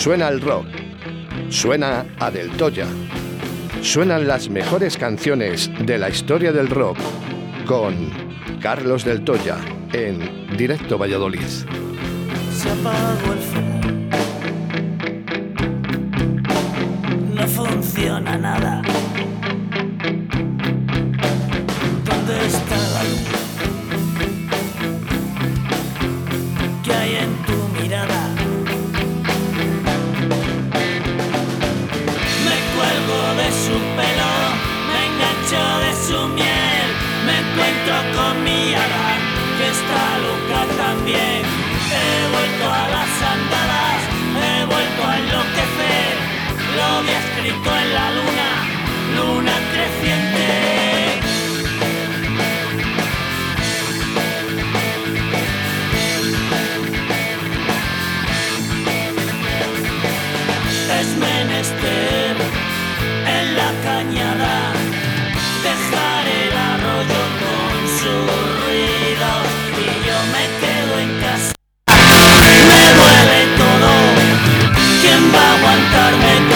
Suena 0.00 0.28
el 0.28 0.40
rock. 0.40 0.64
Suena 1.50 2.06
a 2.18 2.30
Del 2.30 2.50
Toya. 2.52 2.86
Suenan 3.82 4.26
las 4.26 4.48
mejores 4.48 4.96
canciones 4.96 5.70
de 5.78 5.98
la 5.98 6.08
historia 6.08 6.52
del 6.52 6.70
rock 6.70 6.96
con 7.66 8.08
Carlos 8.62 9.04
Del 9.04 9.22
Toya 9.22 9.58
en 9.92 10.56
Directo 10.56 10.96
Valladolid. 10.96 11.42
Se 11.42 12.70
apagó 12.70 13.32
el 13.34 13.38
fuego. 13.40 13.80
No 17.34 17.46
funciona 17.46 18.38
nada. 18.38 18.69
Encuentro 37.90 38.22
con 38.22 38.44
que 38.44 39.68
está 39.68 40.18
loca 40.18 40.60
también. 40.76 41.42
He 41.92 42.28
vuelto 42.32 42.66
a 42.72 42.88
las 42.88 43.12
andadas, 43.34 44.00
he 44.44 44.64
vuelto 44.64 45.06
a 45.06 45.18
enloquecer, 45.18 46.14
lo 46.76 47.02
vi 47.02 47.10
escrito 47.10 47.76
en 47.76 47.94
la 47.94 48.10
luna, 48.12 48.48
luna 49.16 49.54
creciente. 49.72 50.69
Va 75.92 76.49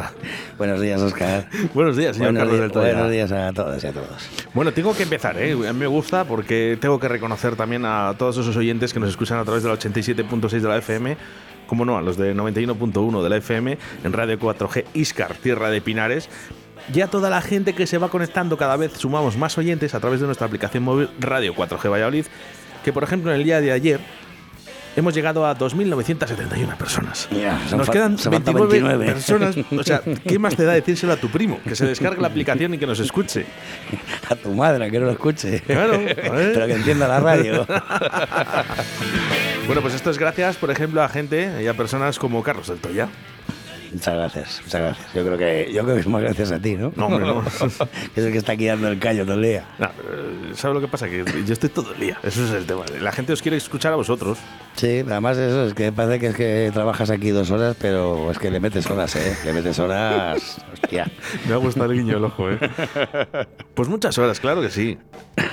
buenos 0.58 0.80
días, 0.80 1.00
Oscar. 1.00 1.48
Buenos 1.74 1.96
días, 1.96 2.16
señor 2.16 2.32
buenos, 2.32 2.48
Carlos 2.48 2.60
del 2.60 2.72
Toya. 2.72 2.92
buenos 2.94 3.10
días 3.10 3.32
a 3.32 3.52
todos 3.52 3.82
y 3.82 3.86
a 3.86 3.92
todos. 3.92 4.28
Bueno, 4.54 4.72
tengo 4.72 4.94
que 4.94 5.02
empezar, 5.02 5.38
¿eh? 5.38 5.52
A 5.52 5.72
mí 5.72 5.78
me 5.78 5.86
gusta 5.86 6.24
porque 6.24 6.78
tengo 6.80 6.98
que 6.98 7.08
reconocer 7.08 7.56
también 7.56 7.84
a 7.84 8.14
todos 8.18 8.38
esos 8.38 8.56
oyentes 8.56 8.92
que 8.92 9.00
nos 9.00 9.10
escuchan 9.10 9.38
a 9.38 9.44
través 9.44 9.62
de 9.62 9.68
la 9.68 9.76
87.6 9.76 10.60
de 10.60 10.68
la 10.68 10.78
FM, 10.78 11.16
como 11.66 11.84
no, 11.84 11.96
a 11.96 12.02
los 12.02 12.16
de 12.16 12.34
91.1 12.34 13.22
de 13.22 13.30
la 13.30 13.36
FM, 13.36 13.78
en 14.04 14.12
Radio 14.12 14.38
4G 14.38 14.84
Iscar, 14.94 15.34
Tierra 15.36 15.70
de 15.70 15.80
Pinares. 15.80 16.28
Y 16.92 17.00
a 17.00 17.06
toda 17.06 17.30
la 17.30 17.40
gente 17.40 17.74
que 17.74 17.86
se 17.86 17.98
va 17.98 18.08
conectando, 18.08 18.56
cada 18.56 18.76
vez 18.76 18.92
sumamos 18.94 19.36
más 19.36 19.56
oyentes 19.56 19.94
a 19.94 20.00
través 20.00 20.20
de 20.20 20.26
nuestra 20.26 20.46
aplicación 20.46 20.82
móvil 20.82 21.08
Radio 21.20 21.54
4G 21.54 21.90
Valladolid, 21.90 22.26
que 22.84 22.92
por 22.92 23.04
ejemplo 23.04 23.30
en 23.30 23.38
el 23.38 23.44
día 23.44 23.60
de 23.60 23.70
ayer 23.70 24.00
hemos 24.96 25.14
llegado 25.14 25.46
a 25.46 25.56
2.971 25.56 26.76
personas. 26.76 27.28
Son 27.68 27.78
Nos 27.78 27.90
quedan 27.90 28.18
son 28.18 28.32
falta 28.32 28.52
29, 28.52 28.96
29. 28.96 29.12
personas. 29.12 29.56
O 29.78 29.82
sea, 29.82 30.02
¿qué 30.26 30.38
más 30.38 30.56
te 30.56 30.64
da 30.64 30.72
decírselo 30.72 31.12
a 31.12 31.16
tu 31.16 31.28
primo? 31.28 31.60
Que 31.64 31.74
se 31.74 31.86
descargue 31.86 32.20
la 32.20 32.28
aplicación 32.28 32.74
y 32.74 32.78
que 32.78 32.86
nos 32.86 33.00
escuche. 33.00 33.46
A 34.28 34.36
tu 34.36 34.50
madre, 34.50 34.90
que 34.90 34.98
no 34.98 35.06
lo 35.06 35.12
escuche. 35.12 35.60
Claro. 35.60 36.00
Pero 36.14 36.66
que 36.66 36.74
entienda 36.74 37.08
la 37.08 37.20
radio. 37.20 37.66
Bueno, 39.66 39.80
pues 39.80 39.94
esto 39.94 40.10
es 40.10 40.18
gracias, 40.18 40.56
por 40.56 40.72
ejemplo, 40.72 41.02
a 41.02 41.08
gente 41.08 41.62
y 41.62 41.68
a 41.68 41.74
personas 41.74 42.18
como 42.18 42.42
Carlos 42.42 42.66
del 42.66 42.78
Toya. 42.78 43.08
Muchas 43.92 44.14
gracias, 44.14 44.60
muchas 44.64 44.80
gracias. 44.80 45.14
Yo 45.14 45.24
creo 45.24 45.38
que, 45.38 45.70
yo 45.72 45.82
creo 45.82 45.94
que 45.94 46.00
es 46.00 46.06
más 46.06 46.22
gracias 46.22 46.50
a 46.50 46.58
ti, 46.58 46.74
¿no? 46.76 46.92
No, 46.96 47.06
hombre, 47.06 47.26
no. 47.26 47.44
es 48.16 48.24
el 48.24 48.32
que 48.32 48.38
está 48.38 48.52
aquí 48.52 48.66
dando 48.66 48.88
el 48.88 48.98
callo 48.98 49.24
todo 49.24 49.36
el 49.36 49.42
día. 49.42 49.64
No, 49.78 49.90
pero, 49.96 50.56
¿Sabes 50.56 50.74
lo 50.74 50.80
que 50.80 50.88
pasa? 50.88 51.08
Que 51.08 51.24
yo 51.46 51.52
estoy 51.52 51.68
todo 51.68 51.92
el 51.92 52.00
día. 52.00 52.18
Eso 52.22 52.44
es 52.44 52.50
el 52.52 52.64
tema. 52.66 52.84
La 53.00 53.12
gente 53.12 53.34
os 53.34 53.42
quiere 53.42 53.56
escuchar 53.56 53.92
a 53.92 53.96
vosotros. 53.96 54.38
Sí, 54.74 55.00
además 55.06 55.36
eso 55.36 55.66
es 55.66 55.74
que 55.74 55.92
parece 55.92 56.18
que 56.18 56.26
es 56.28 56.34
que 56.34 56.70
trabajas 56.72 57.10
aquí 57.10 57.30
dos 57.30 57.50
horas, 57.50 57.76
pero 57.78 58.30
es 58.30 58.38
que 58.38 58.50
le 58.50 58.58
metes 58.58 58.90
horas, 58.90 59.14
¿eh? 59.16 59.36
Le 59.44 59.52
metes 59.52 59.78
horas, 59.78 60.58
hostia. 60.72 61.10
Me 61.46 61.54
ha 61.54 61.58
gustado 61.58 61.92
el 61.92 61.98
guiño 61.98 62.16
el 62.16 62.24
ojo, 62.24 62.50
¿eh? 62.50 62.58
Pues 63.74 63.88
muchas 63.88 64.16
horas, 64.18 64.40
claro 64.40 64.60
que 64.60 64.70
sí. 64.70 64.98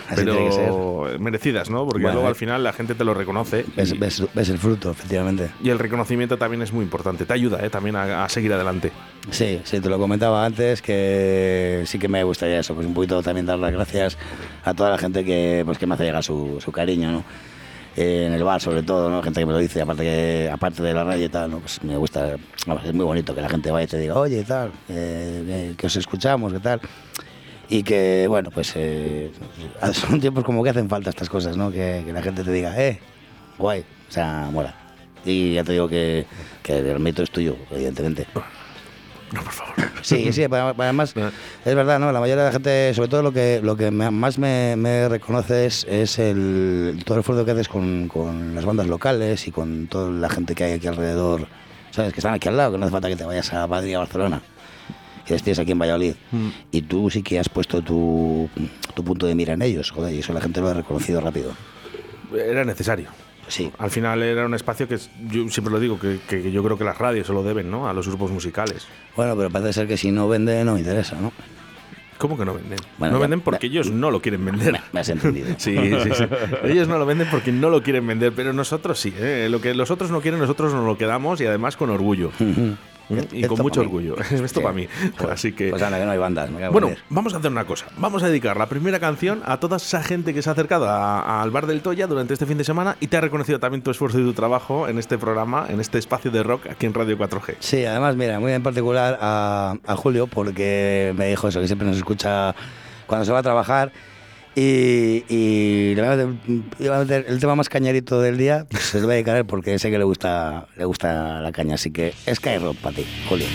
Así 0.09 0.23
tiene 0.25 0.31
que 0.49 0.55
Pero 0.55 1.05
merecidas, 1.19 1.69
¿no? 1.69 1.85
Porque 1.85 2.01
Bueno, 2.01 2.15
luego 2.15 2.27
eh. 2.27 2.29
al 2.31 2.35
final 2.35 2.63
la 2.63 2.73
gente 2.73 2.95
te 2.95 3.03
lo 3.03 3.13
reconoce. 3.13 3.65
Ves, 3.75 3.91
y, 3.93 3.97
ves- 3.97 4.23
ves 4.33 4.49
el 4.49 4.57
fruto, 4.57 4.91
efectivamente. 4.91 5.49
y 5.63 5.69
el 5.69 5.79
reconocimiento 5.79 6.37
también 6.37 6.61
es 6.61 6.73
muy 6.73 6.83
importante. 6.83 7.25
Te 7.25 7.33
ayuda, 7.33 7.59
¿eh? 7.63 7.69
También 7.69 7.95
a, 7.97 8.23
a 8.25 8.29
seguir 8.29 8.51
adelante. 8.53 8.91
Sí, 9.31 9.61
sí, 9.63 9.79
te 9.79 9.89
lo 9.89 9.99
comentaba 9.99 10.45
antes 10.45 10.81
que 10.81 11.83
sí 11.85 11.99
que 11.99 12.07
me 12.07 12.23
gustaría 12.23 12.59
eso, 12.59 12.73
pues 12.73 12.87
un 12.87 12.93
poquito 12.93 13.21
también 13.21 13.45
dar 13.45 13.59
las 13.59 13.71
gracias 13.71 14.17
a 14.63 14.73
toda 14.73 14.89
la 14.89 14.97
gente 14.97 15.23
que, 15.23 15.61
pues, 15.65 15.77
que 15.77 15.85
me 15.87 15.93
hace 15.95 16.05
llegar 16.05 16.23
su, 16.23 16.57
su 16.63 16.71
cariño, 16.71 17.11
¿no? 17.11 17.23
En 17.95 18.33
el 18.33 18.43
bar 18.43 18.61
sobre 18.61 18.83
todo, 18.83 19.09
¿no? 19.09 19.21
Gente 19.21 19.39
que 19.39 19.45
me 19.45 19.51
lo 19.51 19.57
dice, 19.57 19.81
aparte 19.81 20.03
que 20.03 20.49
aparte 20.51 20.83
de 20.83 20.93
la 20.93 21.03
radio 21.03 21.25
y 21.25 21.29
tal, 21.29 21.51
¿no? 21.51 21.59
Pues 21.59 21.83
me 21.83 21.97
gusta, 21.97 22.35
es 22.35 22.93
muy 22.93 23.05
bonito 23.05 23.35
que 23.35 23.41
la 23.41 23.49
gente 23.49 23.71
vaya 23.71 23.85
y 23.85 23.87
te 23.87 23.97
diga, 23.97 24.15
oye, 24.15 24.43
tal, 24.43 24.69
eh, 24.87 25.43
eh, 25.47 25.73
que 25.77 25.87
os 25.87 25.95
escuchamos, 25.95 26.53
que 26.53 26.59
tal. 26.59 26.79
Y 27.69 27.83
que, 27.83 28.25
bueno, 28.27 28.49
pues 28.51 28.73
eh, 28.75 29.31
son 29.93 30.19
tiempos 30.19 30.43
como 30.43 30.63
que 30.63 30.71
hacen 30.71 30.89
falta 30.89 31.11
estas 31.11 31.29
cosas, 31.29 31.55
¿no? 31.55 31.71
Que, 31.71 32.03
la 32.11 32.21
gente 32.21 32.43
te 32.43 32.51
diga, 32.51 32.79
eh, 32.81 32.99
guay, 33.57 33.81
o 33.81 34.11
sea, 34.11 34.49
mola. 34.51 34.75
Y 35.25 35.53
ya 35.53 35.63
te 35.63 35.73
digo 35.73 35.87
que, 35.87 36.25
que 36.63 36.79
el 36.79 36.99
mérito 36.99 37.23
es 37.23 37.31
tuyo, 37.31 37.55
evidentemente. 37.69 38.25
No, 39.33 39.43
por 39.43 39.51
favor. 39.53 39.75
Sí, 40.01 40.31
sí, 40.31 40.43
además 40.45 41.13
es 41.65 41.75
verdad, 41.75 41.99
¿no? 41.99 42.11
La 42.13 42.21
mayoría 42.21 42.43
de 42.43 42.49
la 42.49 42.53
gente, 42.53 42.93
sobre 42.93 43.09
todo 43.09 43.21
lo 43.21 43.33
que, 43.33 43.59
lo 43.61 43.75
que 43.75 43.91
más 43.91 44.39
me, 44.39 44.75
me 44.77 45.09
reconoce 45.09 45.65
es, 45.65 45.85
es 45.89 46.17
el, 46.19 47.01
todo 47.05 47.15
el 47.15 47.19
esfuerzo 47.19 47.43
que 47.43 47.51
haces 47.51 47.67
con, 47.67 48.07
con 48.07 48.55
las 48.55 48.63
bandas 48.63 48.87
locales 48.87 49.45
y 49.47 49.51
con 49.51 49.87
toda 49.87 50.09
la 50.09 50.29
gente 50.29 50.55
que 50.55 50.63
hay 50.63 50.71
aquí 50.73 50.87
alrededor, 50.87 51.47
¿sabes? 51.91 52.13
Que 52.13 52.21
están 52.21 52.33
aquí 52.33 52.47
al 52.47 52.55
lado, 52.55 52.71
que 52.71 52.77
no 52.77 52.85
hace 52.85 52.93
falta 52.93 53.09
que 53.09 53.17
te 53.17 53.25
vayas 53.25 53.53
a 53.53 53.67
Madrid, 53.67 53.95
a 53.95 53.99
Barcelona, 53.99 54.41
que 55.25 55.35
estés 55.35 55.59
aquí 55.59 55.73
en 55.73 55.79
Valladolid. 55.79 56.15
Y 56.71 56.81
tú 56.83 57.09
sí 57.09 57.21
que 57.21 57.37
has 57.37 57.49
puesto 57.49 57.81
tu, 57.81 58.49
tu 58.95 59.03
punto 59.03 59.27
de 59.27 59.35
mira 59.35 59.53
en 59.53 59.61
ellos, 59.61 59.91
joder, 59.91 60.13
y 60.13 60.19
eso 60.19 60.31
la 60.31 60.39
gente 60.39 60.61
lo 60.61 60.69
ha 60.69 60.73
reconocido 60.75 61.19
rápido. 61.19 61.51
Era 62.33 62.63
necesario. 62.63 63.09
Sí. 63.49 63.71
Al 63.77 63.91
final 63.91 64.23
era 64.23 64.45
un 64.45 64.53
espacio 64.53 64.87
que 64.87 64.97
yo 65.29 65.49
siempre 65.49 65.73
lo 65.73 65.79
digo, 65.79 65.99
que, 65.99 66.19
que 66.27 66.51
yo 66.51 66.63
creo 66.63 66.77
que 66.77 66.83
las 66.85 66.97
radios 66.97 67.27
se 67.27 67.33
lo 67.33 67.43
deben, 67.43 67.69
¿no? 67.69 67.89
A 67.89 67.93
los 67.93 68.07
grupos 68.07 68.31
musicales. 68.31 68.87
Bueno, 69.15 69.35
pero 69.35 69.49
parece 69.49 69.73
ser 69.73 69.87
que 69.87 69.97
si 69.97 70.11
no 70.11 70.29
vende, 70.29 70.63
no 70.63 70.77
interesa, 70.77 71.17
¿no? 71.19 71.33
¿Cómo 72.17 72.37
que 72.37 72.43
no 72.43 72.53
venden? 72.53 72.77
Bueno, 72.97 73.13
no 73.13 73.19
venden 73.19 73.39
porque 73.39 73.67
ellos 73.67 73.89
no 73.89 74.11
lo 74.11 74.21
quieren 74.21 74.43
vender. 74.43 74.73
Me, 74.73 74.81
me 74.91 74.99
has 74.99 75.09
entendido. 75.09 75.47
Sí, 75.57 75.75
sí, 75.75 76.09
sí. 76.13 76.23
Ellos 76.65 76.87
no 76.87 76.99
lo 76.99 77.05
venden 77.05 77.29
porque 77.31 77.51
no 77.53 77.69
lo 77.69 77.81
quieren 77.81 78.05
vender, 78.05 78.33
pero 78.35 78.51
nosotros 78.51 78.99
sí. 78.99 79.13
¿eh? 79.17 79.47
Lo 79.49 79.61
que 79.61 79.73
los 79.73 79.89
otros 79.89 80.11
no 80.11 80.19
quieren, 80.19 80.39
nosotros 80.39 80.73
nos 80.73 80.85
lo 80.85 80.97
quedamos 80.97 81.39
y 81.39 81.45
además 81.45 81.77
con 81.77 81.89
orgullo. 81.89 82.31
Y 83.09 83.15
Esto 83.41 83.55
con 83.55 83.63
mucho 83.63 83.81
orgullo. 83.81 84.15
Esto 84.19 84.61
para 84.61 84.73
mí. 84.73 84.87
Así 85.29 85.53
que. 85.53 85.69
Pues 85.69 85.81
anda, 85.81 85.99
que 85.99 86.05
no 86.05 86.11
hay 86.11 86.17
bandas. 86.17 86.49
me 86.49 86.69
Bueno, 86.69 86.91
vamos 87.09 87.33
a 87.33 87.37
hacer 87.37 87.51
una 87.51 87.65
cosa. 87.65 87.87
Vamos 87.97 88.23
a 88.23 88.27
dedicar 88.27 88.57
la 88.57 88.67
primera 88.67 88.99
canción 88.99 89.41
a 89.45 89.59
toda 89.59 89.77
esa 89.77 90.03
gente 90.03 90.33
que 90.33 90.41
se 90.41 90.49
ha 90.49 90.53
acercado 90.53 90.89
al 90.89 91.51
bar 91.51 91.67
del 91.67 91.81
Toya 91.81 92.07
durante 92.07 92.33
este 92.33 92.45
fin 92.45 92.57
de 92.57 92.63
semana 92.63 92.97
y 92.99 93.07
te 93.07 93.17
ha 93.17 93.21
reconocido 93.21 93.59
también 93.59 93.81
tu 93.81 93.91
esfuerzo 93.91 94.19
y 94.19 94.23
tu 94.23 94.33
trabajo 94.33 94.87
en 94.87 94.99
este 94.99 95.17
programa, 95.17 95.65
en 95.69 95.79
este 95.79 95.97
espacio 95.97 96.31
de 96.31 96.43
rock 96.43 96.67
aquí 96.67 96.85
en 96.85 96.93
Radio 96.93 97.17
4G. 97.17 97.55
Sí, 97.59 97.85
además, 97.85 98.15
mira, 98.15 98.39
muy 98.39 98.51
en 98.53 98.63
particular 98.63 99.17
a, 99.21 99.75
a 99.85 99.95
Julio, 99.95 100.27
porque 100.27 101.13
me 101.17 101.27
dijo 101.27 101.47
eso, 101.47 101.59
que 101.59 101.67
siempre 101.67 101.87
nos 101.87 101.97
escucha 101.97 102.55
cuando 103.07 103.25
se 103.25 103.31
va 103.31 103.39
a 103.39 103.43
trabajar. 103.43 103.91
Y, 104.61 105.23
y 105.29 105.95
el 105.97 107.39
tema 107.39 107.55
más 107.55 107.69
cañerito 107.69 108.19
del 108.19 108.37
día, 108.37 108.65
se 108.77 108.99
lo 108.99 109.05
voy 109.05 109.13
a 109.13 109.15
dedicar 109.15 109.45
porque 109.45 109.79
sé 109.79 109.89
que 109.89 109.97
le 109.97 110.03
gusta, 110.03 110.67
le 110.75 110.83
gusta 110.83 111.39
la 111.39 111.53
caña. 111.53 111.75
Así 111.75 111.91
que 111.91 112.13
Skyrock 112.29 112.75
para 112.75 112.97
ti, 112.97 113.05
Julio. 113.29 113.45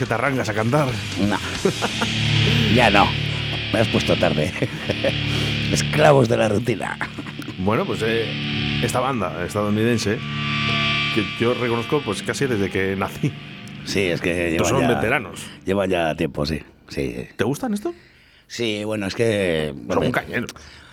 Que 0.00 0.06
te 0.06 0.14
arrancas 0.14 0.48
a 0.48 0.54
cantar. 0.54 0.88
No. 1.28 1.36
ya 2.74 2.88
no. 2.88 3.06
Me 3.70 3.80
has 3.80 3.88
puesto 3.88 4.16
tarde. 4.16 4.50
Esclavos 5.72 6.26
de 6.26 6.38
la 6.38 6.48
rutina. 6.48 6.96
Bueno, 7.58 7.84
pues 7.84 8.00
eh, 8.02 8.80
esta 8.82 9.00
banda 9.00 9.44
estadounidense, 9.44 10.18
que 11.14 11.22
yo 11.38 11.52
reconozco 11.52 12.00
pues 12.02 12.22
casi 12.22 12.46
desde 12.46 12.70
que 12.70 12.96
nací. 12.96 13.30
Sí, 13.84 14.00
es 14.06 14.22
que 14.22 14.52
llevan 14.52 14.68
son 14.70 14.80
ya, 14.80 14.88
veteranos. 14.88 15.42
Llevan 15.66 15.90
ya 15.90 16.14
tiempo, 16.14 16.46
sí. 16.46 16.60
Sí, 16.88 17.28
¿Te 17.36 17.44
gustan 17.44 17.74
esto? 17.74 17.94
sí 18.46 18.82
bueno, 18.84 19.06
es 19.06 19.14
que... 19.14 19.66
Son 19.68 19.86
bueno, 19.86 20.02
un 20.06 20.12
cañero. 20.12 20.46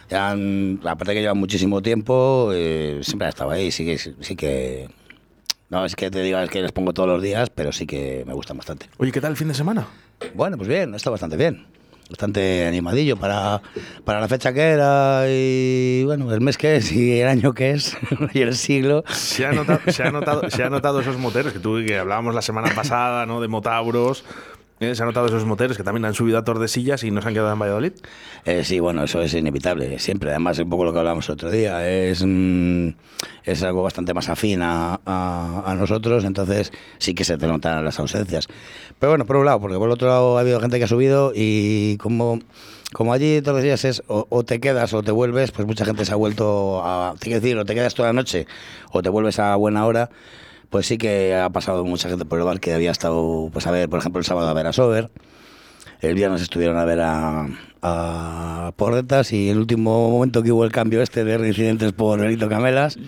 ya 0.10 0.32
han- 0.32 0.80
aparte 0.86 1.14
que 1.14 1.22
llevan 1.22 1.38
muchísimo 1.40 1.82
tiempo, 1.82 2.52
eh, 2.54 3.00
siempre 3.04 3.28
han 3.28 3.30
estado 3.30 3.52
ahí. 3.52 3.72
Sí 3.72 3.86
que... 3.86 3.98
Sí 3.98 4.36
que 4.36 4.90
no, 5.70 5.86
es 5.86 5.96
que 5.96 6.10
te 6.10 6.22
digas 6.22 6.50
que 6.50 6.62
les 6.62 6.72
pongo 6.72 6.94
todos 6.94 7.10
los 7.10 7.22
días, 7.22 7.50
pero 7.50 7.72
sí 7.72 7.86
que 7.86 8.24
me 8.26 8.34
gustan 8.34 8.58
bastante. 8.58 8.88
Oye, 8.98 9.12
¿qué 9.12 9.22
tal 9.22 9.32
el 9.32 9.38
fin 9.38 9.48
de 9.50 9.54
semana? 9.54 9.88
Bueno, 10.34 10.58
pues 10.58 10.68
bien, 10.70 10.96
está 10.96 11.10
bastante 11.10 11.38
bien. 11.38 11.66
bastante 12.10 12.66
animadillo 12.66 13.18
para, 13.18 13.62
para 14.06 14.22
la 14.22 14.28
fecha 14.30 14.54
que 14.54 14.62
era 14.62 15.26
y 15.28 16.04
bueno, 16.06 16.34
el 16.34 16.40
mes 16.40 16.58
que 16.58 16.78
es 16.78 16.92
y 16.92 17.20
el 17.20 17.28
año 17.28 17.54
que 17.54 17.72
es 17.72 17.98
y 18.34 18.42
el 18.42 18.56
siglo. 18.56 19.04
Se 19.12 19.46
ha 19.46 19.52
notado, 19.52 19.80
se 19.88 20.04
ha 20.04 20.12
notado, 20.12 20.50
se 20.50 20.64
ha 20.64 20.70
notado 20.70 21.02
esos 21.02 21.18
moteros 21.18 21.52
que 21.54 21.60
tú 21.60 21.80
que 21.86 21.98
hablábamos 21.98 22.34
la 22.34 22.42
semana 22.42 22.74
pasada, 22.74 23.26
¿no? 23.26 23.42
De 23.42 23.48
Motauros. 23.50 24.24
¿Eh? 24.80 24.96
Se 24.96 25.02
han 25.04 25.08
notado 25.08 25.28
esos 25.28 25.46
moteros 25.46 25.78
que 25.78 25.84
también 25.84 26.06
han 26.06 26.14
subido 26.14 26.38
a 26.38 26.44
Tordesillas 26.44 27.04
y 27.04 27.12
no 27.12 27.22
se 27.22 27.28
han 27.28 27.34
quedado 27.34 27.52
en 27.54 27.60
Valladolid. 27.60 27.94
Eh, 28.46 28.64
sí, 28.64 28.80
bueno, 28.80 29.04
eso 29.04 29.22
es 29.22 29.34
inevitable, 29.34 30.00
siempre. 30.00 30.30
Además, 30.32 30.60
un 30.60 30.70
poco 30.70 30.86
lo 30.86 30.94
que 30.94 31.00
hablamos 31.00 31.28
el 31.30 31.34
otro 31.34 31.50
día, 31.52 31.88
es, 31.90 32.24
mm, 32.26 32.90
es 33.44 33.64
algo 33.64 33.84
bastante 33.84 34.14
más 34.14 34.30
afín 34.30 34.62
a, 34.62 35.00
a- 35.06 35.64
a 35.66 35.76
nosotros, 35.76 36.24
entonces 36.24 36.72
sí 36.98 37.14
que 37.14 37.24
se 37.24 37.38
te 37.38 37.48
notan 37.48 37.84
las 37.84 38.00
ausencias. 38.00 38.48
Pero 39.00 39.12
bueno, 39.12 39.26
por 39.26 39.38
un 39.38 39.46
lado, 39.46 39.60
porque 39.60 39.78
por 39.78 39.88
el 39.88 39.94
otro 39.94 40.08
lado 40.08 40.38
ha 40.38 40.42
habido 40.42 40.60
gente 40.60 40.78
que 40.78 40.84
ha 40.86 40.88
subido 40.88 41.32
y 41.36 41.98
como, 41.98 42.40
como 42.94 43.14
allí 43.14 43.42
días 43.42 43.86
es 43.86 44.04
o, 44.08 44.26
o 44.30 44.44
te 44.44 44.60
quedas 44.60 44.94
o 44.94 45.04
te 45.04 45.12
vuelves, 45.12 45.52
pues 45.52 45.68
mucha 45.68 45.86
gente 45.86 46.06
se 46.06 46.14
ha 46.14 46.16
vuelto 46.16 46.82
a... 46.84 47.16
Te 47.20 47.30
decir, 47.30 47.58
o 47.58 47.66
te 47.66 47.74
quedas 47.76 47.94
toda 47.96 48.10
la 48.10 48.14
noche 48.14 48.48
o 48.92 49.02
te 49.02 49.10
vuelves 49.10 49.40
a 49.40 49.56
buena 49.56 49.86
hora. 49.86 50.10
Pues 50.70 50.86
sí 50.88 50.98
que 50.98 51.36
ha 51.36 51.50
pasado 51.50 51.86
mucha 51.86 52.10
gente 52.10 52.26
por 52.26 52.40
el 52.40 52.46
bar 52.46 52.60
que 52.60 52.74
había 52.74 52.92
estado, 52.92 53.50
pues 53.54 53.66
a 53.68 53.72
ver, 53.72 53.88
por 53.90 54.00
ejemplo, 54.00 54.20
el 54.20 54.26
sábado 54.26 54.48
a 54.50 54.54
ver 54.54 54.68
a 54.68 54.74
Sober, 54.74 55.10
el 56.02 56.14
viernes 56.14 56.42
estuvieron 56.42 56.78
a 56.78 56.84
ver 56.86 57.00
a, 57.02 57.48
a 57.82 58.72
Porretas 58.76 59.32
y 59.34 59.50
el 59.50 59.58
último 59.58 60.12
momento 60.12 60.44
que 60.44 60.52
hubo 60.52 60.66
el 60.66 60.72
cambio 60.72 61.02
este 61.02 61.24
de 61.24 61.38
reincidentes 61.38 61.94
por 61.94 62.20
Benito 62.20 62.50
Camelas, 62.50 63.00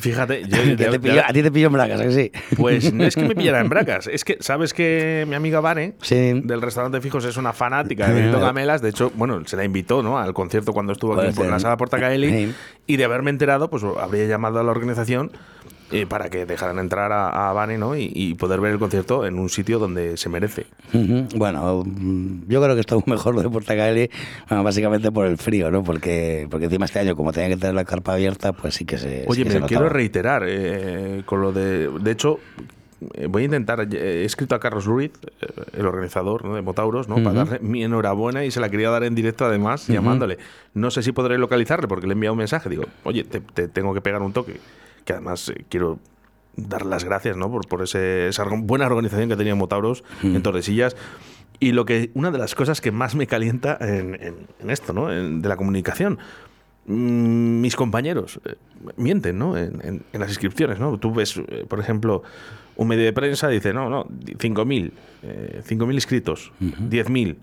Fíjate, 0.00 0.42
yo, 0.48 0.48
que 0.48 0.56
de- 0.66 0.76
te 0.76 0.90
de- 0.90 1.00
pilló- 1.00 1.22
a 1.24 1.32
ti 1.32 1.42
te 1.42 1.50
pilló 1.52 1.68
en 1.68 1.72
bracas, 1.74 2.00
¿a 2.00 2.04
que 2.04 2.10
sí? 2.12 2.32
Pues 2.56 2.92
no 2.92 3.04
es 3.04 3.14
que 3.14 3.22
me 3.22 3.34
pillara 3.36 3.60
en 3.60 3.68
bracas, 3.68 4.08
es 4.08 4.24
que 4.24 4.36
sabes 4.40 4.74
que 4.74 5.24
mi 5.28 5.36
amiga 5.36 5.60
Vane 5.60 5.94
Sí. 6.02 6.40
del 6.44 6.60
restaurante 6.62 7.00
Fijos 7.00 7.24
es 7.24 7.36
una 7.36 7.52
fanática 7.52 8.08
de 8.08 8.14
Benito 8.20 8.40
Gamelas, 8.40 8.82
de 8.82 8.90
hecho, 8.90 9.10
bueno, 9.14 9.40
se 9.46 9.56
la 9.56 9.64
invitó, 9.64 10.02
¿no? 10.02 10.18
al 10.18 10.34
concierto 10.34 10.72
cuando 10.72 10.92
estuvo 10.92 11.18
aquí 11.18 11.32
por 11.32 11.46
la 11.46 11.60
sala 11.60 11.76
Portacaeli 11.76 12.28
Sí. 12.28 12.54
y 12.88 12.96
de 12.96 13.04
haberme 13.04 13.30
enterado, 13.30 13.70
pues 13.70 13.84
habría 13.84 14.26
llamado 14.26 14.58
a 14.58 14.64
la 14.64 14.70
organización 14.72 15.30
eh, 15.94 16.06
para 16.06 16.28
que 16.30 16.44
dejaran 16.46 16.78
entrar 16.78 17.12
a, 17.12 17.48
a 17.50 17.52
Vane, 17.52 17.78
¿no? 17.78 17.96
Y, 17.96 18.10
y 18.14 18.34
poder 18.34 18.60
ver 18.60 18.72
el 18.72 18.78
concierto 18.78 19.24
en 19.26 19.38
un 19.38 19.48
sitio 19.48 19.78
donde 19.78 20.16
se 20.16 20.28
merece. 20.28 20.66
Bueno, 21.36 21.82
mm, 21.86 22.42
yo 22.48 22.62
creo 22.62 22.74
que 22.74 22.80
estuvo 22.80 23.02
mejor 23.06 23.34
lo 23.34 23.42
de 23.42 23.50
Portacaeli, 23.50 24.10
bueno, 24.48 24.64
básicamente 24.64 25.10
por 25.12 25.26
el 25.26 25.38
frío, 25.38 25.70
¿no? 25.70 25.82
Porque, 25.84 26.46
porque 26.50 26.66
encima 26.66 26.84
este 26.86 26.98
año, 27.00 27.16
como 27.16 27.32
tenía 27.32 27.48
que 27.50 27.56
tener 27.56 27.74
la 27.74 27.84
carpa 27.84 28.14
abierta, 28.14 28.52
pues 28.52 28.74
sí 28.74 28.84
que 28.84 28.98
se. 28.98 29.20
sí 29.20 29.24
Oye, 29.28 29.50
se 29.50 29.60
me 29.60 29.66
quiero 29.66 29.88
reiterar 29.88 30.44
eh, 30.46 31.22
con 31.24 31.40
lo 31.40 31.52
de. 31.52 31.88
De 32.00 32.10
hecho, 32.10 32.38
eh, 33.14 33.26
voy 33.26 33.42
a 33.42 33.44
intentar. 33.46 33.80
eh, 33.80 34.22
He 34.22 34.24
escrito 34.24 34.54
a 34.54 34.60
Carlos 34.60 34.84
Ruiz, 34.86 35.12
eh, 35.40 35.46
el 35.78 35.86
organizador 35.86 36.44
¿no? 36.44 36.54
de 36.54 36.62
Motauros, 36.62 37.08
¿no? 37.08 37.16
para 37.16 37.44
darle 37.44 37.58
mi 37.60 37.84
enhorabuena 37.84 38.44
y 38.44 38.50
se 38.50 38.60
la 38.60 38.68
quería 38.68 38.90
dar 38.90 39.04
en 39.04 39.14
directo 39.14 39.44
además, 39.44 39.86
llamándole. 39.88 40.38
No 40.74 40.90
sé 40.90 41.02
si 41.02 41.12
podré 41.12 41.38
localizarle 41.38 41.86
porque 41.88 42.06
le 42.06 42.12
he 42.12 42.14
enviado 42.14 42.32
un 42.34 42.38
mensaje. 42.38 42.68
Digo, 42.68 42.84
oye, 43.04 43.24
te, 43.24 43.40
te 43.40 43.68
tengo 43.68 43.92
que 43.94 44.00
pegar 44.00 44.22
un 44.22 44.32
toque. 44.32 44.58
Que 45.04 45.12
además 45.12 45.48
eh, 45.48 45.64
quiero 45.68 45.98
dar 46.56 46.86
las 46.86 47.04
gracias 47.04 47.36
¿no? 47.36 47.50
por, 47.50 47.66
por 47.66 47.82
ese- 47.82 48.28
esa 48.28 48.44
buena 48.44 48.86
organización 48.86 49.28
que 49.28 49.36
tenía 49.36 49.54
Motauros 49.54 50.04
en 50.22 50.42
Tordesillas. 50.42 50.96
Y 51.60 51.72
lo 51.72 51.84
que 51.84 52.10
una 52.14 52.30
de 52.30 52.38
las 52.38 52.54
cosas 52.54 52.80
que 52.80 52.90
más 52.90 53.14
me 53.14 53.26
calienta 53.26 53.76
en, 53.80 54.14
en- 54.20 54.46
en 54.60 54.70
esto, 54.70 54.92
¿no? 54.92 55.12
En- 55.12 55.40
de 55.42 55.48
la 55.48 55.56
comunicación, 55.56 56.18
mm, 56.86 57.60
mis 57.60 57.76
compañeros 57.76 58.40
eh, 58.44 58.54
mienten, 58.96 59.38
¿no? 59.38 59.56
En, 59.56 60.04
las 60.12 60.28
inscripciones, 60.28 60.78
¿no? 60.78 60.98
Tú 60.98 61.12
ves, 61.14 61.36
eh, 61.48 61.64
por 61.68 61.80
ejemplo, 61.80 62.22
un 62.76 62.88
medio 62.88 63.04
de 63.04 63.12
prensa 63.12 63.48
dice, 63.48 63.72
no, 63.72 63.88
no, 63.88 64.04
5.000, 64.04 64.92
eh, 65.22 65.62
5.000 65.64 65.94
inscritos, 65.94 66.52
10.000, 66.60 67.36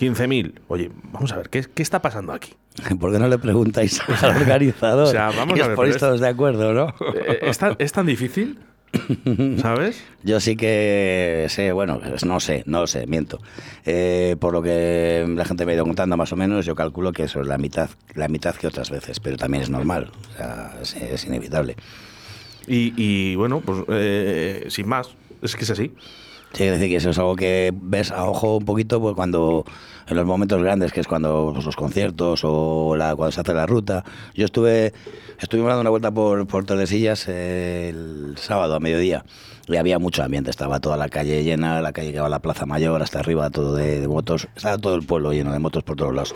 15.000. 0.00 0.60
Oye, 0.68 0.90
vamos 1.12 1.30
a 1.32 1.36
ver, 1.36 1.50
¿qué, 1.50 1.62
qué 1.62 1.82
está 1.82 2.00
pasando 2.00 2.32
aquí? 2.32 2.54
¿Por 3.00 3.12
qué 3.12 3.18
no 3.18 3.28
le 3.28 3.38
preguntáis 3.38 4.00
al 4.22 4.36
organizador? 4.40 5.08
o 5.08 5.10
sea, 5.10 5.30
vamos 5.30 5.60
a 5.60 5.68
ver, 5.68 5.76
ponéis 5.76 5.96
pero 5.96 6.06
todos 6.08 6.20
de 6.20 6.28
acuerdo, 6.28 6.72
¿no? 6.72 6.94
Eh, 7.14 7.40
¿Es 7.42 7.58
tan, 7.58 7.76
es 7.78 7.92
tan 7.92 8.06
difícil? 8.06 8.58
¿Sabes? 9.60 10.02
Yo 10.24 10.40
sí 10.40 10.56
que 10.56 11.46
sé, 11.48 11.70
bueno, 11.72 12.00
pues 12.00 12.24
no 12.24 12.40
sé, 12.40 12.64
no 12.66 12.86
sé, 12.86 13.06
miento. 13.06 13.38
Eh, 13.84 14.36
por 14.40 14.52
lo 14.52 14.62
que 14.62 15.26
la 15.28 15.44
gente 15.44 15.64
me 15.66 15.72
ha 15.72 15.74
ido 15.76 15.84
contando 15.84 16.16
más 16.16 16.32
o 16.32 16.36
menos, 16.36 16.64
yo 16.64 16.74
calculo 16.74 17.12
que 17.12 17.24
eso 17.24 17.40
es 17.42 17.46
la 17.46 17.58
mitad, 17.58 17.90
la 18.14 18.26
mitad 18.28 18.54
que 18.56 18.66
otras 18.66 18.90
veces, 18.90 19.20
pero 19.20 19.36
también 19.36 19.62
es 19.62 19.70
normal, 19.70 20.10
o 20.32 20.36
sea, 20.36 20.76
es, 20.82 20.96
es 20.96 21.24
inevitable. 21.26 21.76
Y, 22.66 22.94
y, 22.96 23.36
bueno, 23.36 23.60
pues 23.60 23.84
eh, 23.88 24.66
sin 24.68 24.88
más, 24.88 25.10
es 25.42 25.54
que 25.54 25.64
es 25.64 25.70
así. 25.70 25.92
Sí, 26.52 26.64
es 26.64 26.72
decir, 26.72 26.88
que 26.88 26.96
eso 26.96 27.10
es 27.10 27.18
algo 27.18 27.36
que 27.36 27.72
ves 27.74 28.10
a 28.10 28.24
ojo 28.24 28.56
un 28.56 28.64
poquito 28.64 29.00
pues, 29.00 29.14
cuando 29.14 29.64
en 30.08 30.16
los 30.16 30.26
momentos 30.26 30.60
grandes, 30.60 30.92
que 30.92 31.00
es 31.00 31.06
cuando 31.06 31.52
pues, 31.52 31.64
los 31.64 31.76
conciertos 31.76 32.40
o 32.42 32.96
la, 32.96 33.14
cuando 33.14 33.30
se 33.30 33.40
hace 33.40 33.54
la 33.54 33.66
ruta. 33.66 34.04
Yo 34.34 34.46
estuve 34.46 34.92
estuvimos 35.38 35.68
dando 35.68 35.82
una 35.82 35.90
vuelta 35.90 36.10
por, 36.10 36.46
por 36.46 36.64
Tordesillas 36.64 37.28
el 37.28 38.34
sábado 38.36 38.74
a 38.74 38.80
mediodía 38.80 39.24
y 39.68 39.76
había 39.76 39.98
mucho 39.98 40.22
ambiente, 40.24 40.50
estaba 40.50 40.80
toda 40.80 40.96
la 40.96 41.08
calle 41.08 41.44
llena, 41.44 41.80
la 41.80 41.92
calle 41.92 42.12
que 42.12 42.20
va 42.20 42.26
a 42.26 42.30
la 42.30 42.40
Plaza 42.40 42.66
Mayor 42.66 43.00
hasta 43.02 43.20
arriba, 43.20 43.50
todo 43.50 43.76
de, 43.76 44.00
de 44.00 44.08
motos, 44.08 44.48
estaba 44.56 44.78
todo 44.78 44.96
el 44.96 45.06
pueblo 45.06 45.32
lleno 45.32 45.52
de 45.52 45.60
motos 45.60 45.84
por 45.84 45.96
todos 45.96 46.12
lados. 46.12 46.34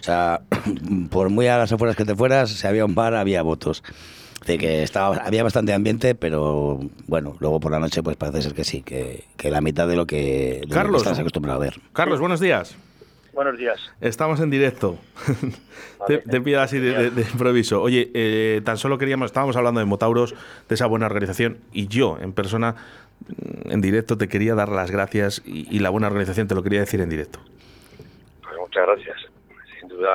O 0.00 0.02
sea, 0.02 0.42
por 1.10 1.30
muy 1.30 1.48
a 1.48 1.58
las 1.58 1.72
afueras 1.72 1.96
que 1.96 2.04
te 2.04 2.14
fueras, 2.14 2.50
si 2.50 2.66
había 2.66 2.84
un 2.84 2.94
bar, 2.94 3.14
había 3.14 3.42
motos. 3.42 3.82
De 4.48 4.58
que 4.58 4.82
estaba, 4.82 5.16
había 5.18 5.42
bastante 5.44 5.72
ambiente, 5.72 6.14
pero 6.14 6.80
bueno, 7.06 7.36
luego 7.38 7.60
por 7.60 7.70
la 7.70 7.78
noche 7.78 8.02
pues 8.02 8.16
parece 8.16 8.42
ser 8.42 8.54
que 8.54 8.64
sí, 8.64 8.82
que, 8.82 9.24
que 9.36 9.50
la 9.50 9.60
mitad 9.60 9.86
de 9.86 9.94
lo 9.94 10.06
que, 10.06 10.16
de 10.16 10.60
lo 10.62 10.68
que 10.68 10.74
Carlos. 10.74 11.02
estás 11.02 11.18
acostumbrado 11.18 11.60
a 11.60 11.62
ver. 11.64 11.74
Carlos, 11.92 12.18
buenos 12.18 12.40
días. 12.40 12.76
Buenos 13.34 13.56
días. 13.58 13.78
Estamos 14.00 14.40
en 14.40 14.50
directo. 14.50 14.98
te, 16.08 16.18
te 16.18 16.40
pido 16.40 16.60
así 16.60 16.78
de, 16.80 16.92
de- 16.94 17.10
de 17.10 17.22
improviso. 17.22 17.80
Oye, 17.80 18.10
eh, 18.14 18.60
tan 18.64 18.78
solo 18.78 18.98
queríamos, 18.98 19.26
estábamos 19.26 19.54
hablando 19.56 19.78
de 19.80 19.86
Motauros, 19.86 20.34
de 20.68 20.74
esa 20.74 20.86
buena 20.86 21.06
organización, 21.06 21.58
y 21.72 21.86
yo, 21.86 22.18
en 22.20 22.32
persona, 22.32 22.74
mm, 23.28 23.70
en 23.70 23.80
directo, 23.80 24.18
te 24.18 24.26
quería 24.28 24.54
dar 24.56 24.70
las 24.70 24.90
gracias 24.90 25.40
y, 25.44 25.68
y 25.72 25.78
la 25.78 25.90
buena 25.90 26.08
organización 26.08 26.48
te 26.48 26.54
lo 26.56 26.62
quería 26.64 26.80
decir 26.80 27.00
en 27.00 27.10
directo. 27.10 27.38
Pues 28.42 28.56
muchas 28.58 28.86
gracias. 28.86 29.16
Sin 29.78 29.88
duda, 29.88 30.10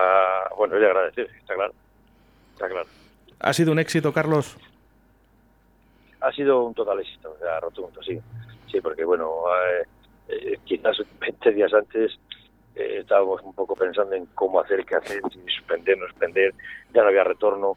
bueno, 0.58 0.78
le 0.78 0.86
agradecer, 0.88 1.30
está 1.40 1.54
claro. 1.54 1.74
Está 2.56 2.68
claro. 2.68 2.88
¿Ha 3.44 3.52
sido 3.52 3.74
un 3.74 3.80
éxito, 3.80 4.14
Carlos? 4.14 4.56
Ha 6.22 6.32
sido 6.32 6.64
un 6.64 6.74
total 6.74 7.02
éxito, 7.02 7.36
sea, 7.40 7.60
rotundo, 7.60 8.02
sí. 8.02 8.18
Sí, 8.72 8.80
porque 8.80 9.04
bueno, 9.04 9.30
eh, 9.70 9.84
eh, 10.30 10.60
quizás 10.64 10.98
20 11.20 11.52
días 11.52 11.74
antes 11.74 12.18
eh, 12.76 13.00
estábamos 13.02 13.42
un 13.42 13.54
poco 13.54 13.76
pensando 13.76 14.16
en 14.16 14.28
cómo 14.28 14.62
hacer, 14.62 14.86
qué 14.86 14.96
hacer, 14.96 15.22
si 15.30 15.40
suspender, 15.58 15.98
no 15.98 16.08
suspender, 16.08 16.54
ya 16.94 17.02
no 17.02 17.10
había 17.10 17.26
retorno. 17.26 17.76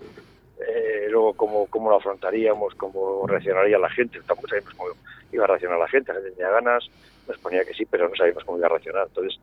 Eh, 0.61 1.09
luego, 1.11 1.35
cómo, 1.35 1.67
cómo 1.67 1.91
lo 1.91 1.97
afrontaríamos, 1.97 2.77
cómo 2.77 3.27
reaccionaría 3.27 3.79
la 3.79 3.91
gente. 3.91 4.21
Tampoco 4.25 4.47
sabíamos 4.47 4.73
cómo 4.75 4.91
iba 5.33 5.45
a 5.45 5.49
reaccionar 5.49 5.81
la 5.81 5.89
gente. 5.89 6.13
La 6.13 6.21
gente 6.21 6.31
tenía 6.31 6.51
ganas, 6.53 6.89
nos 7.27 7.39
ponía 7.39 7.65
que 7.65 7.75
sí, 7.75 7.85
pero 7.87 8.09
no 8.09 8.15
sabíamos 8.15 8.45
cómo 8.45 8.59
iba 8.59 8.69
a 8.69 8.71
reaccionar. 8.71 9.09
Entonces, 9.09 9.41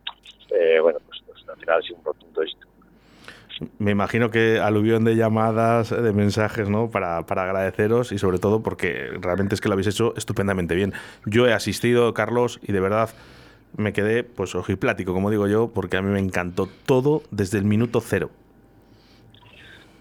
eh, 0.52 0.80
bueno, 0.80 1.00
pues, 1.06 1.22
pues 1.28 1.50
al 1.50 1.58
final 1.58 1.80
ha 1.80 1.82
sido 1.82 1.98
un 1.98 2.06
rotundo 2.06 2.42
éxito. 2.42 2.68
Me 3.80 3.92
imagino 3.92 4.30
que 4.30 4.60
aluvión 4.60 5.04
de 5.04 5.16
llamadas, 5.16 5.90
de 5.90 6.14
mensajes, 6.14 6.70
¿no? 6.70 6.90
Para, 6.90 7.26
para 7.26 7.44
agradeceros 7.44 8.12
y 8.12 8.18
sobre 8.18 8.40
todo 8.40 8.62
porque 8.62 9.10
realmente 9.20 9.56
es 9.56 9.62
que 9.62 9.70
lo 9.70 9.74
habéis 9.74 9.88
hecho 9.88 10.14
estupendamente 10.16 10.76
bien. 10.76 10.94
Yo 11.26 11.48
he 11.48 11.54
asistido, 11.54 12.14
Carlos, 12.14 12.60
y 12.64 12.72
de 12.72 12.80
verdad 12.80 13.10
me 13.78 13.94
quedé, 13.94 14.24
pues, 14.24 14.56
ojiplático, 14.56 15.14
como 15.14 15.32
digo 15.32 15.48
yo, 15.48 15.70
porque 15.74 15.98
a 15.98 16.02
mí 16.02 16.12
me 16.12 16.20
encantó 16.20 16.68
todo 16.86 17.24
desde 17.32 17.58
el 17.58 17.66
minuto 17.66 18.02
cero. 18.02 18.30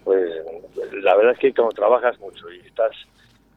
pues 0.03 0.31
la 1.01 1.15
verdad 1.15 1.33
es 1.33 1.39
que 1.39 1.53
como 1.53 1.69
trabajas 1.71 2.19
mucho 2.19 2.51
y 2.51 2.59
estás 2.59 2.91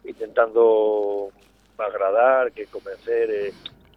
intentando 0.05 1.31
agradar, 1.79 2.53
que 2.53 2.67
convencer, 2.67 3.31
eh, 3.31 3.53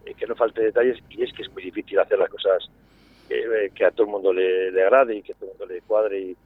eh, 0.06 0.14
que 0.14 0.28
no 0.28 0.36
falte 0.36 0.62
detalles, 0.62 0.98
y 1.10 1.24
es 1.24 1.34
que 1.34 1.44
es 1.44 1.54
muy 1.54 1.64
difícil 1.64 2.00
hacer 2.00 2.20
las 2.20 2.30
cosas 2.30 2.70
eh, 3.30 3.70
que 3.74 3.86
a 3.86 3.92
todo 3.92 4.06
el 4.08 4.12
mundo 4.12 4.34
le, 4.34 4.72
le 4.72 4.84
agrade 4.84 5.16
y 5.16 5.22
que 5.22 5.34
a 5.34 5.36
todo 5.36 5.52
el 5.52 5.58
mundo 5.58 5.74
le 5.74 5.82
cuadre 5.82 6.20
y, 6.20 6.38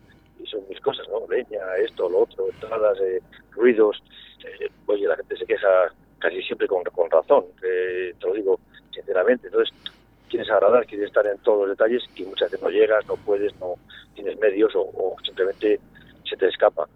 y 0.41 0.45
son 0.47 0.61
mis 0.69 0.79
cosas, 0.81 1.07
¿no? 1.09 1.25
Leña, 1.29 1.59
esto, 1.77 2.09
lo 2.09 2.19
otro, 2.19 2.47
entradas, 2.49 2.99
eh, 3.01 3.21
ruidos. 3.51 4.03
eh, 4.43 4.69
oye, 4.87 5.07
la 5.07 5.15
gente 5.15 5.37
se 5.37 5.45
queja 5.45 5.91
casi 6.19 6.41
siempre 6.43 6.67
con, 6.67 6.83
con 6.83 7.09
razón, 7.09 7.45
eh, 7.63 8.13
te 8.19 8.27
lo 8.27 8.33
digo 8.33 8.59
sinceramente. 8.91 9.47
Entonces, 9.47 9.73
quieres 10.29 10.49
agradar, 10.49 10.85
quieres 10.85 11.07
estar 11.07 11.25
en 11.27 11.37
todos 11.39 11.67
los 11.67 11.77
detalles 11.77 12.03
y 12.15 12.23
muchas 12.23 12.49
veces 12.49 12.63
no 12.63 12.69
llegas, 12.69 13.05
no 13.07 13.15
puedes, 13.17 13.53
no 13.59 13.75
tienes 14.15 14.37
medios 14.39 14.75
o, 14.75 14.81
o 14.81 15.15
simplemente 15.23 15.79
se 16.29 16.35
te 16.37 16.47
escapa. 16.47 16.87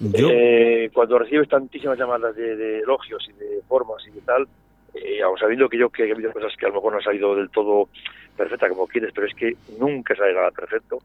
Yo, 0.00 0.28
Eh, 0.30 0.90
cuando 0.94 1.18
recibes 1.18 1.48
tantísimas 1.48 1.98
llamadas 1.98 2.34
de, 2.34 2.56
de 2.56 2.78
elogios 2.78 3.26
y 3.28 3.32
de 3.32 3.60
formas 3.68 4.02
y 4.06 4.12
de 4.12 4.20
tal, 4.22 4.46
eh, 4.94 5.22
aun 5.22 5.38
sabiendo 5.38 5.68
que 5.68 5.78
yo 5.78 5.90
que 5.90 6.04
he 6.04 6.12
habido 6.12 6.32
cosas 6.32 6.52
que 6.56 6.66
a 6.66 6.68
lo 6.68 6.76
mejor 6.76 6.92
no 6.92 6.98
han 6.98 7.04
salido 7.04 7.34
del 7.34 7.50
todo 7.50 7.88
perfecta 8.36 8.68
como 8.68 8.86
quieres, 8.86 9.12
pero 9.14 9.26
es 9.26 9.34
que 9.34 9.54
nunca 9.78 10.14
sale 10.16 10.34
nada 10.34 10.50
perfecto, 10.50 10.98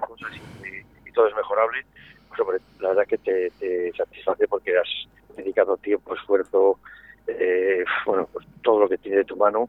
cosas 0.00 0.32
y, 0.36 1.12
todo 1.12 1.26
es 1.26 1.34
mejorable, 1.34 1.84
pues 2.28 2.62
la 2.80 2.88
verdad 2.88 3.06
que 3.06 3.18
te, 3.18 3.92
satisface 3.96 4.46
porque 4.46 4.78
has 4.78 4.88
dedicado 5.36 5.76
tiempo, 5.76 6.14
esfuerzo, 6.14 6.78
eh, 7.26 7.84
bueno, 8.06 8.28
pues 8.32 8.46
todo 8.62 8.80
lo 8.80 8.88
que 8.88 8.98
tiene 8.98 9.18
de 9.18 9.24
tu 9.24 9.36
mano. 9.36 9.68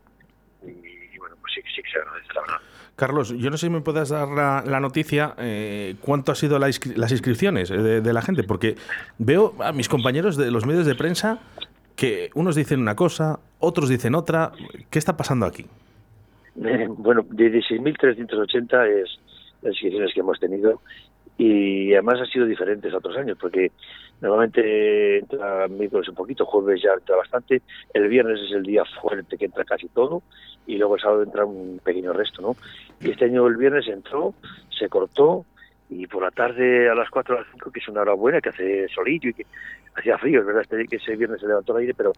Y, 0.63 1.17
bueno, 1.17 1.35
pues 1.41 1.53
sí, 1.55 1.61
sí 1.75 1.81
que 1.81 1.89
se 1.89 1.97
agradece, 1.97 2.33
la 2.33 2.41
verdad. 2.41 2.57
Carlos, 2.95 3.29
yo 3.29 3.49
no 3.49 3.57
sé 3.57 3.65
si 3.65 3.69
me 3.71 3.81
puedes 3.81 4.09
dar 4.09 4.27
la, 4.27 4.79
noticia, 4.79 5.33
eh, 5.39 5.95
cuánto 6.01 6.31
ha 6.31 6.35
sido 6.35 6.59
las 6.59 7.11
inscripciones 7.11 7.71
eh, 7.71 8.01
de, 8.01 8.13
la 8.13 8.21
gente, 8.21 8.43
porque 8.43 8.75
veo 9.17 9.55
a 9.59 9.71
mis 9.71 9.89
compañeros 9.89 10.37
de 10.37 10.51
los 10.51 10.67
medios 10.67 10.85
de 10.85 10.93
prensa 10.93 11.39
que 12.01 12.31
unos 12.33 12.55
dicen 12.55 12.79
una 12.79 12.95
cosa, 12.95 13.39
otros 13.59 13.87
dicen 13.87 14.15
otra. 14.15 14.51
¿Qué 14.89 14.97
está 14.97 15.15
pasando 15.15 15.45
aquí? 15.45 15.67
Eh, 16.65 16.87
bueno, 16.89 17.23
16.380 17.23 19.03
es 19.03 19.19
las 19.61 19.73
inscripciones 19.73 20.11
que 20.11 20.21
hemos 20.21 20.39
tenido 20.39 20.81
y 21.37 21.93
además 21.93 22.19
ha 22.21 22.25
sido 22.25 22.47
diferentes 22.47 22.91
a 22.91 22.97
otros 22.97 23.15
años, 23.17 23.37
porque 23.39 23.71
normalmente 24.19 25.19
entra 25.19 25.67
miércoles 25.67 26.09
un 26.09 26.15
poquito, 26.15 26.43
jueves 26.43 26.81
ya 26.81 26.93
entra 26.93 27.17
bastante, 27.17 27.61
el 27.93 28.07
viernes 28.07 28.39
es 28.47 28.51
el 28.55 28.63
día 28.63 28.83
fuerte 28.99 29.37
que 29.37 29.45
entra 29.45 29.63
casi 29.63 29.87
todo 29.89 30.23
y 30.65 30.77
luego 30.77 30.95
el 30.95 31.01
sábado 31.01 31.21
entra 31.21 31.45
un 31.45 31.79
pequeño 31.83 32.13
resto, 32.13 32.41
¿no? 32.41 32.55
Y 32.99 33.11
este 33.11 33.25
año 33.25 33.45
el 33.45 33.57
viernes 33.57 33.87
entró, 33.87 34.33
se 34.71 34.89
cortó 34.89 35.45
y 35.91 36.07
por 36.07 36.23
la 36.23 36.31
tarde 36.31 36.89
a 36.89 36.95
las 36.95 37.09
4 37.09 37.35
o 37.35 37.39
las 37.39 37.47
5, 37.51 37.71
que 37.71 37.79
es 37.79 37.87
una 37.89 38.01
hora 38.01 38.13
buena, 38.13 38.39
que 38.39 38.49
hace 38.49 38.87
solillo 38.87 39.29
y 39.29 39.33
que 39.33 39.45
hacía 39.95 40.17
frío, 40.17 40.41
es 40.41 40.45
verdad 40.45 40.63
este 40.63 40.85
que 40.87 40.97
ese 40.97 41.15
viernes 41.15 41.41
se 41.41 41.47
levantó 41.47 41.73
el 41.73 41.81
aire, 41.81 41.93
pero 41.93 42.13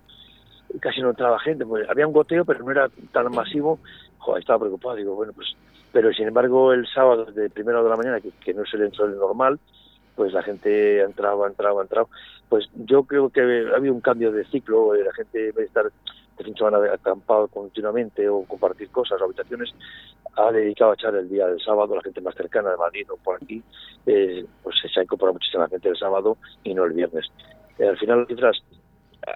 casi 0.80 1.02
no 1.02 1.10
entraba 1.10 1.40
gente, 1.40 1.66
pues 1.66 1.88
había 1.90 2.08
un 2.08 2.14
goteo, 2.14 2.46
pero 2.46 2.64
no 2.64 2.72
era 2.72 2.90
tan 3.12 3.32
masivo, 3.32 3.80
joder, 4.18 4.42
estaba 4.42 4.60
preocupado, 4.60 4.96
digo, 4.96 5.16
bueno, 5.16 5.34
pues, 5.34 5.56
pero 5.92 6.12
sin 6.14 6.28
embargo 6.28 6.74
el 6.74 6.88
sábado 6.88 7.26
de 7.26 7.50
primera 7.50 7.84
de 7.84 7.90
la 7.90 7.98
mañana, 7.98 8.20
que, 8.22 8.54
no 8.54 8.64
es 8.64 8.74
el 8.74 8.84
entro 8.84 9.08
normal, 9.08 9.60
pues 10.16 10.34
la 10.34 10.44
gente 10.44 11.02
entraba, 11.02 11.48
entraba, 11.48 11.82
entraba, 11.82 12.08
pues 12.50 12.70
yo 12.76 13.04
creo 13.04 13.30
que 13.30 13.42
había 13.76 13.92
un 13.92 14.02
cambio 14.02 14.32
de 14.32 14.46
ciclo, 14.46 14.94
la 14.94 15.14
gente 15.14 15.50
en 15.50 15.56
vez 15.56 15.68
estar 15.68 15.86
de 15.86 16.44
fin 16.44 16.54
de 16.54 16.58
semana 16.58 16.78
acampado 16.92 17.48
continuamente 17.48 18.28
o 18.28 18.44
compartir 18.44 18.90
cosas 18.90 19.22
habitaciones, 19.22 19.74
ha 20.36 20.52
dedicado 20.52 20.92
a 20.92 20.94
echar 20.96 21.16
el 21.16 21.30
día 21.30 21.48
del 21.48 21.62
sábado, 21.62 21.96
la 21.96 22.02
gente 22.02 22.22
más 22.22 22.36
cercana 22.36 22.72
de 22.72 22.78
Madrid 22.78 23.06
o 23.12 23.18
por 23.18 23.36
aquí, 23.36 23.62
eh, 24.06 24.46
pues 24.64 24.76
se 24.92 25.00
ha 25.00 25.04
incorporado 25.04 25.34
muchísima 25.34 25.68
gente 25.68 25.90
el 25.90 25.98
sábado 25.98 26.38
y 26.64 26.74
no 26.74 26.86
el 26.86 26.94
viernes. 26.94 27.32
Eh, 27.80 27.88
al 27.88 27.98
final 27.98 28.20
las 28.20 28.28
cifras 28.28 28.64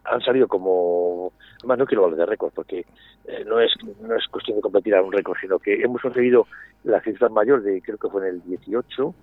han 0.04 0.22
salido 0.22 0.48
como, 0.48 1.32
además 1.60 1.80
no 1.80 1.86
quiero 1.86 2.04
hablar 2.06 2.20
de 2.20 2.26
récord 2.26 2.52
porque 2.54 2.86
eh, 3.26 3.46
no 3.46 3.62
es 3.62 3.72
no 4.02 4.16
es 4.16 4.28
cuestión 4.28 4.58
de 4.58 4.62
competir 4.62 4.94
a 4.96 5.02
un 5.02 5.14
récord, 5.14 5.38
sino 5.40 5.60
que 5.60 5.82
hemos 5.82 6.02
conseguido 6.02 6.46
la 6.84 7.00
cifra 7.02 7.30
mayor 7.30 7.64
de, 7.64 7.82
creo 7.82 7.98
que 7.98 8.10
fue 8.10 8.28
en 8.28 8.36
el 8.36 8.44
18, 8.44 9.16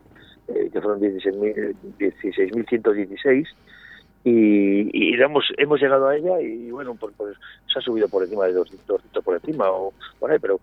que 0.47 0.81
fueron 0.81 1.01
16.116, 1.01 3.47
y, 4.25 4.89
y 4.93 5.15
hemos, 5.21 5.45
hemos 5.59 5.81
llegado 5.81 6.09
a 6.09 6.17
ella 6.17 6.41
y 6.41 6.71
bueno, 6.71 6.95
pues, 6.95 7.15
pues 7.17 7.37
se 7.71 7.79
ha 7.79 7.83
subido 7.83 8.09
por 8.09 8.23
encima 8.23 8.47
de 8.47 8.55
dos, 8.55 8.71
dos 8.87 9.03
por 9.23 9.35
encima 9.35 9.71
o 9.71 9.93
por 10.19 10.31
ahí, 10.31 10.39
pero 10.39 10.61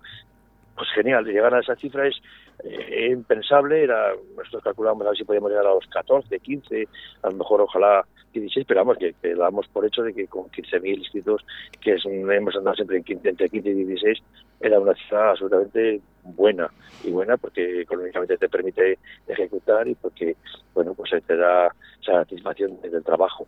pues 0.75 0.89
genial, 0.95 1.25
llegar 1.25 1.53
a 1.53 1.59
esa 1.59 1.75
cifra 1.75 2.07
es 2.07 2.15
eh, 2.63 3.09
impensable, 3.11 3.83
era, 3.83 4.13
nosotros 4.35 4.63
calculamos 4.63 5.05
a 5.05 5.09
ver 5.09 5.17
si 5.17 5.23
podíamos 5.23 5.49
llegar 5.49 5.65
a 5.65 5.73
los 5.73 5.87
14, 5.87 6.39
15, 6.39 6.87
a 7.23 7.29
lo 7.29 7.37
mejor 7.37 7.61
ojalá 7.61 8.05
16, 8.33 8.65
pero 8.67 8.81
vamos, 8.81 8.97
que, 8.97 9.13
que 9.21 9.35
damos 9.35 9.67
por 9.67 9.85
hecho 9.85 10.03
de 10.03 10.13
que 10.13 10.27
con 10.27 10.45
15.000 10.45 10.97
inscritos, 10.97 11.45
que 11.81 11.93
es, 11.93 12.05
hemos 12.05 12.55
andado 12.55 12.75
siempre 12.75 12.97
en 12.97 13.03
15, 13.03 13.29
entre 13.29 13.49
15 13.49 13.69
y 13.69 13.73
16, 13.73 14.23
era 14.61 14.79
una 14.79 14.93
cifra 14.93 15.31
absolutamente 15.31 16.01
buena, 16.23 16.69
y 17.03 17.11
buena 17.11 17.37
porque 17.37 17.81
económicamente 17.81 18.37
te 18.37 18.49
permite 18.49 18.99
ejecutar 19.27 19.87
y 19.87 19.95
porque, 19.95 20.35
bueno, 20.73 20.93
pues 20.93 21.11
te 21.25 21.35
da 21.35 21.73
satisfacción 22.05 22.79
del 22.81 23.03
trabajo. 23.03 23.47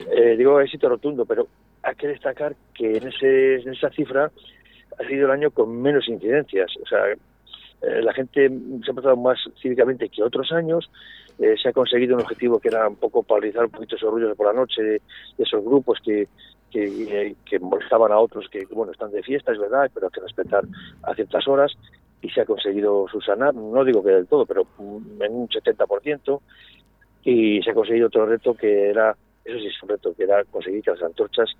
Eh, 0.00 0.36
digo 0.36 0.60
éxito 0.60 0.88
rotundo, 0.88 1.24
pero 1.24 1.46
hay 1.82 1.94
que 1.94 2.08
destacar 2.08 2.56
que 2.74 2.96
en, 2.96 3.08
ese, 3.08 3.56
en 3.56 3.72
esa 3.72 3.90
cifra 3.90 4.30
ha 4.98 5.08
sido 5.08 5.26
el 5.26 5.32
año 5.32 5.50
con 5.50 5.80
menos 5.80 6.08
incidencias. 6.08 6.70
O 6.82 6.86
sea, 6.86 7.14
la 8.02 8.12
gente 8.12 8.48
se 8.84 8.90
ha 8.90 8.94
portado 8.94 9.16
más 9.16 9.38
cívicamente 9.60 10.08
que 10.08 10.22
otros 10.22 10.52
años. 10.52 10.90
Eh, 11.38 11.56
se 11.60 11.68
ha 11.68 11.72
conseguido 11.72 12.14
un 12.14 12.22
objetivo 12.22 12.60
que 12.60 12.68
era 12.68 12.88
un 12.88 12.96
poco 12.96 13.22
paralizar 13.22 13.64
un 13.64 13.70
poquito 13.70 13.96
esos 13.96 14.10
ruidos 14.10 14.36
por 14.36 14.46
la 14.46 14.52
noche 14.52 14.82
de, 14.82 15.02
esos 15.38 15.64
grupos 15.64 15.98
que, 16.04 16.28
que, 16.70 17.34
que, 17.44 17.58
molestaban 17.58 18.12
a 18.12 18.18
otros 18.18 18.48
que, 18.48 18.64
bueno, 18.70 18.92
están 18.92 19.10
de 19.10 19.22
fiesta, 19.22 19.52
es 19.52 19.58
verdad, 19.58 19.90
pero 19.92 20.06
hay 20.06 20.12
que 20.12 20.20
respetar 20.20 20.64
a 21.02 21.14
ciertas 21.14 21.46
horas. 21.48 21.72
Y 22.22 22.30
se 22.30 22.40
ha 22.40 22.46
conseguido 22.46 23.06
subsanar, 23.10 23.54
no 23.54 23.84
digo 23.84 24.02
que 24.02 24.10
del 24.10 24.26
todo, 24.26 24.46
pero 24.46 24.66
en 24.78 25.34
un 25.34 25.48
70%. 25.48 26.40
Y 27.24 27.62
se 27.62 27.70
ha 27.70 27.74
conseguido 27.74 28.06
otro 28.06 28.26
reto 28.26 28.54
que 28.54 28.88
era, 28.88 29.16
eso 29.44 29.58
sí 29.58 29.66
es 29.66 29.82
un 29.82 29.88
reto, 29.90 30.14
que 30.14 30.22
era 30.22 30.44
conseguir 30.44 30.82
que 30.82 30.92
las 30.92 31.02
antorchas 31.02 31.50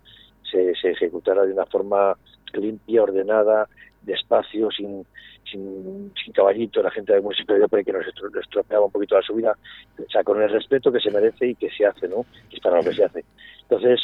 se, 0.50 0.74
se 0.76 0.92
ejecutara 0.92 1.44
de 1.44 1.52
una 1.52 1.66
forma 1.66 2.16
limpia, 2.54 3.02
ordenada, 3.02 3.68
despacio, 4.04 4.70
sin, 4.70 5.04
sin, 5.50 6.12
sin 6.22 6.32
caballito, 6.32 6.82
la 6.82 6.90
gente 6.90 7.12
del 7.12 7.22
municipio 7.22 7.56
de 7.56 7.84
que 7.84 7.92
nos 7.92 8.06
estropeaba 8.40 8.86
un 8.86 8.92
poquito 8.92 9.16
la 9.16 9.22
subida, 9.22 9.56
o 9.98 10.10
sea, 10.10 10.22
con 10.22 10.40
el 10.42 10.50
respeto 10.50 10.92
que 10.92 11.00
se 11.00 11.10
merece 11.10 11.48
y 11.48 11.54
que 11.54 11.70
se 11.70 11.86
hace, 11.86 12.08
¿no? 12.08 12.24
Que 12.48 12.56
es 12.56 12.62
para 12.62 12.76
lo 12.78 12.84
que 12.84 12.94
se 12.94 13.04
hace. 13.04 13.24
Entonces, 13.62 14.00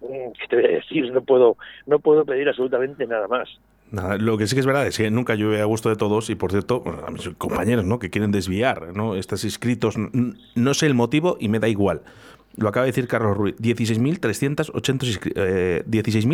mm, 0.00 0.32
¿qué 0.40 0.48
te 0.48 0.56
voy 0.56 0.64
a 0.64 0.68
decir? 0.68 1.12
No 1.12 1.22
puedo, 1.22 1.56
no 1.86 1.98
puedo 1.98 2.24
pedir 2.24 2.48
absolutamente 2.48 3.06
nada 3.06 3.28
más. 3.28 3.48
Nada, 3.90 4.16
lo 4.16 4.38
que 4.38 4.46
sí 4.46 4.56
que 4.56 4.60
es 4.60 4.66
verdad 4.66 4.86
es 4.86 4.96
que 4.96 5.10
nunca 5.10 5.34
llueve 5.34 5.60
a 5.60 5.66
gusto 5.66 5.90
de 5.90 5.96
todos 5.96 6.30
y, 6.30 6.34
por 6.34 6.50
cierto, 6.50 6.82
a 7.06 7.10
mis 7.10 7.28
compañeros 7.36 7.84
¿no? 7.84 7.98
que 7.98 8.08
quieren 8.08 8.32
desviar 8.32 8.96
¿no? 8.96 9.16
estás 9.16 9.44
inscritos, 9.44 9.96
no 9.98 10.74
sé 10.74 10.86
el 10.86 10.94
motivo 10.94 11.36
y 11.38 11.50
me 11.50 11.58
da 11.58 11.68
igual. 11.68 12.00
Lo 12.56 12.68
acaba 12.68 12.84
de 12.84 12.92
decir 12.92 13.06
Carlos 13.08 13.36
Ruiz. 13.36 13.56
16.380 13.56 15.32
eh, 15.36 15.82
16 15.86 16.26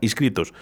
inscritos. 0.00 0.54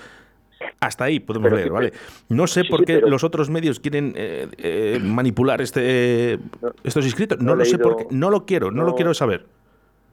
Hasta 0.80 1.04
ahí 1.04 1.20
podemos 1.20 1.52
leer, 1.52 1.70
¿vale? 1.70 1.92
No 2.28 2.46
sé 2.46 2.64
por 2.64 2.84
qué 2.84 3.00
los 3.00 3.24
otros 3.24 3.50
medios 3.50 3.80
quieren 3.80 4.14
eh, 4.16 4.48
eh, 4.58 5.00
manipular 5.02 5.60
este 5.60 6.38
estos 6.82 7.04
inscritos. 7.04 7.38
No, 7.40 7.54
lo 7.54 7.64
sé 7.64 7.78
porque 7.78 8.06
no 8.10 8.30
lo 8.30 8.44
quiero, 8.44 8.70
no, 8.70 8.84
lo 8.84 8.94
quiero 8.94 9.14
saber. 9.14 9.44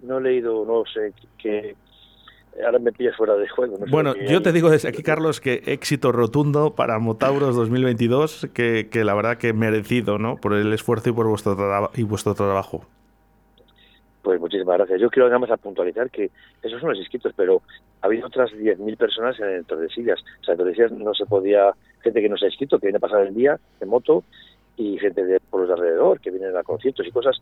No 0.03 0.17
he 0.17 0.21
leído, 0.21 0.65
no 0.65 0.83
sé 0.91 1.13
qué. 1.37 1.75
Ahora 2.65 2.79
me 2.79 2.91
pillas 2.91 3.15
fuera 3.15 3.35
de 3.35 3.47
juego. 3.47 3.77
bueno, 3.89 4.13
yo 4.15 4.41
te 4.41 4.51
digo 4.51 4.69
desde 4.69 4.89
aquí, 4.89 5.03
Carlos, 5.03 5.39
que 5.39 5.63
éxito 5.67 6.11
rotundo 6.11 6.75
para 6.75 6.99
Motauros 6.99 7.55
2022, 7.55 8.49
que, 8.53 8.89
que 8.91 9.05
la 9.05 9.13
verdad 9.13 9.37
que 9.37 9.53
merecido, 9.53 10.17
¿no? 10.17 10.35
Por 10.35 10.53
el 10.53 10.73
esfuerzo 10.73 11.09
y 11.09 11.13
por 11.13 11.27
vuestro, 11.27 11.89
y 11.95 12.03
vuestro 12.03 12.35
trabajo. 12.35 12.85
Pues 14.21 14.39
muchísimas 14.39 14.77
gracias. 14.77 15.01
Yo 15.01 15.09
quiero 15.09 15.27
además 15.27 15.49
a 15.49 15.57
puntualizar 15.57 16.09
que 16.11 16.29
esos 16.61 16.79
son 16.79 16.89
los 16.89 16.99
inscritos, 16.99 17.33
pero 17.35 17.61
ha 18.01 18.05
habido 18.05 18.27
otras 18.27 18.51
10.000 18.51 18.97
personas 18.97 19.39
en 19.39 19.63
Tordesillas. 19.63 20.19
O 20.41 20.43
sea, 20.43 20.53
en 20.53 20.59
Tordesillas 20.59 20.91
no 20.91 21.13
se 21.13 21.25
podía, 21.25 21.73
gente 22.01 22.21
que 22.21 22.29
no 22.29 22.37
se 22.37 22.45
ha 22.45 22.49
inscrito, 22.49 22.77
que 22.77 22.87
viene 22.87 22.97
a 22.97 22.99
pasar 22.99 23.21
el 23.21 23.33
día 23.33 23.59
en 23.79 23.89
moto, 23.89 24.23
y 24.77 24.97
gente 24.99 25.25
de 25.25 25.39
pueblos 25.39 25.69
de 25.69 25.73
alrededor, 25.73 26.19
que 26.19 26.31
vienen 26.31 26.55
a 26.55 26.63
conciertos 26.63 27.05
y 27.07 27.11
cosas. 27.11 27.41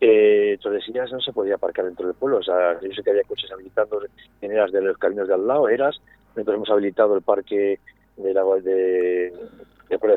Eh, 0.00 0.58
Tordesillas 0.60 1.12
no 1.12 1.20
se 1.20 1.32
podía 1.32 1.56
aparcar 1.56 1.84
dentro 1.84 2.06
del 2.06 2.16
pueblo. 2.16 2.38
O 2.38 2.42
sea, 2.42 2.80
yo 2.80 2.92
sé 2.92 3.02
que 3.02 3.10
había 3.10 3.22
coches 3.24 3.50
habilitando 3.50 4.00
en 4.40 4.52
eras 4.52 4.72
de 4.72 4.80
los 4.80 4.96
caminos 4.98 5.28
de 5.28 5.34
al 5.34 5.46
lado, 5.46 5.68
eras. 5.68 6.00
Nosotros 6.34 6.56
hemos 6.56 6.70
habilitado 6.70 7.14
el 7.14 7.22
parque 7.22 7.78
de 8.16 8.34
la 8.34 8.42
de 8.62 9.32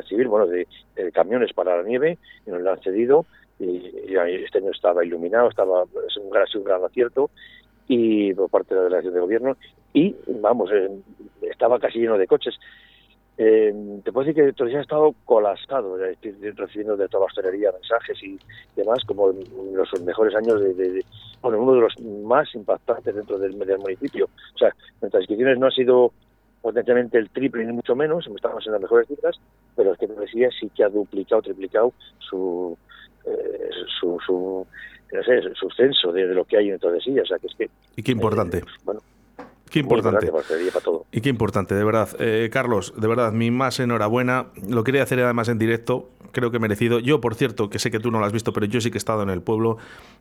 Civil, 0.08 0.28
bueno, 0.28 0.46
de, 0.46 0.66
camiones 1.12 1.52
para 1.52 1.76
la 1.76 1.82
nieve, 1.82 2.18
y 2.46 2.50
nos 2.50 2.60
lo 2.60 2.72
han 2.72 2.80
cedido 2.80 3.26
y, 3.60 4.16
este 4.44 4.58
año 4.58 4.70
estaba 4.70 5.04
iluminado, 5.04 5.48
estaba 5.48 5.84
es 6.06 6.16
un 6.16 6.30
gran, 6.64 6.84
acierto 6.84 7.30
y 7.86 8.34
por 8.34 8.50
parte 8.50 8.74
de 8.74 8.80
la 8.80 8.84
delegación 8.84 9.14
de 9.14 9.20
gobierno 9.20 9.56
y 9.92 10.16
vamos, 10.40 10.70
eh, 10.72 10.90
estaba 11.42 11.78
casi 11.78 12.00
lleno 12.00 12.18
de 12.18 12.26
coches. 12.26 12.58
Eh, 13.38 13.72
te 14.04 14.12
puedo 14.12 14.26
decir 14.26 14.44
que 14.44 14.52
todavía 14.52 14.80
ha 14.80 14.82
estado 14.82 15.14
colapsado, 15.24 15.96
recibiendo 15.96 16.96
de 16.96 17.08
toda 17.08 17.22
la 17.22 17.26
hostelería 17.26 17.72
mensajes 17.72 18.22
y 18.22 18.38
demás, 18.76 19.02
como 19.06 19.30
en 19.30 19.74
los 19.74 19.88
mejores 20.02 20.34
años 20.34 20.60
de, 20.60 21.04
bueno, 21.40 21.62
uno 21.62 21.74
de 21.74 21.80
los 21.80 22.00
más 22.00 22.54
impactantes 22.54 23.14
dentro 23.14 23.38
del, 23.38 23.58
del 23.58 23.78
municipio. 23.78 24.28
O 24.54 24.58
sea, 24.58 24.74
nuestras 25.00 25.22
inscripciones 25.22 25.58
no 25.58 25.68
ha 25.68 25.70
sido 25.70 26.12
potencialmente 26.60 27.18
el 27.18 27.30
triple 27.30 27.64
ni 27.64 27.72
mucho 27.72 27.96
menos, 27.96 28.26
estamos 28.26 28.66
en 28.66 28.72
las 28.72 28.82
mejores 28.82 29.08
cifras, 29.08 29.40
pero 29.74 29.92
es 29.92 29.98
que 29.98 30.06
Tordesillas 30.06 30.54
sí 30.60 30.70
que 30.74 30.84
ha 30.84 30.88
duplicado, 30.88 31.42
triplicado 31.42 31.92
su, 32.18 32.76
eh, 33.26 33.70
su, 34.00 34.18
su, 34.24 34.66
no 35.12 35.22
sé, 35.22 35.42
su 35.54 35.70
censo 35.70 36.12
de, 36.12 36.26
lo 36.26 36.44
que 36.44 36.58
hay 36.58 36.70
en 36.70 36.78
Tordesillas. 36.78 37.24
O 37.24 37.26
sea, 37.26 37.38
que 37.38 37.46
es 37.46 37.54
que, 37.54 37.70
y 37.96 38.02
qué 38.02 38.12
importante. 38.12 38.58
Eh, 38.58 38.64
bueno, 38.84 39.00
Qué 39.70 39.78
importante. 39.78 40.30
Y 41.12 41.20
qué 41.20 41.28
importante, 41.28 41.76
de 41.76 41.84
verdad. 41.84 42.08
Eh, 42.18 42.50
Carlos, 42.52 42.92
de 43.00 43.06
verdad, 43.06 43.32
mi 43.32 43.52
más 43.52 43.78
enhorabuena. 43.78 44.46
Lo 44.68 44.82
quería 44.82 45.04
hacer 45.04 45.20
además 45.20 45.48
en 45.48 45.58
directo, 45.58 46.10
creo 46.32 46.50
que 46.50 46.58
merecido. 46.58 46.98
Yo, 46.98 47.20
por 47.20 47.36
cierto, 47.36 47.70
que 47.70 47.78
sé 47.78 47.92
que 47.92 48.00
tú 48.00 48.10
no 48.10 48.18
lo 48.18 48.26
has 48.26 48.32
visto, 48.32 48.52
pero 48.52 48.66
yo 48.66 48.80
sí 48.80 48.90
que 48.90 48.96
he 48.96 48.98
estado 48.98 49.22
en 49.22 49.30
el 49.30 49.42
pueblo 49.42 49.78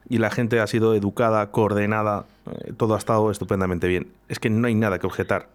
y 0.08 0.20
la 0.20 0.30
gente 0.30 0.60
ha 0.60 0.68
sido 0.68 0.94
educada, 0.94 1.50
coordenada, 1.50 2.26
todo 2.78 2.94
ha 2.94 3.00
estado 3.00 3.32
estupendamente 3.32 3.88
bien. 3.88 4.12
Es 4.28 4.38
que 4.38 4.52
no 4.52 4.68
hay 4.68 4.76
nada 4.76 5.00
que 5.00 5.08
objetar. 5.08 5.48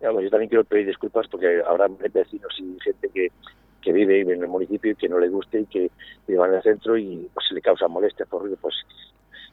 yo 0.00 0.30
también 0.30 0.48
quiero 0.48 0.62
pedir 0.62 0.86
disculpas 0.86 1.26
porque 1.26 1.62
habrá 1.66 1.88
vecinos 1.88 2.54
y 2.58 2.78
gente 2.80 3.08
que, 3.12 3.32
que 3.84 3.92
vive 3.92 4.22
en 4.22 4.42
el 4.42 4.48
municipio 4.48 4.92
y 4.92 4.96
que 4.96 5.08
no 5.10 5.18
le 5.18 5.28
guste 5.28 5.60
y 5.60 5.66
que 5.66 5.90
viva 6.26 6.48
en 6.48 6.54
el 6.54 6.62
centro 6.62 6.96
y 6.96 7.28
pues 7.34 7.46
le 7.52 7.60
causa 7.60 7.86
molestia 7.86 8.24
por 8.24 8.40
ruido, 8.40 8.56
pues 8.60 8.74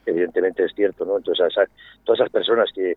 evidentemente 0.06 0.64
es 0.64 0.72
cierto, 0.74 1.04
¿no? 1.04 1.18
Entonces, 1.18 1.54
todas 2.04 2.20
esas 2.20 2.32
personas 2.32 2.70
que, 2.74 2.96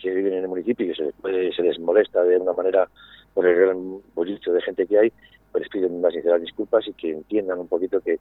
que 0.00 0.10
viven 0.10 0.34
en 0.34 0.42
el 0.44 0.48
municipio 0.48 0.86
y 0.86 0.94
se, 0.94 1.12
se 1.52 1.62
les 1.62 1.78
molesta 1.80 2.22
de 2.22 2.38
una 2.38 2.52
manera 2.52 2.88
por 3.34 3.46
el 3.46 3.56
gran 3.56 3.98
bollicho 4.14 4.52
de 4.52 4.62
gente 4.62 4.86
que 4.86 4.98
hay, 4.98 5.12
pues 5.50 5.64
les 5.64 5.70
pido 5.70 5.88
unas 5.88 6.12
sinceras 6.12 6.40
disculpas 6.40 6.86
y 6.86 6.92
que 6.92 7.10
entiendan 7.10 7.58
un 7.58 7.68
poquito 7.68 8.00
que, 8.00 8.20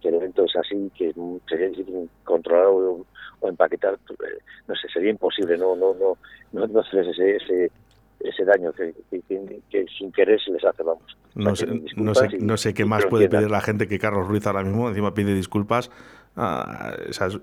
que 0.00 0.08
el 0.08 0.14
evento 0.14 0.44
es 0.44 0.56
así, 0.56 0.90
que 0.96 1.12
sería 1.46 1.68
difícil 1.68 2.08
controlar 2.24 2.68
o, 2.68 3.04
empaquetar, 3.42 3.94
eh, 3.94 4.38
no 4.66 4.74
sé, 4.74 4.88
sería 4.88 5.10
imposible, 5.10 5.58
no, 5.58 5.76
no, 5.76 5.94
no, 5.94 6.16
no, 6.52 6.66
no 6.66 6.80
hacer 6.80 7.06
ese, 7.06 7.70
ese 8.20 8.44
daño 8.44 8.72
que, 8.72 8.94
que, 9.10 9.86
sin 9.96 10.12
querer 10.12 10.40
se 10.40 10.50
les 10.50 10.64
hace, 10.64 10.82
vamos. 10.82 11.16
No 11.34 11.54
sé, 11.54 11.66
no 11.96 12.14
sé, 12.14 12.38
no 12.40 12.56
sé 12.56 12.74
qué 12.74 12.84
más 12.84 13.06
puede 13.06 13.28
pedir 13.28 13.50
la 13.50 13.60
gente 13.60 13.86
que 13.86 13.98
Carlos 13.98 14.26
Ruiz 14.26 14.46
ahora 14.46 14.64
mismo, 14.64 14.88
encima 14.88 15.14
pide 15.14 15.34
disculpas. 15.34 15.90
Ah, 16.36 16.94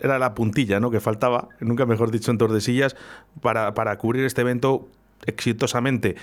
era 0.01 0.19
la 0.19 0.33
puntilla 0.33 0.79
¿no? 0.79 0.89
que 0.89 1.01
faltaba, 1.01 1.49
nunca 1.59 1.85
mejor 1.85 2.11
dicho, 2.11 2.31
en 2.31 2.37
Tordesillas, 2.37 2.95
para, 3.41 3.73
para 3.73 3.97
cubrir 3.97 4.23
este 4.25 4.41
evento 4.41 4.87
exitosamente. 5.25 6.15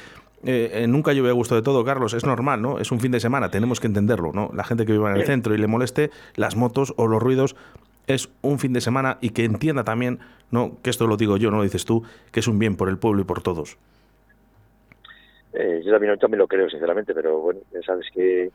Eh, 0.44 0.70
eh, 0.72 0.86
nunca 0.86 1.12
llueve 1.12 1.30
a 1.30 1.34
gusto 1.34 1.54
de 1.54 1.62
todo, 1.62 1.84
Carlos, 1.84 2.14
es 2.14 2.24
normal, 2.24 2.60
¿no? 2.62 2.78
Es 2.78 2.90
un 2.90 2.98
fin 2.98 3.12
de 3.12 3.20
semana, 3.20 3.50
tenemos 3.50 3.78
que 3.78 3.86
entenderlo, 3.86 4.32
¿no? 4.32 4.50
La 4.54 4.64
gente 4.64 4.84
que 4.84 4.92
vive 4.92 5.08
en 5.08 5.16
el 5.16 5.24
centro 5.24 5.54
y 5.54 5.58
le 5.58 5.68
moleste 5.68 6.10
las 6.34 6.56
motos 6.56 6.94
o 6.96 7.06
los 7.06 7.22
ruidos 7.22 7.54
es 8.08 8.28
un 8.40 8.58
fin 8.58 8.72
de 8.72 8.80
semana 8.80 9.18
y 9.20 9.30
que 9.30 9.44
entienda 9.44 9.84
también, 9.84 10.18
¿no? 10.50 10.78
Que 10.82 10.90
esto 10.90 11.06
lo 11.06 11.16
digo 11.16 11.36
yo, 11.36 11.50
no 11.50 11.58
lo 11.58 11.62
dices 11.62 11.84
tú, 11.84 12.02
que 12.32 12.40
es 12.40 12.48
un 12.48 12.58
bien 12.58 12.76
por 12.76 12.88
el 12.88 12.98
pueblo 12.98 13.22
y 13.22 13.24
por 13.24 13.42
todos. 13.42 13.76
Eh, 15.54 15.82
yo 15.84 15.92
también, 15.92 16.18
también 16.18 16.38
lo 16.38 16.48
creo, 16.48 16.68
sinceramente, 16.70 17.14
pero 17.14 17.38
bueno, 17.40 17.60
sabes 17.84 18.06
que 18.14 18.50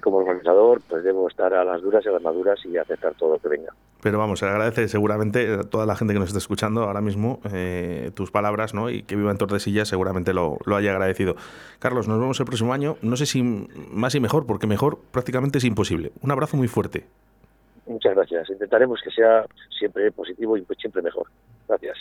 como 0.00 0.18
organizador, 0.18 0.80
pues 0.88 1.02
debo 1.02 1.26
estar 1.28 1.52
a 1.52 1.64
las 1.64 1.82
duras 1.82 2.04
y 2.04 2.08
a 2.08 2.12
las 2.12 2.22
maduras 2.22 2.64
y 2.64 2.76
aceptar 2.76 3.14
todo 3.14 3.32
lo 3.32 3.38
que 3.40 3.48
venga. 3.48 3.72
Pero 4.02 4.18
vamos, 4.18 4.38
se 4.38 4.46
agradece 4.46 4.86
seguramente 4.88 5.54
a 5.54 5.62
toda 5.64 5.84
la 5.84 5.96
gente 5.96 6.14
que 6.14 6.20
nos 6.20 6.28
está 6.28 6.38
escuchando 6.38 6.84
ahora 6.84 7.00
mismo 7.00 7.40
eh, 7.52 8.12
tus 8.14 8.30
palabras, 8.30 8.72
¿no? 8.72 8.88
Y 8.88 9.02
que 9.02 9.16
viva 9.16 9.30
en 9.30 9.38
Tordesillas 9.38 9.88
seguramente 9.88 10.32
lo, 10.32 10.58
lo 10.64 10.76
haya 10.76 10.92
agradecido. 10.92 11.34
Carlos, 11.80 12.06
nos 12.06 12.20
vemos 12.20 12.38
el 12.38 12.46
próximo 12.46 12.72
año. 12.72 12.96
No 13.02 13.16
sé 13.16 13.26
si 13.26 13.42
más 13.42 14.14
y 14.14 14.20
mejor, 14.20 14.46
porque 14.46 14.66
mejor 14.66 14.98
prácticamente 15.10 15.58
es 15.58 15.64
imposible. 15.64 16.12
Un 16.22 16.30
abrazo 16.30 16.56
muy 16.56 16.68
fuerte. 16.68 17.04
Muchas 17.86 18.14
gracias. 18.14 18.48
Intentaremos 18.48 19.00
que 19.02 19.10
sea 19.10 19.44
siempre 19.76 20.12
positivo 20.12 20.56
y 20.56 20.64
siempre 20.78 21.02
mejor. 21.02 21.26
Gracias. 21.68 21.98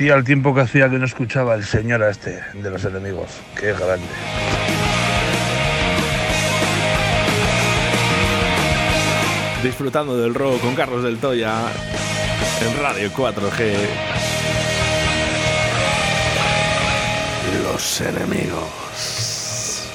Hostia, 0.00 0.14
el 0.14 0.24
tiempo 0.24 0.54
que 0.54 0.62
hacía 0.62 0.88
que 0.88 0.98
no 0.98 1.04
escuchaba 1.04 1.54
el 1.54 1.62
señor 1.62 2.02
a 2.02 2.08
este 2.08 2.40
de 2.54 2.70
los 2.70 2.82
enemigos. 2.86 3.38
Qué 3.54 3.74
grande. 3.74 4.06
Disfrutando 9.62 10.16
del 10.16 10.32
rock 10.32 10.62
con 10.62 10.74
Carlos 10.74 11.02
del 11.02 11.18
Toya 11.18 11.66
en 12.62 12.82
Radio 12.82 13.10
4G. 13.10 13.74
Los 17.62 18.00
enemigos. 18.00 19.86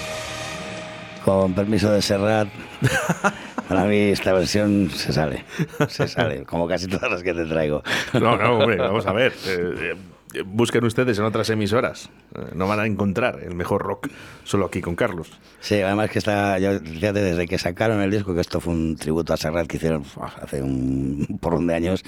Con 1.24 1.56
permiso 1.56 1.92
de 1.92 2.04
Serrat, 2.04 2.48
para 3.68 3.86
mí 3.86 3.98
esta 3.98 4.34
versión 4.34 4.90
se 4.92 5.14
sale. 5.14 5.46
Se 5.88 6.08
sale, 6.08 6.44
como 6.44 6.68
casi 6.68 6.88
todas 6.88 7.12
las 7.12 7.24
que 7.24 7.34
te 7.34 7.46
traigo. 7.46 7.84
No, 8.14 8.38
no, 8.38 8.58
hombre, 8.60 8.78
vamos 8.78 9.06
a 9.08 9.12
ver. 9.14 9.34
eh, 9.48 9.94
eh, 10.34 10.44
busquen 10.46 10.84
ustedes 10.84 11.18
en 11.20 11.26
otras 11.26 11.50
emisoras. 11.50 12.10
Eh, 12.36 12.40
No 12.56 12.68
van 12.68 12.80
a 12.80 12.86
encontrar 12.86 13.40
el 13.44 13.56
mejor 13.56 13.82
rock 13.84 14.10
solo 14.44 14.66
aquí 14.66 14.82
con 14.82 14.96
Carlos. 14.96 15.30
Sí, 15.62 15.80
además 15.82 16.10
que 16.10 16.20
está, 16.20 16.60
yo, 16.60 16.80
fíjate, 16.80 17.22
desde 17.22 17.48
que 17.48 17.58
sacaron 17.58 18.02
el 18.02 18.12
disco, 18.12 18.36
que 18.36 18.42
esto 18.42 18.60
fue 18.60 18.74
un 18.74 18.96
tributo 18.98 19.34
a 19.34 19.38
Serrat 19.38 19.68
que 19.68 19.78
hicieron 19.78 20.04
hace 20.42 20.62
un 20.62 21.40
porrón 21.42 21.68
de 21.68 21.76
años, 21.76 22.04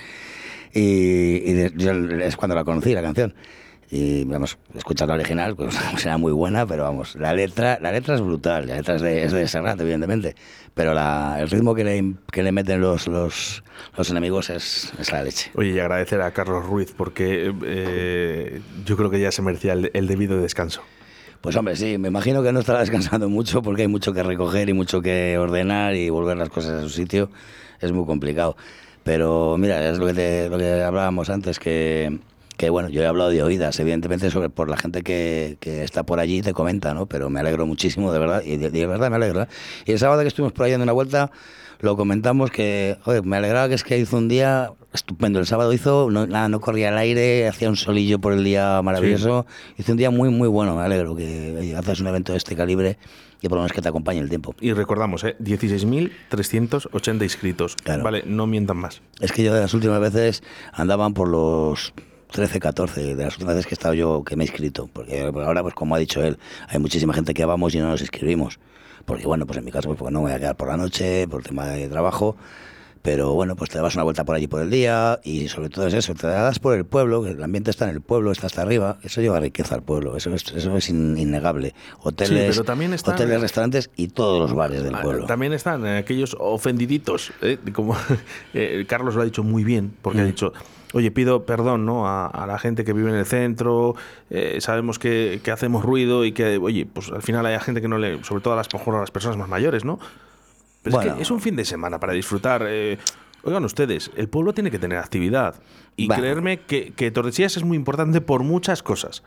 y, 0.74 0.80
y 1.50 1.54
de- 1.54 1.74
yo 1.76 1.92
es 1.94 2.36
cuando 2.36 2.56
la 2.56 2.64
conocí, 2.64 2.94
la 2.94 3.02
canción. 3.02 3.34
Y 3.90 4.26
vamos, 4.26 4.58
escuchar 4.76 5.08
la 5.08 5.14
original, 5.14 5.56
pues 5.56 5.74
será 5.98 6.18
muy 6.18 6.34
buena, 6.34 6.66
pero 6.66 6.84
vamos, 6.84 7.16
la 7.16 7.34
letra, 7.34 7.80
la 7.82 7.92
letra 7.94 8.16
es 8.16 8.22
brutal, 8.22 8.68
la 8.68 8.76
letra 8.76 8.96
es 8.96 9.02
de, 9.02 9.24
es 9.24 9.32
de 9.32 9.48
Serrat, 9.48 9.80
evidentemente, 9.80 10.36
pero 10.74 10.94
la, 10.94 11.38
el 11.40 11.50
ritmo 11.50 11.74
que 11.74 11.86
le, 11.86 12.14
que 12.32 12.44
le 12.44 12.52
meten 12.52 12.82
los, 12.82 13.08
los, 13.08 13.64
los 13.98 14.10
enemigos 14.10 14.50
es, 14.50 14.92
es 15.00 15.12
la 15.14 15.24
leche. 15.24 15.52
Oye, 15.56 15.70
y 15.72 15.80
agradecer 15.80 16.22
a 16.22 16.32
Carlos 16.32 16.66
Ruiz 16.66 16.94
porque 16.98 17.54
eh, 17.66 18.62
yo 18.86 18.98
creo 18.98 19.10
que 19.10 19.22
ya 19.22 19.32
se 19.32 19.42
merecía 19.42 19.72
el, 19.74 19.90
el 19.94 20.08
debido 20.08 20.38
descanso. 20.42 20.82
Pues 21.40 21.56
hombre, 21.56 21.76
sí, 21.78 21.98
me 21.98 22.10
imagino 22.10 22.44
que 22.44 22.52
no 22.52 22.60
estará 22.60 22.80
descansando 22.80 23.30
mucho 23.30 23.62
porque 23.62 23.84
hay 23.84 23.88
mucho 23.88 24.12
que 24.12 24.22
recoger 24.24 24.68
y 24.68 24.74
mucho 24.74 25.02
que 25.02 25.38
ordenar 25.38 25.96
y 25.96 26.10
volver 26.10 26.36
las 26.36 26.50
cosas 26.50 26.72
a 26.72 26.82
su 26.82 26.90
sitio. 26.90 27.30
Es 27.80 27.92
muy 27.94 28.06
complicado. 28.06 28.58
Pero 29.04 29.56
mira, 29.58 29.88
es 29.90 29.98
lo 29.98 30.08
que, 30.08 30.14
te- 30.14 30.50
lo 30.50 30.58
que 30.58 30.82
hablábamos 30.84 31.30
antes, 31.30 31.60
que, 31.60 32.20
que 32.58 32.70
bueno, 32.70 32.90
yo 32.90 33.02
he 33.04 33.06
hablado 33.06 33.30
de 33.30 33.44
oídas, 33.44 33.80
evidentemente, 33.80 34.32
sobre 34.32 34.50
por 34.50 34.70
la 34.70 34.78
gente 34.78 35.04
que, 35.04 35.58
que 35.60 35.84
está 35.84 36.04
por 36.04 36.20
allí 36.20 36.42
te 36.42 36.54
comenta, 36.54 36.94
¿no? 36.94 37.06
Pero 37.06 37.30
me 37.30 37.40
alegro 37.40 37.66
muchísimo, 37.66 38.12
de 38.12 38.20
verdad, 38.20 38.42
y 38.44 38.58
de, 38.58 38.72
de 38.72 38.88
verdad 38.88 39.10
me 39.10 39.16
alegra. 39.16 39.48
Y 39.86 39.92
el 39.92 40.00
sábado 40.00 40.22
que 40.24 40.28
estuvimos 40.28 40.54
por 40.54 40.66
ahí 40.66 40.72
dando 40.72 40.84
una 40.84 40.94
vuelta, 40.94 41.32
lo 41.80 41.96
comentamos 41.96 42.50
que, 42.50 42.98
joder, 43.04 43.24
me 43.24 43.38
alegraba 43.38 43.70
que 43.70 43.76
es 43.76 43.84
que 43.84 43.98
hizo 43.98 44.18
un 44.18 44.28
día 44.28 44.72
estupendo. 44.92 45.40
El 45.40 45.46
sábado 45.46 45.72
hizo, 45.74 46.10
no, 46.10 46.26
nada, 46.26 46.50
no 46.50 46.60
corría 46.60 46.90
al 46.90 46.98
aire, 46.98 47.48
hacía 47.48 47.70
un 47.70 47.76
solillo 47.76 48.20
por 48.20 48.34
el 48.34 48.44
día 48.44 48.82
maravilloso. 48.82 49.46
Hizo 49.78 49.92
un 49.92 49.98
día 49.98 50.10
muy, 50.10 50.30
muy 50.30 50.48
bueno, 50.48 50.76
me 50.76 50.82
alegro 50.82 51.16
que 51.16 51.76
haces 51.78 52.00
un 52.00 52.08
evento 52.08 52.32
de 52.32 52.40
este 52.40 52.56
calibre 52.56 52.98
y 53.42 53.48
por 53.48 53.58
lo 53.58 53.62
menos 53.62 53.74
que 53.74 53.82
te 53.82 53.90
acompañe 53.90 54.20
el 54.20 54.30
tiempo. 54.30 54.56
Y 54.60 54.74
recordamos, 54.74 55.24
¿eh? 55.24 55.36
16.380 55.40 57.22
inscritos. 57.22 57.76
Claro. 57.76 58.04
Vale, 58.04 58.24
no 58.26 58.48
mientan 58.48 58.78
más. 58.78 59.04
Es 59.20 59.32
que 59.32 59.44
yo 59.44 59.54
de 59.54 59.62
las 59.62 59.76
últimas 59.76 60.00
veces 60.00 60.42
andaban 60.74 61.14
por 61.14 61.28
los 61.28 61.94
13, 62.32 62.60
14, 62.60 63.16
de 63.16 63.24
las 63.24 63.34
últimas 63.36 63.56
veces 63.56 63.68
que 63.68 63.74
he 63.74 63.78
estado 63.78 63.94
yo, 63.94 64.24
que 64.24 64.36
me 64.36 64.44
he 64.44 64.48
inscrito. 64.48 64.90
Porque 64.92 65.22
ahora, 65.22 65.62
pues 65.64 65.74
como 65.74 65.96
ha 65.96 66.00
dicho 66.00 66.24
él, 66.24 66.38
hay 66.68 66.80
muchísima 66.80 67.14
gente 67.14 67.34
que 67.34 67.46
vamos 67.46 67.74
y 67.76 67.80
no 67.80 67.88
nos 67.90 68.02
inscribimos. 68.02 68.60
Porque 69.06 69.26
bueno, 69.26 69.46
pues 69.48 69.58
en 69.60 69.66
mi 69.66 69.72
caso, 69.72 69.88
pues 69.88 69.98
porque 70.00 70.14
no 70.14 70.20
me 70.20 70.26
voy 70.28 70.34
a 70.34 70.40
quedar 70.40 70.58
por 70.58 70.68
la 70.68 70.78
noche, 70.78 71.28
por 71.28 71.42
tema 71.44 71.68
de 71.68 71.88
trabajo. 71.88 72.36
Pero 73.04 73.34
bueno, 73.36 73.56
pues 73.56 73.70
te 73.70 73.80
das 73.80 73.94
una 73.96 74.04
vuelta 74.04 74.26
por 74.26 74.36
allí 74.36 74.48
por 74.48 74.62
el 74.62 74.70
día 74.70 75.22
y 75.24 75.48
sobre 75.48 75.70
todo 75.70 75.88
es 75.88 75.94
eso, 75.94 76.14
te 76.14 76.28
das 76.28 76.60
por 76.60 76.76
el 76.76 76.84
pueblo, 76.84 77.24
que 77.24 77.30
el 77.30 77.42
ambiente 77.42 77.72
está 77.72 77.86
en 77.86 77.92
el 77.92 78.02
pueblo, 78.02 78.34
está 78.34 78.48
hasta 78.48 78.64
arriba, 78.64 78.98
eso 79.02 79.22
lleva 79.22 79.40
riqueza 79.40 79.76
al 79.76 79.84
pueblo, 79.84 80.18
eso 80.18 80.34
es, 80.34 80.44
eso 80.54 80.76
es 80.76 80.90
in- 80.90 81.16
innegable. 81.18 81.74
Hoteles, 82.02 82.50
pero 82.58 82.66
también 82.66 82.94
están- 82.94 83.14
hoteles, 83.14 83.40
restaurantes 83.40 83.92
y 83.96 84.10
todos 84.10 84.42
los 84.42 84.54
bares 84.54 84.84
del 84.84 84.96
Ah, 84.96 85.02
pueblo. 85.04 85.26
También 85.26 85.54
están 85.54 85.86
eh, 85.86 86.00
aquellos 86.00 86.36
ofendiditos, 86.38 87.32
¿eh? 87.42 87.58
como 87.72 87.96
eh, 88.54 88.84
Carlos 88.90 89.16
lo 89.16 89.22
ha 89.22 89.26
dicho 89.26 89.44
muy 89.44 89.64
bien, 89.64 89.94
porque 90.02 90.20
ha 90.20 90.24
Mm. 90.24 90.28
dicho, 90.28 90.52
oye, 90.94 91.12
pido 91.12 91.46
perdón 91.46 91.86
¿no? 91.86 92.08
a, 92.08 92.28
a 92.28 92.46
la 92.48 92.58
gente 92.60 92.84
que 92.84 92.94
vive 92.94 93.10
en 93.10 93.16
el 93.18 93.26
centro, 93.26 93.96
eh, 94.30 94.58
sabemos 94.62 95.00
que, 95.00 95.40
que 95.44 95.52
hacemos 95.52 95.84
ruido 95.84 96.26
y 96.26 96.32
que, 96.32 96.58
oye, 96.58 96.86
pues 96.86 97.12
al 97.12 97.22
final 97.22 97.46
hay 97.46 97.60
gente 97.60 97.82
que 97.82 97.88
no 97.88 97.98
le, 97.98 98.24
sobre 98.24 98.42
todo 98.42 98.54
a 98.54 98.58
las, 98.58 98.72
mejor 98.74 98.96
a 98.96 99.00
las 99.00 99.12
personas 99.12 99.38
más 99.38 99.50
mayores, 99.50 99.84
¿no? 99.86 100.00
Pero 100.84 101.02
es 101.02 101.14
que 101.14 101.22
es 101.22 101.32
un 101.32 101.42
fin 101.42 101.56
de 101.56 101.66
semana 101.66 102.00
para 102.00 102.14
disfrutar. 102.14 102.64
eh, 102.68 102.98
oigan 103.44 103.64
ustedes, 103.66 104.12
el 104.16 104.30
pueblo 104.30 104.54
tiene 104.54 104.72
que 104.72 104.80
tener 104.80 104.98
actividad. 104.98 105.56
Y 105.96 106.08
Bueno. 106.08 106.22
creerme 106.22 106.60
que, 106.62 106.94
que 106.94 107.10
Tordesillas 107.12 107.58
es 107.58 107.64
muy 107.64 107.76
importante 107.76 108.22
por 108.22 108.44
muchas 108.44 108.84
cosas. 108.84 109.24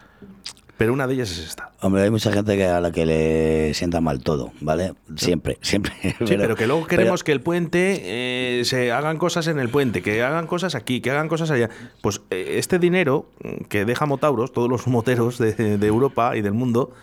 Pero 0.81 0.95
una 0.95 1.07
de 1.07 1.13
ellas 1.13 1.31
es 1.31 1.41
esta. 1.41 1.73
Hombre, 1.83 2.05
hay 2.05 2.11
mucha 2.11 2.33
gente 2.33 2.57
que 2.57 2.65
a 2.65 2.81
la 2.81 2.91
que 2.91 3.05
le 3.05 3.75
sienta 3.75 4.01
mal 4.01 4.23
todo, 4.23 4.51
¿vale? 4.63 4.95
Siempre, 5.15 5.59
siempre. 5.61 5.93
Sí, 6.03 6.15
pero, 6.39 6.57
que 6.57 6.67
luego 6.67 6.87
queremos 6.87 7.23
que 7.23 7.33
el 7.33 7.43
puente 7.43 8.01
eh, 8.03 8.65
se 8.65 8.91
hagan 8.91 9.19
cosas 9.19 9.47
en 9.49 9.59
el 9.59 9.69
puente, 9.69 10.01
que 10.01 10.23
hagan 10.23 10.47
cosas 10.47 10.75
aquí, 10.75 11.03
que 11.03 11.11
hagan 11.11 11.29
cosas 11.29 11.51
allá. 11.51 11.69
Pues 12.01 12.23
eh, 12.31 12.55
este 12.57 12.79
dinero 12.79 13.27
que 13.69 13.85
deja 13.85 14.07
Motauros, 14.07 14.55
todos 14.55 14.71
los 14.71 14.87
moteros 14.87 15.37
de, 15.37 15.53
de 15.53 15.87
Europa 15.87 16.35
y 16.35 16.41
del 16.41 16.55
mundo, 16.55 16.95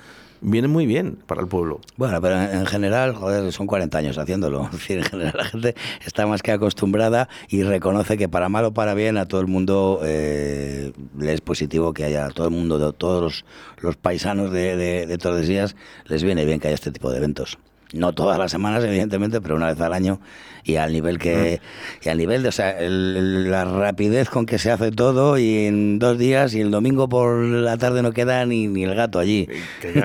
viene 0.42 0.68
muy 0.68 0.86
bien 0.86 1.18
para 1.26 1.42
el 1.42 1.48
pueblo. 1.48 1.82
Bueno, 1.96 2.22
pero 2.22 2.42
en 2.42 2.58
en 2.58 2.66
general, 2.66 3.16
joder, 3.16 3.52
son 3.52 3.68
40 3.68 3.98
años 3.98 4.18
haciéndolo. 4.18 4.70
En 4.90 5.04
general 5.04 5.34
la 5.36 5.46
gente 5.46 5.76
está 6.06 6.26
más 6.26 6.42
que 6.42 6.52
acostumbrada 6.52 7.30
y 7.50 7.64
reconoce 7.64 8.18
que 8.18 8.30
para 8.30 8.50
mal 8.50 8.66
o 8.66 8.74
para 8.74 8.94
bien 8.94 9.18
a 9.18 9.26
todo 9.26 9.42
el 9.42 9.48
mundo 9.48 10.00
eh, 10.04 10.92
le 11.18 11.34
es 11.34 11.42
positivo 11.42 11.94
que 11.94 12.04
haya, 12.06 12.26
a 12.26 12.30
todo 12.30 12.48
el 12.48 12.54
mundo, 12.54 12.80
de 12.80 12.94
todos 12.94 13.22
los, 13.22 13.46
los 13.82 13.96
paisanos 13.98 14.52
de, 14.52 14.76
de, 14.76 15.06
de 15.06 15.18
Tordesillas, 15.18 15.76
les 16.06 16.24
viene 16.24 16.46
bien 16.46 16.60
que 16.60 16.68
haya 16.68 16.76
este 16.76 16.92
tipo 16.92 17.12
de 17.12 17.18
eventos. 17.18 17.58
No 17.94 18.12
todas 18.14 18.38
las 18.38 18.52
semanas, 18.52 18.84
evidentemente, 18.84 19.40
pero 19.40 19.56
una 19.56 19.68
vez 19.68 19.80
al 19.80 19.94
año 19.94 20.20
y 20.66 20.76
al 20.76 20.92
nivel 20.92 21.18
que 21.20 21.62
y 22.04 22.10
al 22.10 22.18
nivel 22.18 22.44
de, 22.44 22.50
o 22.50 22.52
sea, 22.52 22.78
el- 22.80 23.50
la 23.50 23.64
rapidez 23.64 24.30
con 24.30 24.46
que 24.46 24.58
se 24.60 24.72
hace 24.72 24.92
todo 24.92 25.38
y 25.38 25.66
en 25.68 25.98
dos 25.98 26.18
días 26.18 26.54
y 26.54 26.60
el 26.60 26.70
domingo 26.72 27.08
por 27.08 27.38
la 27.42 27.78
tarde 27.78 28.02
no 28.04 28.12
queda 28.12 28.46
ni, 28.46 28.68
ni 28.68 28.84
el 28.84 28.94
gato 28.94 29.20
allí. 29.20 29.48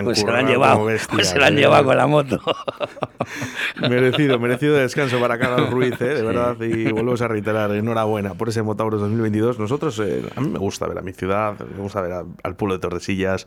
Pues 0.05 0.19
se 0.21 0.27
lo 0.27 0.35
han 0.35 0.47
llevado, 0.47 0.81
pues 0.83 1.01
bestias, 1.09 1.29
se 1.31 1.39
lo 1.41 1.45
han 1.47 1.57
llevado 1.57 1.85
con 1.87 1.97
la 1.97 2.07
moto. 2.07 2.39
merecido, 3.89 4.39
merecido 4.39 4.75
descanso 4.77 5.19
para 5.21 5.39
Carlos 5.39 5.71
Ruiz, 5.71 6.01
¿eh? 6.01 6.15
de 6.15 6.23
verdad. 6.23 6.57
Y 6.61 6.85
volvemos 6.93 7.21
a 7.23 7.29
reiterar, 7.29 7.73
enhorabuena 7.73 8.35
por 8.35 8.49
ese 8.49 8.63
Motauros 8.63 9.01
2022. 9.01 9.59
Nosotros, 9.59 10.01
eh, 10.05 10.23
a 10.37 10.41
mí 10.41 10.49
me 10.51 10.59
gusta 10.59 10.87
ver 10.87 10.99
a 10.99 11.03
mi 11.03 11.13
ciudad, 11.13 11.55
me 11.59 11.83
gusta 11.83 12.01
ver 12.01 12.13
a- 12.13 12.25
al 12.43 12.57
pueblo 12.57 12.75
de 12.75 12.81
Tordesillas 12.81 13.47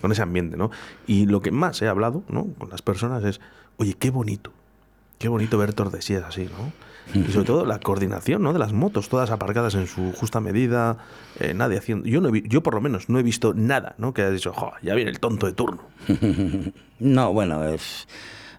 con 0.00 0.12
ese 0.12 0.22
ambiente, 0.22 0.56
¿no? 0.56 0.70
Y 1.06 1.26
lo 1.26 1.40
que 1.40 1.50
más 1.50 1.80
he 1.82 1.88
hablado, 1.88 2.22
¿no? 2.28 2.48
Con 2.58 2.70
las 2.70 2.82
personas 2.82 3.22
es, 3.24 3.40
oye, 3.78 3.94
qué 3.94 4.10
bonito, 4.10 4.52
qué 5.18 5.28
bonito 5.28 5.58
ver 5.58 5.74
Tordesillas 5.74 6.24
así, 6.24 6.44
¿no? 6.44 6.72
Y 7.14 7.30
sobre 7.30 7.46
todo 7.46 7.64
la 7.64 7.78
coordinación, 7.78 8.42
¿no? 8.42 8.52
De 8.52 8.58
las 8.58 8.72
motos, 8.72 9.08
todas 9.08 9.30
aparcadas 9.30 9.76
en 9.76 9.86
su 9.86 10.12
justa 10.12 10.40
medida, 10.40 10.98
eh, 11.38 11.54
nadie 11.54 11.78
haciendo. 11.78 12.06
Yo 12.08 12.20
no 12.20 12.34
he 12.34 12.42
yo 12.48 12.64
por 12.64 12.74
lo 12.74 12.80
menos 12.80 13.08
no 13.08 13.20
he 13.20 13.22
visto 13.22 13.54
nada, 13.54 13.94
¿no? 13.98 14.12
Que 14.12 14.22
haya 14.22 14.32
dicho, 14.32 14.52
"Jo, 14.52 14.72
ya 14.82 14.94
viene 14.94 15.10
el 15.12 15.20
tonto 15.20 15.46
de 15.46 15.52
turno. 15.52 15.82
No, 16.98 17.30
bueno, 17.34 17.62
es, 17.62 18.08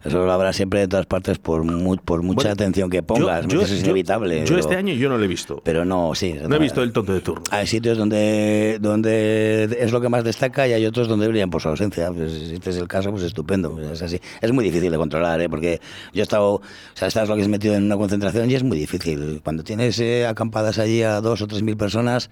eso 0.08 0.26
lo 0.26 0.32
habrá 0.32 0.52
siempre 0.54 0.80
de 0.82 0.88
todas 0.88 1.06
partes 1.06 1.38
por, 1.38 1.64
mu- 1.64 1.98
por 1.98 2.22
mucha 2.24 2.36
Bueno, 2.38 2.52
atención 2.52 2.90
que 2.90 3.04
pongas. 3.04 3.46
yo, 3.48 3.62
eso 3.62 3.74
es 3.74 3.80
yo- 3.82 3.86
inevitable. 3.86 4.40
Yo 4.40 4.46
pero- 4.46 4.60
este 4.60 4.76
año 4.76 4.94
yo 4.94 5.10
no 5.10 5.18
lo 5.18 5.24
he 5.24 5.28
visto. 5.28 5.62
Pero 5.64 5.86
no, 5.86 6.14
sí. 6.16 6.36
No 6.48 6.56
he 6.56 6.60
visto 6.60 6.82
el 6.84 6.92
tonto 6.92 7.14
de 7.14 7.22
turno. 7.22 7.44
Hay 7.52 7.68
sitios 7.68 7.98
donde, 7.98 8.78
donde 8.80 9.78
es 9.80 9.92
lo 9.92 10.02
que 10.02 10.10
más 10.10 10.24
destaca 10.24 10.68
y 10.68 10.74
hay 10.74 10.86
otros 10.86 11.08
donde 11.08 11.28
brillan 11.28 11.50
por 11.50 11.62
su 11.62 11.70
ausencia. 11.70 12.12
Pues, 12.12 12.32
si 12.32 12.54
este 12.56 12.70
es 12.72 12.78
el 12.78 12.88
caso, 12.88 13.12
pues 13.12 13.24
estupendo. 13.24 13.72
pues 13.72 13.88
es 13.92 14.02
así. 14.02 14.20
Es 14.42 14.52
muy 14.52 14.64
difícil 14.64 14.92
de 14.92 14.98
controlar, 14.98 15.42
¿eh? 15.42 15.50
porque 15.50 15.80
yo 16.14 16.22
he 16.22 16.24
estado, 16.24 16.54
o 16.56 16.62
sea, 16.94 17.08
estás 17.08 17.28
lo 17.30 17.36
que 17.36 17.42
es 17.42 17.48
metido 17.48 17.76
en 17.76 17.84
una 17.84 17.98
concentración 17.98 18.50
y 18.50 18.56
es 18.56 18.64
muy 18.64 18.78
difícil. 18.78 19.42
Cuando 19.44 19.64
tienes 19.64 20.00
eh, 20.00 20.26
acampadas 20.28 20.80
allí 20.80 21.02
a 21.04 21.22
dos 21.22 21.42
o 21.42 21.48
tres 21.48 21.64
mil 21.64 21.78
personas, 21.78 22.30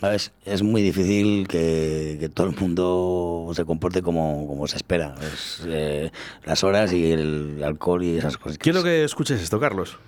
¿sabes? 0.00 0.32
es 0.44 0.62
muy 0.62 0.82
difícil 0.82 1.48
que, 1.48 2.16
que 2.20 2.28
todo 2.28 2.48
el 2.48 2.56
mundo 2.56 3.50
se 3.54 3.64
comporte 3.64 4.02
como, 4.02 4.46
como 4.46 4.66
se 4.66 4.76
espera. 4.76 5.14
Es, 5.20 5.62
eh, 5.66 6.10
las 6.44 6.64
horas 6.64 6.92
y 6.92 7.10
el 7.10 7.62
alcohol 7.64 8.02
y 8.02 8.16
esas 8.16 8.36
cosas. 8.38 8.58
Quiero 8.58 8.82
que 8.82 9.04
escuches 9.04 9.40
esto, 9.40 9.58
Carlos. 9.60 9.98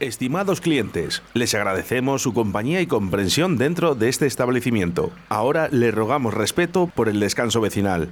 Estimados 0.00 0.62
clientes, 0.62 1.22
les 1.34 1.54
agradecemos 1.54 2.22
su 2.22 2.32
compañía 2.32 2.80
y 2.80 2.86
comprensión 2.86 3.58
dentro 3.58 3.94
de 3.94 4.08
este 4.08 4.26
establecimiento. 4.26 5.12
Ahora 5.28 5.68
le 5.70 5.90
rogamos 5.90 6.32
respeto 6.32 6.86
por 6.86 7.10
el 7.10 7.20
descanso 7.20 7.60
vecinal. 7.60 8.08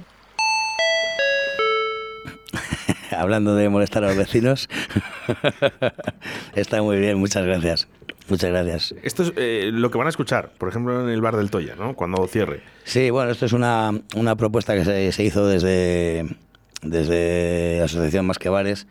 Hablando 3.11 3.55
de 3.55 3.69
molestar 3.69 4.03
a 4.03 4.09
los 4.09 4.17
vecinos, 4.17 4.69
está 6.55 6.83
muy 6.83 6.99
bien, 6.99 7.17
muchas 7.17 7.43
gracias. 7.43 7.87
Muchas 8.29 8.49
gracias. 8.51 8.95
Esto 9.03 9.23
es 9.23 9.33
eh, 9.35 9.69
lo 9.73 9.89
que 9.89 9.97
van 9.97 10.07
a 10.07 10.11
escuchar, 10.11 10.51
por 10.57 10.69
ejemplo, 10.69 11.01
en 11.01 11.09
el 11.09 11.21
bar 11.21 11.35
del 11.35 11.49
Toya, 11.49 11.75
¿no? 11.75 11.95
Cuando 11.95 12.25
cierre. 12.27 12.61
Sí, 12.83 13.09
bueno, 13.09 13.31
esto 13.31 13.45
es 13.45 13.53
una, 13.53 13.91
una 14.15 14.35
propuesta 14.35 14.75
que 14.75 14.85
se, 14.85 15.11
se 15.11 15.23
hizo 15.23 15.47
desde, 15.47 16.27
desde 16.81 17.77
la 17.79 17.85
Asociación 17.85 18.25
Más 18.25 18.37
que 18.37 18.49
Bares, 18.49 18.87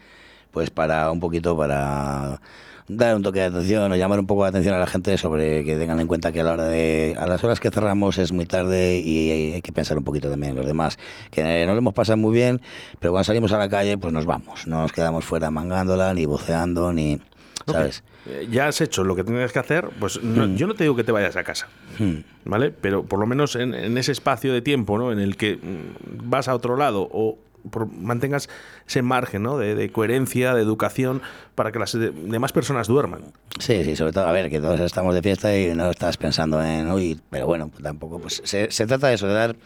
pues 0.50 0.70
para 0.70 1.10
un 1.10 1.20
poquito 1.20 1.56
para 1.56 2.40
dar 2.88 3.14
un 3.14 3.22
toque 3.22 3.40
de 3.40 3.46
atención 3.46 3.92
o 3.92 3.96
llamar 3.96 4.18
un 4.18 4.26
poco 4.26 4.42
la 4.42 4.48
atención 4.48 4.74
a 4.74 4.78
la 4.78 4.86
gente 4.86 5.18
sobre 5.18 5.62
que 5.62 5.76
tengan 5.76 6.00
en 6.00 6.06
cuenta 6.06 6.32
que 6.32 6.40
a 6.40 6.44
la 6.44 6.52
hora 6.52 6.64
de 6.64 7.14
a 7.18 7.26
las 7.26 7.44
horas 7.44 7.60
que 7.60 7.70
cerramos 7.70 8.16
es 8.16 8.32
muy 8.32 8.46
tarde 8.46 8.98
y 8.98 9.52
hay, 9.52 9.62
que 9.62 9.72
pensar 9.72 9.98
un 9.98 10.04
poquito 10.04 10.30
también 10.30 10.52
en 10.52 10.56
los 10.56 10.66
demás 10.66 10.98
que 11.30 11.66
no 11.66 11.72
lo 11.72 11.78
hemos 11.78 11.92
pasado 11.92 12.16
muy 12.16 12.32
bien 12.32 12.62
pero 12.98 13.12
cuando 13.12 13.24
salimos 13.24 13.52
a 13.52 13.58
la 13.58 13.68
calle 13.68 13.98
pues 13.98 14.14
nos 14.14 14.24
vamos 14.24 14.66
no 14.66 14.80
nos 14.80 14.92
quedamos 14.92 15.24
fuera 15.24 15.50
mangándola 15.50 16.14
ni 16.14 16.24
buceando 16.24 16.92
ni 16.92 17.20
sabes 17.66 17.98
Eh, 17.98 18.17
ya 18.50 18.68
has 18.68 18.80
hecho 18.80 19.04
lo 19.04 19.14
que 19.16 19.24
tenías 19.24 19.52
que 19.52 19.58
hacer, 19.58 19.88
pues 19.98 20.22
no- 20.22 20.46
Mm. 20.46 20.56
yo 20.56 20.66
no 20.66 20.74
te 20.74 20.84
digo 20.84 20.96
que 20.96 21.04
te 21.04 21.12
vayas 21.12 21.36
a 21.36 21.44
casa, 21.44 21.68
Hmm. 21.98 22.18
¿vale? 22.44 22.70
Pero 22.70 23.02
por 23.04 23.18
lo 23.18 23.26
menos 23.26 23.56
en, 23.56 23.74
en 23.74 23.96
ese 23.98 24.12
espacio 24.12 24.52
de 24.52 24.62
tiempo, 24.62 24.98
¿no? 24.98 25.12
En 25.12 25.18
el 25.18 25.36
que 25.36 25.56
mm, 25.56 26.28
vas 26.30 26.48
a 26.48 26.54
otro 26.54 26.76
lado 26.76 27.08
o 27.12 27.38
por- 27.70 27.90
mantengas 27.92 28.48
ese 28.86 29.02
margen 29.02 29.42
¿no? 29.42 29.58
de, 29.58 29.74
de 29.74 29.90
coherencia, 29.90 30.54
de 30.54 30.62
educación, 30.62 31.20
para 31.54 31.72
que 31.72 31.78
las 31.78 31.92
de- 31.92 32.12
demás 32.12 32.52
personas 32.52 32.86
duerman. 32.86 33.20
Sí, 33.58 33.82
sí, 33.84 33.96
sobre 33.96 34.12
todo, 34.12 34.26
a 34.26 34.32
ver, 34.32 34.48
que 34.48 34.60
todos 34.60 34.78
estamos 34.80 35.14
de 35.14 35.22
fiesta 35.22 35.54
y 35.58 35.74
no 35.74 35.90
estás 35.90 36.16
pensando 36.16 36.62
en, 36.64 36.90
uy, 36.92 37.20
pero 37.30 37.46
bueno, 37.46 37.68
pues 37.68 37.82
tampoco, 37.82 38.20
pues 38.20 38.40
se, 38.44 38.70
se 38.70 38.86
trata 38.86 39.08
de 39.08 39.14
eso, 39.14 39.26
de 39.26 39.34
dar, 39.34 39.56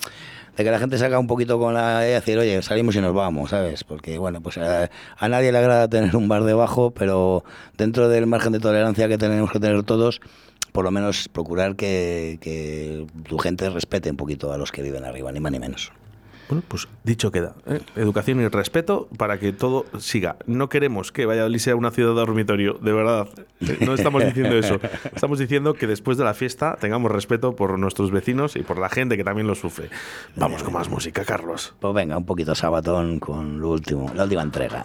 de 0.56 0.64
que 0.64 0.70
la 0.70 0.78
gente 0.78 0.98
salga 0.98 1.18
un 1.18 1.26
poquito 1.26 1.58
con 1.58 1.74
la 1.74 2.00
de 2.00 2.12
decir, 2.12 2.38
oye, 2.38 2.60
salimos 2.62 2.94
y 2.96 3.00
nos 3.00 3.14
vamos, 3.14 3.50
¿sabes? 3.50 3.84
Porque, 3.84 4.18
bueno, 4.18 4.40
pues 4.40 4.58
a, 4.58 4.90
a 5.16 5.28
nadie 5.28 5.52
le 5.52 5.58
agrada 5.58 5.88
tener 5.88 6.14
un 6.16 6.28
bar 6.28 6.44
debajo, 6.44 6.90
pero 6.90 7.44
dentro 7.78 8.08
del 8.08 8.26
margen 8.26 8.52
de 8.52 8.60
tolerancia 8.60 9.08
que 9.08 9.18
tenemos 9.18 9.50
que 9.50 9.60
tener 9.60 9.82
todos, 9.82 10.20
por 10.72 10.84
lo 10.84 10.90
menos 10.90 11.28
procurar 11.28 11.76
que, 11.76 12.38
que 12.40 13.06
tu 13.28 13.38
gente 13.38 13.68
respete 13.70 14.10
un 14.10 14.16
poquito 14.16 14.52
a 14.52 14.58
los 14.58 14.72
que 14.72 14.82
viven 14.82 15.04
arriba, 15.04 15.32
ni 15.32 15.40
más 15.40 15.52
ni 15.52 15.58
menos. 15.58 15.92
Bueno, 16.48 16.62
pues 16.68 16.86
dicho 17.04 17.30
queda. 17.30 17.54
¿eh? 17.66 17.80
Educación 17.96 18.40
y 18.40 18.48
respeto 18.48 19.08
para 19.16 19.38
que 19.38 19.52
todo 19.52 19.86
siga. 19.98 20.36
No 20.46 20.68
queremos 20.68 21.12
que 21.12 21.26
Valladolid 21.26 21.58
sea 21.58 21.76
una 21.76 21.90
ciudad 21.90 22.14
dormitorio, 22.14 22.74
de 22.74 22.92
verdad. 22.92 23.28
Eh, 23.60 23.78
No 23.80 23.94
estamos 23.94 24.24
diciendo 24.24 24.56
eso. 24.56 24.78
Estamos 25.14 25.38
diciendo 25.38 25.74
que 25.74 25.86
después 25.86 26.18
de 26.18 26.24
la 26.24 26.34
fiesta 26.34 26.76
tengamos 26.80 27.10
respeto 27.10 27.54
por 27.56 27.78
nuestros 27.78 28.10
vecinos 28.10 28.56
y 28.56 28.62
por 28.62 28.78
la 28.78 28.88
gente 28.88 29.16
que 29.16 29.24
también 29.24 29.46
lo 29.46 29.54
sufre. 29.54 29.88
Vamos 30.36 30.62
con 30.62 30.74
más 30.74 30.88
música, 30.88 31.24
Carlos. 31.24 31.74
Pues 31.80 31.94
venga, 31.94 32.16
un 32.18 32.26
poquito 32.26 32.54
sabatón 32.54 33.18
con 33.18 33.60
lo 33.60 33.70
último, 33.70 34.10
la 34.14 34.24
última 34.24 34.42
entrega. 34.42 34.84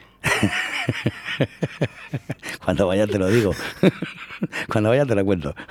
Cuando 2.63 2.87
vaya 2.87 3.07
te 3.07 3.17
lo 3.19 3.27
digo. 3.27 3.51
Cuando 4.71 4.89
vaya 4.89 5.05
te 5.05 5.15
lo 5.15 5.25
cuento. 5.25 5.53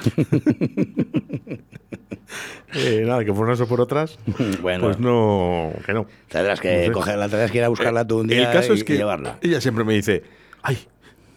Eh, 2.72 3.02
nada, 3.04 3.24
que 3.24 3.32
por 3.32 3.44
unas 3.44 3.60
o 3.60 3.66
por 3.66 3.80
otras, 3.80 4.16
Bueno. 4.62 4.84
pues 4.84 5.00
no, 5.00 5.72
que 5.84 5.92
no. 5.92 6.06
Tendrás 6.28 6.60
que 6.60 6.72
No 6.76 6.84
sé. 6.84 6.92
cogerla, 6.92 7.28
tendrás 7.28 7.50
que 7.50 7.58
ir 7.58 7.64
a 7.64 7.68
buscarla 7.68 8.06
tú 8.06 8.20
un 8.20 8.28
día 8.28 8.46
El 8.46 8.52
caso 8.56 8.72
y, 8.72 8.76
es 8.76 8.84
que 8.84 8.94
y 8.94 8.98
llevarla. 8.98 9.38
ella 9.42 9.60
siempre 9.60 9.82
me 9.82 9.94
dice, 9.94 10.22
ay, 10.62 10.78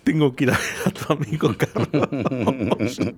tengo 0.03 0.35
que 0.35 0.45
ir 0.45 0.51
a 0.51 0.53
ver 0.53 0.61
a 0.85 0.91
tu 0.91 1.13
amigo 1.13 1.55
Carlos. 1.57 2.99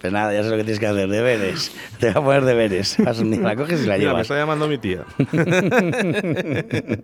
Pues 0.00 0.12
nada, 0.12 0.34
ya 0.34 0.42
sé 0.42 0.50
lo 0.50 0.56
que 0.56 0.64
tienes 0.64 0.80
que 0.80 0.86
hacer, 0.86 1.08
deberes. 1.08 1.72
Te 1.98 2.12
va 2.12 2.20
a 2.20 2.24
poner 2.24 2.44
deberes. 2.44 2.96
Vas 2.98 3.20
un 3.20 3.30
día, 3.30 3.40
la 3.40 3.56
coges 3.56 3.84
y 3.84 3.86
la 3.86 3.96
Mira, 3.96 4.14
me 4.14 4.20
está 4.22 4.36
llamando 4.36 4.68
mi 4.68 4.78
tía. 4.78 5.04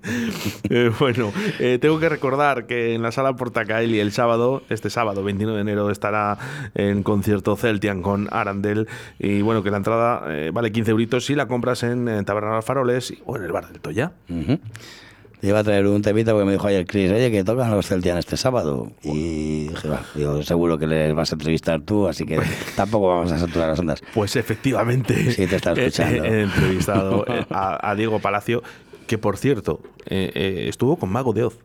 Eh, 0.71 0.91
bueno, 0.99 1.33
eh, 1.59 1.79
tengo 1.81 1.99
que 1.99 2.09
recordar 2.09 2.67
que 2.67 2.95
en 2.95 3.03
la 3.03 3.11
sala 3.13 3.37
Portacaeli 3.37 4.01
el 4.01 4.13
sábado, 4.13 4.63
este 4.69 4.91
sábado 4.91 5.23
29 5.23 5.57
de 5.57 5.63
enero, 5.63 5.91
estará 5.91 6.37
en 6.75 7.03
concierto 7.03 7.57
Celtian 7.57 8.03
con 8.03 8.29
Arandel. 8.31 8.87
Y 9.19 9.41
bueno, 9.43 9.63
que 9.63 9.71
la 9.71 9.79
entrada 9.79 10.23
eh, 10.29 10.51
vale 10.53 10.71
15 10.73 10.91
euritos 10.91 11.25
si 11.27 11.35
la 11.35 11.47
compras 11.47 11.83
en 11.85 12.09
eh, 12.09 12.23
Taberna 12.25 12.61
Faroles 12.63 13.15
o 13.25 13.37
en 13.37 13.45
el 13.45 13.53
bar 13.53 13.69
del 13.69 13.81
Toya. 13.81 14.13
Ujú. 14.29 14.59
Te 15.41 15.47
iba 15.47 15.61
a 15.61 15.65
traer 15.65 15.87
un 15.87 16.03
temita 16.03 16.33
porque 16.33 16.47
me 16.47 16.53
dijo 16.53 16.67
ayer 16.67 16.85
Chris, 16.87 17.13
oye, 17.13 17.31
que 17.31 17.45
tocan 17.45 17.71
los 17.71 17.87
Celtian 17.87 18.19
este 18.19 18.37
sábado. 18.37 18.91
Y 19.05 19.69
dije, 19.69 19.89
va, 19.89 20.03
digo, 20.15 20.43
seguro 20.43 20.79
que 20.79 20.87
les 20.89 21.15
vas 21.15 21.31
a 21.31 21.37
entrevistar 21.37 21.81
tú, 21.83 22.09
así 22.09 22.25
que 22.27 22.41
tampoco 22.77 23.09
vamos 23.09 23.31
a 23.31 23.39
saturar 23.39 23.69
las 23.69 23.79
ondas. 23.79 24.03
Pues 24.15 24.35
efectivamente, 24.37 25.31
Sí, 25.33 25.47
te 25.47 25.57
está 25.57 25.73
escuchando. 25.77 26.25
he, 26.25 26.29
he 26.29 26.43
entrevistado 26.43 27.25
a, 27.51 27.91
a 27.91 27.95
Diego 27.95 28.19
Palacio, 28.19 28.63
que 29.07 29.17
por 29.17 29.37
cierto, 29.37 29.81
eh, 30.07 30.33
eh, 30.35 30.67
estuvo 30.69 30.97
con 30.97 31.11
Mago 31.11 31.33
de 31.33 31.45
Oz. 31.45 31.59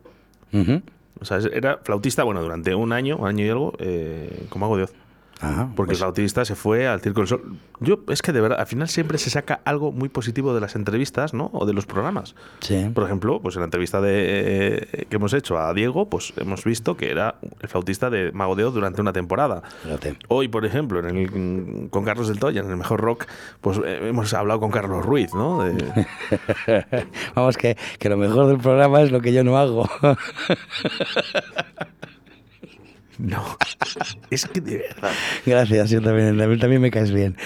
O 1.20 1.24
sea, 1.24 1.38
era 1.52 1.78
flautista, 1.82 2.22
bueno, 2.22 2.42
durante 2.42 2.74
un 2.74 2.92
año, 2.92 3.16
un 3.16 3.26
año 3.26 3.44
y 3.44 3.48
algo, 3.48 3.72
eh, 3.80 4.46
con 4.50 4.60
Mago 4.60 4.76
de 4.76 4.84
Oz. 4.84 4.92
Ajá, 5.40 5.68
Porque 5.76 5.90
pues- 5.90 5.98
el 5.98 6.02
flautista 6.04 6.44
se 6.44 6.54
fue 6.54 6.86
al 6.86 7.00
Circo 7.00 7.20
del 7.20 7.28
Sol. 7.28 7.56
Yo, 7.80 7.98
es 8.08 8.22
que 8.22 8.32
de 8.32 8.40
verdad, 8.40 8.60
al 8.60 8.66
final 8.66 8.88
siempre 8.88 9.18
se 9.18 9.30
saca 9.30 9.60
algo 9.64 9.90
muy 9.92 10.08
positivo 10.08 10.54
de 10.54 10.60
las 10.60 10.76
entrevistas, 10.76 11.34
¿no? 11.34 11.50
O 11.52 11.66
de 11.66 11.72
los 11.74 11.86
programas. 11.86 12.34
Sí. 12.60 12.88
Por 12.94 13.04
ejemplo, 13.04 13.40
pues 13.42 13.56
en 13.56 13.60
la 13.60 13.64
entrevista 13.66 14.00
de, 14.00 14.88
eh, 14.92 15.06
que 15.10 15.16
hemos 15.16 15.32
hecho 15.34 15.58
a 15.58 15.74
Diego, 15.74 16.08
pues 16.08 16.32
hemos 16.36 16.64
visto 16.64 16.96
que 16.96 17.10
era 17.10 17.34
el 17.60 17.68
flautista 17.68 18.10
de 18.10 18.30
Mago 18.32 18.54
de 18.54 18.64
Oz 18.64 18.74
durante 18.74 19.00
una 19.00 19.12
temporada. 19.12 19.62
Fíjate. 19.82 20.16
Hoy, 20.28 20.48
por 20.48 20.64
ejemplo, 20.64 21.00
en 21.06 21.16
el, 21.16 21.90
con 21.90 22.04
Carlos 22.04 22.28
del 22.28 22.38
Toya, 22.38 22.60
en 22.62 22.70
el 22.70 22.76
Mejor 22.76 23.00
Rock, 23.00 23.26
pues 23.60 23.78
eh, 23.84 24.08
hemos 24.08 24.32
hablado 24.34 24.60
con 24.60 24.70
Carlos 24.70 25.04
Ruiz, 25.04 25.34
¿no? 25.34 25.62
De- 25.64 26.06
Vamos, 27.34 27.56
que, 27.58 27.76
que 27.98 28.08
lo 28.08 28.16
mejor 28.16 28.46
del 28.46 28.58
programa 28.58 29.02
es 29.02 29.10
lo 29.10 29.20
que 29.20 29.32
yo 29.32 29.42
no 29.44 29.58
hago. 29.58 29.88
no, 33.18 33.44
es 34.30 34.46
que 34.46 34.60
de 34.60 34.78
verdad, 34.78 35.12
Gracias, 35.46 35.90
yo 35.90 36.00
también, 36.02 36.36
también, 36.38 36.60
también 36.60 36.82
me 36.82 36.90
caes 36.90 37.12
bien. 37.12 37.36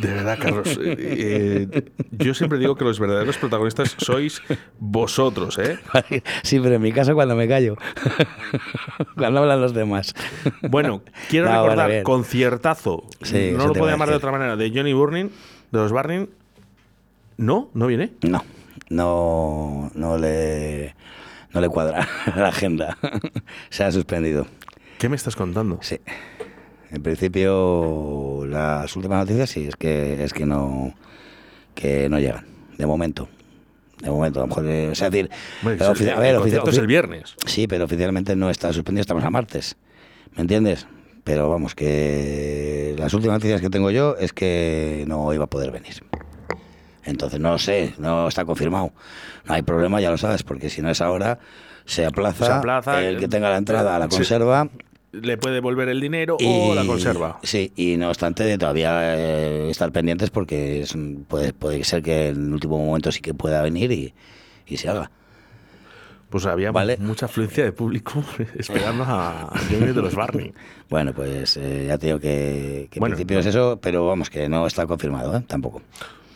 de 0.00 0.08
verdad, 0.08 0.38
Carlos, 0.40 0.78
eh, 0.80 1.68
eh, 1.72 1.92
yo 2.12 2.34
siempre 2.34 2.58
digo 2.58 2.76
que 2.76 2.84
los 2.84 2.98
verdaderos 3.00 3.36
protagonistas 3.38 3.94
sois 3.98 4.42
vosotros, 4.78 5.58
¿eh? 5.58 5.78
Sí, 6.42 6.60
pero 6.60 6.76
en 6.76 6.82
mi 6.82 6.92
caso 6.92 7.14
cuando 7.14 7.34
me 7.36 7.48
callo. 7.48 7.76
cuando 9.16 9.40
hablan 9.40 9.60
los 9.60 9.74
demás. 9.74 10.14
Bueno, 10.68 11.02
quiero 11.28 11.48
No, 11.50 11.62
recordar, 11.62 12.02
conciertazo, 12.02 13.04
Sí, 13.22 13.52
no 13.56 13.66
lo 13.68 13.72
puedo 13.72 13.90
llamar 13.90 14.08
de 14.08 14.16
otra 14.16 14.30
manera, 14.32 14.56
de 14.56 14.70
Johnny 14.74 14.92
Burning, 14.92 15.26
de 15.70 15.78
los 15.78 15.92
Barning. 15.92 16.28
¿No? 17.38 17.70
¿No 17.74 17.86
viene? 17.86 18.12
No, 18.22 18.44
no, 18.90 19.90
no 19.94 20.18
le, 20.18 20.94
no 21.52 21.60
le 21.60 21.68
cuadra 21.68 22.06
la 22.36 22.48
agenda. 22.48 22.96
Se 23.70 23.82
ha 23.84 23.90
suspendido. 23.90 24.46
¿Qué 25.02 25.08
me 25.08 25.16
estás 25.16 25.34
contando? 25.34 25.80
Sí. 25.82 25.98
En 26.92 27.02
principio, 27.02 28.44
las 28.46 28.94
últimas 28.94 29.18
noticias 29.18 29.50
sí, 29.50 29.66
es 29.66 29.74
que, 29.74 30.22
es 30.22 30.32
que 30.32 30.46
no, 30.46 30.94
que 31.74 32.08
no 32.08 32.20
llegan, 32.20 32.46
de 32.78 32.86
momento. 32.86 33.28
De 34.00 34.10
momento, 34.10 34.38
a 34.38 34.42
lo 34.44 34.46
mejor, 34.46 34.64
eh, 34.68 34.90
o 34.90 34.94
sea, 34.94 35.08
es 35.08 35.12
decir, 35.12 35.30
el- 35.64 35.80
ofici- 35.80 36.08
a 36.08 36.14
el 36.14 36.20
ver, 36.20 36.36
concierto 36.36 36.66
ofici- 36.70 36.74
es 36.74 36.78
el 36.78 36.86
viernes. 36.86 37.34
Sí, 37.46 37.66
pero 37.66 37.86
oficialmente 37.86 38.36
no 38.36 38.48
está 38.48 38.72
suspendido, 38.72 39.00
estamos 39.00 39.24
a 39.24 39.30
martes. 39.30 39.74
¿Me 40.36 40.42
entiendes? 40.42 40.86
Pero 41.24 41.50
vamos, 41.50 41.74
que 41.74 42.94
las 42.96 43.12
últimas 43.12 43.38
noticias 43.38 43.60
que 43.60 43.70
tengo 43.70 43.90
yo 43.90 44.14
es 44.20 44.32
que 44.32 45.04
no 45.08 45.34
iba 45.34 45.46
a 45.46 45.48
poder 45.48 45.72
venir. 45.72 45.94
Entonces, 47.02 47.40
no 47.40 47.58
sé, 47.58 47.92
no 47.98 48.28
está 48.28 48.44
confirmado. 48.44 48.92
No 49.46 49.54
hay 49.54 49.62
problema, 49.62 50.00
ya 50.00 50.12
lo 50.12 50.16
sabes, 50.16 50.44
porque 50.44 50.70
si 50.70 50.80
no 50.80 50.90
es 50.90 51.00
ahora, 51.00 51.40
se 51.86 52.06
aplaza, 52.06 52.46
Se 52.46 52.52
aplaza, 52.52 53.02
el 53.02 53.18
que 53.18 53.26
tenga 53.26 53.50
la 53.50 53.56
entrada 53.56 53.96
a 53.96 53.98
la 53.98 54.04
sí. 54.08 54.10
Le 55.12 55.36
puede 55.36 55.56
devolver 55.56 55.88
el 55.90 56.00
dinero 56.00 56.36
Y, 56.40 56.46
o 56.46 56.74
la 56.74 56.86
conserva. 56.86 57.38
Sí, 57.42 57.70
y 57.76 57.96
no 57.98 58.08
obstante, 58.08 58.56
todavía 58.56 59.14
eh, 59.16 59.70
estar 59.70 59.92
pendientes 59.92 60.30
porque 60.30 60.80
es 60.82 60.96
puede, 61.28 61.52
puede 61.52 61.84
ser 61.84 62.02
que 62.02 62.28
en 62.28 62.46
el 62.46 62.52
último 62.54 62.78
momento 62.78 63.12
sí 63.12 63.20
que 63.20 63.34
pueda 63.34 63.60
venir 63.62 63.92
y, 63.92 64.14
y 64.66 64.76
se 64.78 64.88
haga. 64.88 65.10
Pues 66.30 66.46
había 66.46 66.72
Vale. 66.72 66.96
mucha 66.96 67.26
afluencia 67.26 67.62
de 67.62 67.72
público 67.72 68.24
esperando 68.58 69.04
a 69.04 69.54
a 69.54 69.64
de 69.68 69.92
los 69.92 70.14
Barney. 70.14 70.54
Bueno, 70.88 71.12
pues 71.12 71.58
eh, 71.58 71.84
ya 71.88 71.98
te 71.98 72.06
digo 72.06 72.18
que, 72.18 72.88
que 72.90 72.98
en 72.98 73.00
Bueno, 73.00 73.14
principio 73.16 73.38
es 73.38 73.46
eso, 73.46 73.78
pero 73.82 74.06
vamos, 74.06 74.30
que 74.30 74.48
no 74.48 74.66
está 74.66 74.86
confirmado, 74.86 75.36
¿eh? 75.36 75.42
tampoco. 75.46 75.82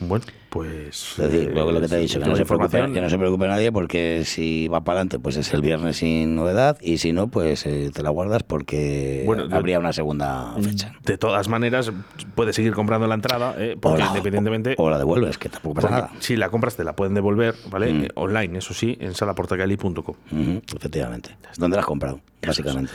Bueno, 0.01 0.25
pues. 0.51 1.13
Es 1.13 1.31
decir, 1.31 1.51
luego 1.53 1.73
lo 1.73 1.81
que 1.81 1.89
te 1.89 1.97
he 1.97 2.01
dicho, 2.01 2.19
que 2.21 2.27
no, 2.27 2.37
se 2.37 2.45
preocupe, 2.45 2.93
que 2.93 3.01
no 3.01 3.09
se 3.09 3.19
preocupe 3.19 3.49
nadie 3.49 3.73
porque 3.73 4.23
si 4.25 4.69
va 4.69 4.83
para 4.83 4.99
adelante, 5.01 5.19
pues 5.19 5.37
es 5.37 5.53
el 5.55 5.63
viernes 5.63 5.97
sin 5.99 6.35
novedad 6.35 6.79
y 6.81 6.99
si 6.99 7.13
no, 7.13 7.29
pues 7.29 7.67
eh, 7.67 7.91
te 7.95 8.03
la 8.03 8.11
guardas 8.11 8.43
porque 8.43 9.23
Bueno, 9.27 9.47
habría 9.51 9.79
una 9.79 9.93
segunda 9.93 10.55
fecha. 10.61 10.93
De 11.03 11.17
todas 11.19 11.49
maneras, 11.49 11.93
puedes 12.35 12.57
seguir 12.57 12.75
comprando 12.75 13.07
la 13.07 13.15
entrada, 13.15 13.55
eh, 13.59 13.75
O 13.77 13.81
porque 13.81 14.03
la, 14.03 14.09
independientemente. 14.09 14.75
o 14.79 14.91
la 14.91 14.99
devuelves, 14.99 15.39
que 15.39 15.49
tampoco 15.49 15.77
pasa 15.77 15.91
nada. 15.91 16.11
Si 16.21 16.37
la 16.37 16.51
compras, 16.51 16.77
te 16.77 16.85
la 16.85 16.95
pueden 16.95 17.15
devolver, 17.15 17.55
¿vale? 17.71 17.93
Mm. 17.93 18.05
Eh, 18.05 18.09
online, 18.15 18.59
eso 18.59 18.75
sí, 18.75 18.97
en 19.01 19.15
salaportacali.com. 19.15 19.95
Ujú, 19.97 20.63
efectivamente. 20.77 21.37
¿Dónde 21.57 21.77
la 21.77 21.81
has 21.81 21.87
comprado? 21.87 22.21
Básicamente. 22.47 22.93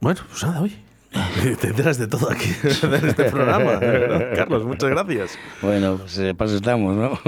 Bueno, 0.00 0.20
pues 0.28 0.42
nada, 0.42 0.60
oye. 0.60 0.89
Te 1.60 1.68
enteras 1.68 1.98
de 1.98 2.06
todo 2.06 2.30
aquí 2.30 2.50
en 2.82 2.94
este 3.08 3.24
programa. 3.24 3.78
verdad. 3.78 4.32
Carlos, 4.36 4.64
muchas 4.64 4.90
gracias. 4.90 5.38
Bueno, 5.60 5.98
pues 5.98 6.18
eh, 6.18 6.34
para 6.34 6.48
eso 6.48 6.56
estamos, 6.56 6.96
¿no? 6.96 7.18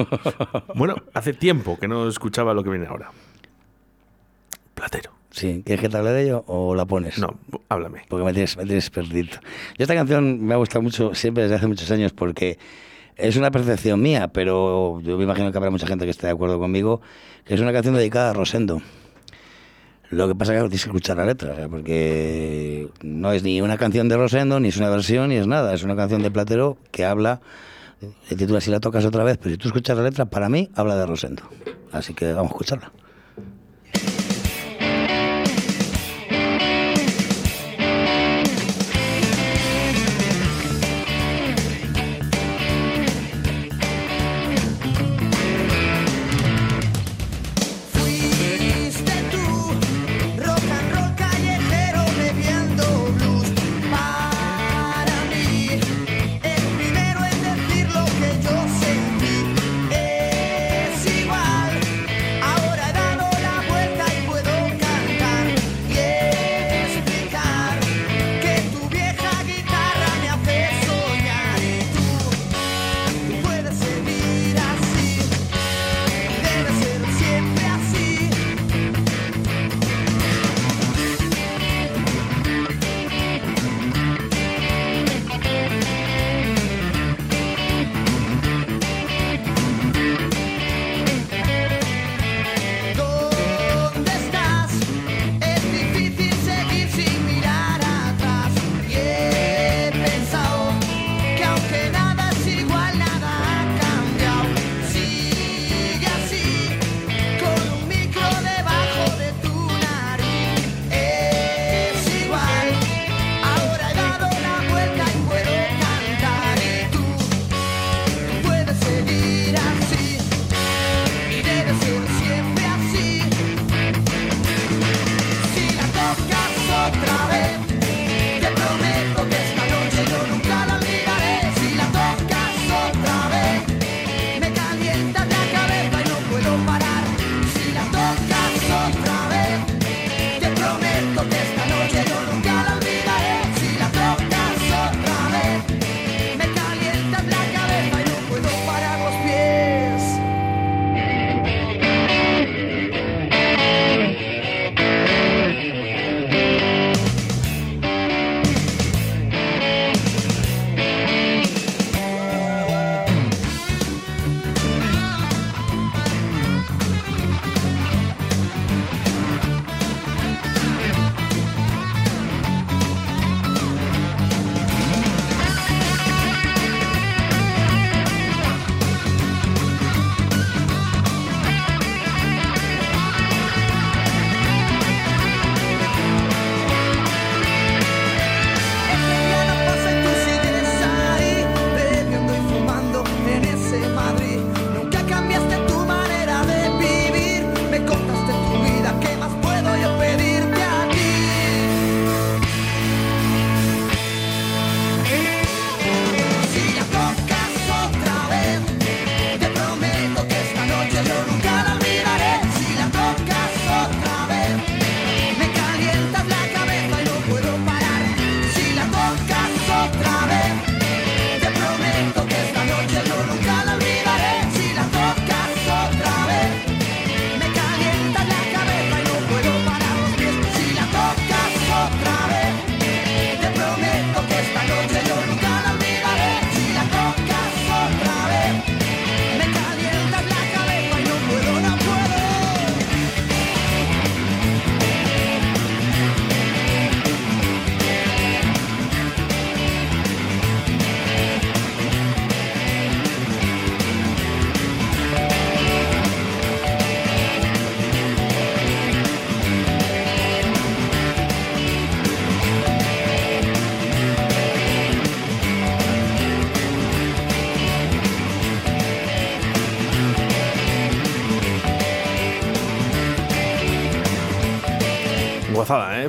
Bueno, 0.74 0.96
hace 1.14 1.32
tiempo 1.32 1.78
que 1.78 1.88
no 1.88 2.08
escuchaba 2.08 2.54
lo 2.54 2.62
que 2.62 2.70
viene 2.70 2.86
ahora. 2.86 3.10
Platero. 4.74 5.12
sí, 5.30 5.62
¿quieres 5.64 5.80
que 5.80 5.88
te 5.88 5.96
hable 5.96 6.10
de 6.10 6.22
ello 6.24 6.44
o 6.46 6.74
la 6.74 6.84
pones? 6.86 7.18
No, 7.18 7.38
háblame. 7.68 8.02
porque 8.08 8.24
me 8.24 8.32
tienes, 8.32 8.56
me 8.56 8.64
tienes 8.64 8.90
perdido. 8.90 9.38
Yo 9.78 9.84
esta 9.84 9.94
canción 9.94 10.44
me 10.44 10.54
ha 10.54 10.56
gustado 10.56 10.82
mucho 10.82 11.14
siempre 11.14 11.44
desde 11.44 11.56
hace 11.56 11.66
muchos 11.66 11.90
años 11.90 12.12
porque 12.12 12.58
es 13.16 13.36
una 13.36 13.50
percepción 13.50 14.00
mía, 14.00 14.28
pero 14.28 15.00
yo 15.02 15.18
me 15.18 15.24
imagino 15.24 15.50
que 15.52 15.58
habrá 15.58 15.70
mucha 15.70 15.86
gente 15.86 16.04
que 16.04 16.10
esté 16.10 16.26
de 16.26 16.32
acuerdo 16.32 16.58
conmigo, 16.58 17.00
que 17.44 17.54
es 17.54 17.60
una 17.60 17.72
canción 17.72 17.94
dedicada 17.94 18.30
a 18.30 18.32
Rosendo. 18.32 18.80
Lo 20.12 20.28
que 20.28 20.34
pasa 20.34 20.52
es 20.52 20.58
que 20.58 20.68
tienes 20.68 20.84
que 20.84 20.90
escuchar 20.90 21.16
la 21.16 21.24
letra, 21.24 21.56
sea, 21.56 21.68
porque 21.70 22.86
no 23.02 23.32
es 23.32 23.42
ni 23.42 23.62
una 23.62 23.78
canción 23.78 24.10
de 24.10 24.18
Rosendo, 24.18 24.60
ni 24.60 24.68
es 24.68 24.76
una 24.76 24.90
versión, 24.90 25.30
ni 25.30 25.36
es 25.36 25.46
nada. 25.46 25.72
Es 25.72 25.84
una 25.84 25.96
canción 25.96 26.22
de 26.22 26.30
Platero 26.30 26.76
que 26.90 27.06
habla, 27.06 27.40
el 28.28 28.36
título 28.36 28.60
si 28.60 28.70
la 28.70 28.78
tocas 28.78 29.06
otra 29.06 29.24
vez, 29.24 29.38
pero 29.38 29.52
si 29.52 29.56
tú 29.56 29.68
escuchas 29.68 29.96
la 29.96 30.02
letra, 30.02 30.26
para 30.26 30.50
mí 30.50 30.68
habla 30.74 30.96
de 30.96 31.06
Rosendo. 31.06 31.44
Así 31.92 32.12
que 32.12 32.30
vamos 32.34 32.52
a 32.52 32.54
escucharla. 32.54 32.92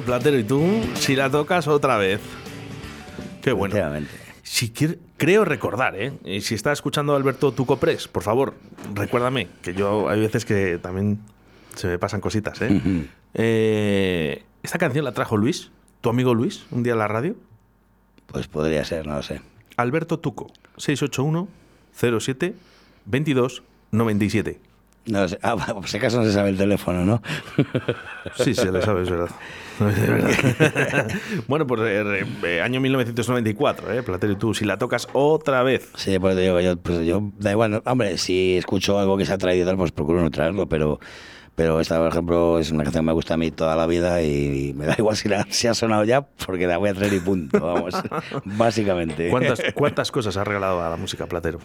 Platero 0.05 0.37
y 0.37 0.43
tú, 0.43 0.65
si 0.95 1.15
la 1.15 1.29
tocas 1.29 1.67
otra 1.67 1.97
vez. 1.97 2.19
Qué 3.41 3.51
bueno. 3.51 3.75
Si 4.43 4.69
quiere- 4.71 4.99
creo 5.17 5.45
recordar, 5.45 5.95
¿eh? 5.95 6.13
Y 6.25 6.41
si 6.41 6.55
está 6.55 6.71
escuchando 6.71 7.15
Alberto 7.15 7.51
Tucopres, 7.53 8.07
por 8.07 8.23
favor, 8.23 8.53
recuérdame, 8.93 9.47
que 9.61 9.73
yo 9.73 10.09
hay 10.09 10.19
veces 10.19 10.45
que 10.45 10.77
también 10.77 11.19
se 11.75 11.87
me 11.87 11.97
pasan 11.99 12.21
cositas, 12.21 12.61
¿eh? 12.61 12.81
Eh, 13.33 14.43
esta 14.61 14.77
canción 14.77 15.05
la 15.05 15.13
trajo 15.13 15.37
Luis, 15.37 15.71
tu 16.01 16.09
amigo 16.09 16.33
Luis, 16.33 16.65
un 16.71 16.83
día 16.83 16.93
en 16.93 16.99
la 16.99 17.07
radio. 17.07 17.35
Pues 18.27 18.47
podría 18.47 18.83
ser, 18.85 19.07
no 19.07 19.15
lo 19.15 19.23
sé. 19.23 19.41
Alberto 19.77 20.19
Tuco, 20.19 20.51
681 20.77 21.47
07 22.19 22.55
22 23.05 23.63
97. 23.91 24.59
No. 25.05 25.25
Ah, 25.41 25.55
por 25.73 25.87
si 25.87 25.97
acaso 25.97 26.19
no 26.19 26.25
se 26.25 26.33
sabe 26.33 26.49
el 26.49 26.57
teléfono, 26.57 27.05
¿no? 27.05 27.21
Sí, 28.35 28.53
se 28.53 28.71
le 28.71 28.81
sabe, 28.81 29.03
es 29.03 29.09
verdad. 29.09 29.29
bueno, 31.47 31.67
pues 31.67 31.81
eh, 31.83 32.25
eh, 32.43 32.61
año 32.61 32.79
1994, 32.79 33.93
¿eh? 33.93 34.03
Platero 34.03 34.33
y 34.33 34.35
tú, 34.35 34.53
si 34.53 34.65
la 34.65 34.77
tocas 34.77 35.07
otra 35.13 35.63
vez. 35.63 35.89
Sí, 35.95 36.17
pues 36.19 36.37
digo, 36.37 36.59
yo, 36.61 36.77
pues 36.77 37.05
yo, 37.05 37.31
da 37.39 37.51
igual, 37.51 37.81
hombre, 37.85 38.17
si 38.17 38.57
escucho 38.57 38.99
algo 38.99 39.17
que 39.17 39.25
se 39.25 39.33
ha 39.33 39.37
traído 39.37 39.65
tal, 39.65 39.77
pues 39.77 39.91
procuro 39.91 40.21
no 40.21 40.31
traerlo, 40.31 40.67
pero, 40.67 40.99
pero 41.55 41.79
esta, 41.79 41.97
por 41.97 42.07
ejemplo, 42.07 42.59
es 42.59 42.71
una 42.71 42.83
canción 42.83 43.03
que 43.03 43.07
me 43.07 43.13
gusta 43.13 43.35
a 43.35 43.37
mí 43.37 43.51
toda 43.51 43.75
la 43.75 43.85
vida 43.85 44.21
y, 44.21 44.73
me 44.75 44.85
da 44.85 44.95
igual 44.97 45.15
si, 45.15 45.29
la, 45.29 45.45
si 45.49 45.67
ha 45.67 45.73
sonado 45.73 46.03
ya, 46.03 46.21
porque 46.21 46.65
la 46.65 46.77
voy 46.77 46.89
a 46.89 46.93
traer 46.93 47.13
y 47.13 47.19
punto, 47.19 47.59
vamos, 47.59 47.93
básicamente. 48.45 49.29
¿Cuántas, 49.29 49.61
¿Cuántas 49.75 50.11
cosas 50.11 50.35
has 50.37 50.47
regalado 50.47 50.83
a 50.83 50.89
la 50.89 50.97
música, 50.97 51.27
Platero? 51.27 51.59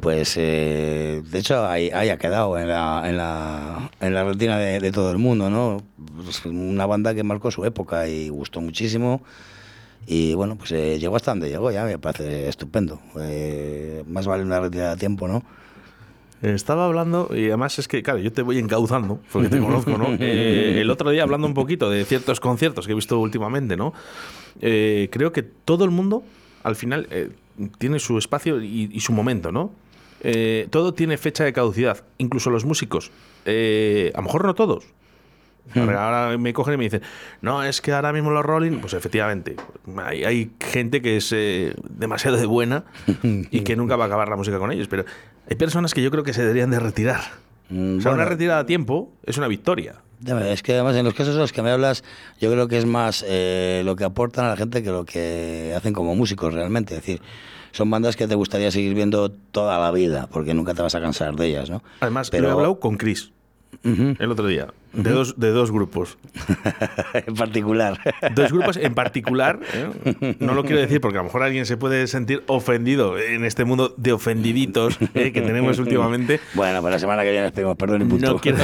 Pues, 0.00 0.34
eh, 0.36 1.22
de 1.24 1.38
hecho, 1.38 1.66
ahí, 1.66 1.90
ahí 1.90 2.10
ha 2.10 2.18
quedado 2.18 2.58
en 2.58 2.68
la, 2.68 3.02
en 3.06 3.16
la, 3.16 3.90
en 4.00 4.14
la 4.14 4.24
retina 4.24 4.58
de, 4.58 4.80
de 4.80 4.92
todo 4.92 5.10
el 5.10 5.18
mundo, 5.18 5.48
¿no? 5.48 5.82
Pues 6.22 6.44
una 6.44 6.86
banda 6.86 7.14
que 7.14 7.22
marcó 7.22 7.50
su 7.50 7.64
época 7.64 8.08
y 8.08 8.28
gustó 8.28 8.60
muchísimo. 8.60 9.22
Y 10.06 10.34
bueno, 10.34 10.56
pues 10.56 10.72
eh, 10.72 10.98
llegó 10.98 11.16
hasta 11.16 11.30
donde 11.30 11.48
llegó, 11.48 11.70
ya 11.70 11.84
me 11.84 11.98
parece 11.98 12.48
estupendo. 12.48 13.00
Eh, 13.20 14.02
más 14.06 14.26
vale 14.26 14.42
una 14.42 14.60
retirada 14.60 14.92
a 14.92 14.96
tiempo, 14.96 15.28
¿no? 15.28 15.44
Estaba 16.42 16.86
hablando, 16.86 17.28
y 17.34 17.48
además 17.48 17.78
es 17.78 17.86
que, 17.86 18.02
claro, 18.02 18.18
yo 18.18 18.32
te 18.32 18.42
voy 18.42 18.58
encauzando, 18.58 19.20
porque 19.30 19.48
te 19.48 19.58
conozco, 19.58 19.98
¿no? 19.98 20.08
Eh, 20.20 20.80
el 20.80 20.90
otro 20.90 21.10
día 21.10 21.22
hablando 21.22 21.46
un 21.46 21.54
poquito 21.54 21.90
de 21.90 22.04
ciertos 22.04 22.40
conciertos 22.40 22.86
que 22.86 22.92
he 22.92 22.94
visto 22.94 23.18
últimamente, 23.18 23.76
¿no? 23.76 23.92
Eh, 24.60 25.08
creo 25.12 25.32
que 25.32 25.42
todo 25.42 25.84
el 25.84 25.90
mundo, 25.90 26.22
al 26.62 26.76
final, 26.76 27.06
eh, 27.10 27.30
tiene 27.78 27.98
su 27.98 28.16
espacio 28.16 28.62
y, 28.62 28.88
y 28.92 29.00
su 29.00 29.12
momento, 29.12 29.52
¿no? 29.52 29.72
Eh, 30.22 30.68
todo 30.70 30.92
tiene 30.94 31.16
fecha 31.16 31.44
de 31.44 31.52
caducidad, 31.52 32.04
incluso 32.18 32.50
los 32.50 32.64
músicos. 32.64 33.10
Eh, 33.44 34.12
a 34.14 34.18
lo 34.18 34.24
mejor 34.24 34.44
no 34.44 34.54
todos. 34.54 34.84
Ahora 35.74 36.04
ahora 36.04 36.38
me 36.38 36.52
cogen 36.52 36.74
y 36.74 36.76
me 36.78 36.84
dicen, 36.84 37.02
no, 37.42 37.62
es 37.62 37.80
que 37.80 37.92
ahora 37.92 38.12
mismo 38.12 38.30
los 38.30 38.44
Rolling, 38.44 38.80
pues 38.80 38.92
efectivamente, 38.94 39.56
hay, 39.98 40.24
hay 40.24 40.50
gente 40.58 41.00
que 41.00 41.18
es 41.18 41.30
eh, 41.32 41.74
demasiado 41.88 42.38
de 42.38 42.46
buena 42.46 42.84
y 43.22 43.60
que 43.60 43.76
nunca 43.76 43.94
va 43.94 44.04
a 44.04 44.06
acabar 44.08 44.28
la 44.28 44.36
música 44.36 44.58
con 44.58 44.72
ellos, 44.72 44.88
pero 44.88 45.04
hay 45.48 45.56
personas 45.56 45.94
que 45.94 46.02
yo 46.02 46.10
creo 46.10 46.22
que 46.24 46.32
se 46.32 46.42
deberían 46.42 46.70
de 46.70 46.80
retirar. 46.80 47.20
Mm, 47.68 47.98
O 47.98 48.00
sea, 48.00 48.12
una 48.12 48.24
retirada 48.24 48.60
a 48.60 48.66
tiempo 48.66 49.12
es 49.24 49.38
una 49.38 49.48
victoria. 49.48 49.96
Es 50.50 50.62
que 50.62 50.74
además 50.74 50.96
en 50.96 51.04
los 51.04 51.14
casos 51.14 51.34
en 51.34 51.40
los 51.40 51.52
que 51.52 51.62
me 51.62 51.70
hablas, 51.70 52.04
yo 52.40 52.50
creo 52.52 52.68
que 52.68 52.76
es 52.76 52.84
más 52.84 53.24
eh, 53.26 53.80
lo 53.86 53.96
que 53.96 54.04
aportan 54.04 54.44
a 54.44 54.48
la 54.50 54.56
gente 54.56 54.82
que 54.82 54.90
lo 54.90 55.04
que 55.06 55.72
hacen 55.74 55.94
como 55.94 56.14
músicos 56.14 56.52
realmente. 56.52 56.94
Es 56.94 57.00
decir, 57.00 57.22
son 57.72 57.88
bandas 57.88 58.16
que 58.16 58.28
te 58.28 58.34
gustaría 58.34 58.70
seguir 58.70 58.92
viendo 58.94 59.30
toda 59.30 59.78
la 59.78 59.90
vida, 59.92 60.28
porque 60.30 60.52
nunca 60.52 60.74
te 60.74 60.82
vas 60.82 60.94
a 60.94 61.00
cansar 61.00 61.36
de 61.36 61.46
ellas, 61.46 61.70
¿no? 61.70 61.82
Además, 62.00 62.28
Pero- 62.28 62.42
lo 62.42 62.48
he 62.48 62.52
hablado 62.52 62.80
con 62.80 62.96
Chris 62.98 63.30
el 63.84 64.30
otro 64.30 64.46
día, 64.46 64.66
de, 64.92 65.10
dos, 65.10 65.38
de 65.38 65.50
dos 65.50 65.70
grupos. 65.70 66.18
en 67.26 67.34
particular. 67.34 67.98
Dos 68.34 68.52
grupos 68.52 68.76
en 68.76 68.94
particular, 68.94 69.60
¿eh? 69.74 70.36
no 70.40 70.54
lo 70.54 70.64
quiero 70.64 70.80
decir 70.80 71.00
porque 71.00 71.18
a 71.18 71.20
lo 71.20 71.24
mejor 71.24 71.42
alguien 71.42 71.66
se 71.66 71.76
puede 71.76 72.06
sentir 72.06 72.42
ofendido 72.46 73.18
en 73.18 73.44
este 73.44 73.64
mundo 73.64 73.94
de 73.96 74.12
ofendiditos 74.12 74.98
¿eh? 75.14 75.32
que 75.32 75.42
tenemos 75.42 75.78
últimamente. 75.78 76.40
Bueno, 76.54 76.82
para 76.82 76.94
la 76.94 76.98
semana 76.98 77.22
que 77.22 77.30
viene 77.30 77.44
les 77.46 77.52
pedimos 77.52 77.76
perdón 77.76 78.02
y 78.02 78.04
punto. 78.04 78.32
No 78.32 78.38
quiero. 78.38 78.58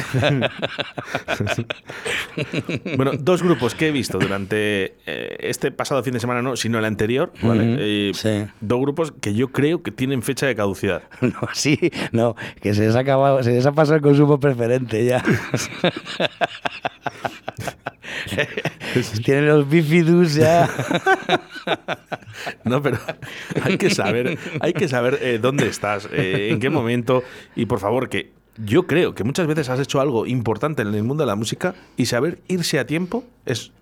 bueno, 2.96 3.12
dos 3.18 3.42
grupos 3.42 3.74
que 3.74 3.88
he 3.88 3.90
visto 3.92 4.18
durante 4.18 4.96
eh, 5.06 5.36
este 5.40 5.70
pasado 5.70 6.02
fin 6.02 6.12
de 6.14 6.20
semana, 6.20 6.42
no, 6.42 6.56
sino 6.56 6.78
el 6.78 6.84
anterior. 6.84 7.32
¿vale? 7.42 7.62
Ujú, 7.72 7.76
Eh, 7.80 8.10
sí. 8.14 8.44
Dos 8.60 8.80
grupos 8.80 9.12
que 9.12 9.34
yo 9.34 9.48
creo 9.48 9.82
que 9.82 9.90
tienen 9.90 10.22
fecha 10.22 10.46
de 10.46 10.54
caducidad. 10.54 11.02
No, 11.20 11.48
sí, 11.54 11.78
no, 12.12 12.36
que 12.60 12.72
se 12.74 12.82
les 12.86 12.94
ha 12.96 13.00
acabado, 13.00 13.42
se 13.42 13.50
les 13.52 13.66
ha 13.66 13.72
pasado 13.72 13.96
el 13.96 14.02
consumo 14.02 14.38
preferente 14.38 15.04
ya. 15.04 15.22
Tienen 19.24 19.48
los 19.48 19.68
bifidus 19.68 20.34
ya. 20.34 20.68
No, 22.64 22.82
pero 22.82 22.98
hay 23.62 23.78
que 23.78 23.90
saber, 23.90 24.38
hay 24.60 24.72
que 24.72 24.88
saber 24.88 25.18
eh, 25.20 25.38
dónde 25.40 25.66
estás, 25.66 26.08
eh, 26.12 26.50
en 26.50 26.60
qué 26.60 26.70
momento 26.70 27.24
y 27.56 27.66
por 27.66 27.80
favor 27.80 28.08
que 28.08 28.32
yo 28.58 28.86
creo 28.86 29.14
que 29.14 29.24
muchas 29.24 29.46
veces 29.46 29.68
has 29.68 29.80
hecho 29.80 30.00
algo 30.00 30.26
importante 30.26 30.82
en 30.82 30.94
el 30.94 31.02
mundo 31.02 31.24
de 31.24 31.28
la 31.28 31.34
música 31.34 31.74
y 31.96 32.06
saber 32.06 32.38
irse 32.46 32.78
a 32.78 32.86
tiempo 32.86 33.24
es 33.46 33.72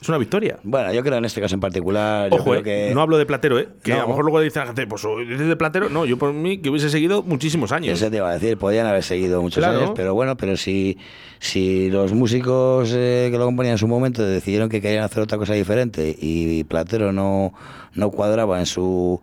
es 0.00 0.08
una 0.08 0.18
victoria. 0.18 0.58
Bueno, 0.62 0.92
yo 0.92 1.02
creo 1.02 1.18
en 1.18 1.24
este 1.24 1.40
caso 1.40 1.54
en 1.54 1.60
particular. 1.60 2.30
yo 2.30 2.36
Ojo, 2.36 2.44
creo 2.50 2.60
eh, 2.60 2.62
que... 2.62 2.94
no 2.94 3.02
hablo 3.02 3.18
de 3.18 3.26
platero, 3.26 3.58
¿eh? 3.58 3.68
Que 3.82 3.92
a 3.92 3.98
lo 4.02 4.08
mejor 4.08 4.24
luego 4.24 4.40
dice 4.40 4.58
la 4.60 4.66
gente, 4.66 4.86
pues 4.86 5.04
¿eres 5.04 5.38
de 5.40 5.56
platero. 5.56 5.88
No, 5.90 6.04
yo 6.06 6.16
por 6.16 6.32
mí 6.32 6.58
que 6.58 6.70
hubiese 6.70 6.88
seguido 6.90 7.22
muchísimos 7.22 7.70
años. 7.72 8.00
Eso 8.00 8.10
te 8.10 8.16
iba 8.16 8.30
a 8.30 8.32
decir, 8.34 8.56
podían 8.56 8.86
haber 8.86 9.02
seguido 9.02 9.42
muchos 9.42 9.62
Claro. 9.62 9.78
años, 9.78 9.92
pero 9.94 10.14
bueno, 10.14 10.36
pero 10.36 10.56
si, 10.56 10.96
si 11.38 11.90
los 11.90 12.12
músicos 12.12 12.90
eh, 12.94 13.28
que 13.30 13.36
lo 13.38 13.44
componían 13.44 13.72
en 13.72 13.78
su 13.78 13.88
momento 13.88 14.24
decidieron 14.24 14.68
que 14.68 14.80
querían 14.80 15.04
hacer 15.04 15.22
otra 15.22 15.36
cosa 15.38 15.52
diferente 15.54 16.16
y 16.18 16.64
Platero 16.64 17.12
no, 17.12 17.52
no 17.94 18.10
cuadraba 18.10 18.58
en 18.58 18.66
su 18.66 19.20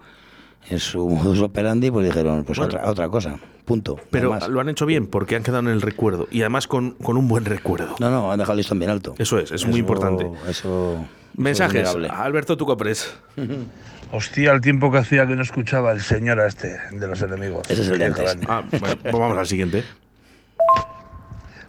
en 0.69 0.79
su 0.79 1.07
modus 1.09 1.39
operandi, 1.41 1.89
pues 1.89 2.05
dijeron, 2.05 2.43
pues 2.43 2.59
Bueno. 2.59 2.75
otra, 2.75 2.89
otra 2.91 3.07
cosa, 3.09 3.39
punto. 3.67 3.97
no 3.97 4.03
Pero 4.09 4.39
lo 4.49 4.59
han 4.59 4.69
hecho 4.69 4.87
bien 4.87 5.05
porque 5.05 5.35
han 5.35 5.43
quedado 5.43 5.59
en 5.59 5.67
el 5.67 5.81
recuerdo 5.81 6.27
y 6.31 6.41
además 6.41 6.65
con, 6.65 6.91
con 6.91 7.17
un 7.17 7.27
buen 7.27 7.45
recuerdo. 7.45 7.95
No, 7.99 8.09
no, 8.09 8.31
han 8.31 8.39
dejado 8.39 8.53
el 8.53 8.57
listón 8.57 8.79
bien 8.79 8.89
alto. 8.89 9.13
Eso 9.19 9.37
es, 9.37 9.51
es 9.51 9.67
muy 9.67 9.79
importante. 9.79 10.27
Eso. 10.49 11.05
Mensajes, 11.35 11.81
eso 11.81 11.91
es 11.91 11.95
innegable. 11.97 12.25
Alberto 12.25 12.57
Tucopres. 12.57 13.15
Hostia, 14.11 14.53
el 14.53 14.61
tiempo 14.61 14.89
que 14.89 14.99
hacía 14.99 15.27
que 15.27 15.35
no 15.35 15.41
escuchaba 15.41 15.91
el 15.91 16.01
señor 16.01 16.39
a 16.39 16.47
este 16.47 16.77
de 16.91 17.07
los 17.07 17.21
enemigos. 17.21 17.69
Ese 17.69 17.81
es 17.81 17.89
el 17.89 17.99
de 17.99 18.05
antes. 18.05 18.37
Ah, 18.47 18.63
bueno, 18.71 18.95
pues 19.01 19.13
vamos 19.13 19.37
al 19.37 19.45
siguiente. 19.45 19.83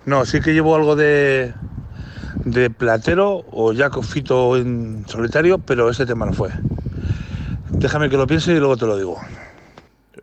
No, 0.07 0.24
sí 0.24 0.40
que 0.40 0.55
llevo 0.55 0.76
algo 0.76 0.94
de, 0.94 1.53
de 2.44 2.70
platero 2.70 3.44
o 3.51 3.72
ya 3.72 3.90
con 3.90 4.05
fito 4.05 4.57
en 4.57 5.05
solitario, 5.09 5.59
pero 5.59 5.90
ese 5.90 6.07
tema 6.07 6.24
no 6.26 6.32
fue. 6.32 6.51
Déjame 7.70 8.09
que 8.09 8.16
lo 8.16 8.26
piense 8.26 8.53
y 8.53 8.59
luego 8.59 8.76
te 8.76 8.86
lo 8.86 8.96
digo. 8.96 9.20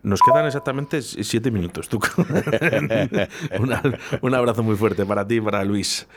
Nos 0.05 0.19
quedan 0.21 0.45
exactamente 0.45 1.01
siete 1.01 1.49
minutos. 1.51 1.89
Una- 3.59 3.81
un 4.21 4.33
abrazo 4.35 4.63
muy 4.63 4.75
fuerte 4.75 5.05
para 5.05 5.27
ti 5.27 5.35
y 5.35 5.41
para 5.41 5.63
Luis, 5.63 6.07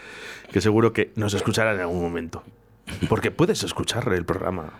que 0.53 0.61
seguro 0.61 0.93
que 0.93 1.12
nos 1.16 1.32
escuchará 1.34 1.72
en 1.74 1.80
algún 1.80 2.03
momento. 2.03 2.43
Porque 3.09 3.30
puedes 3.30 3.64
escuchar 3.64 4.12
el 4.12 4.24
programa 4.24 4.72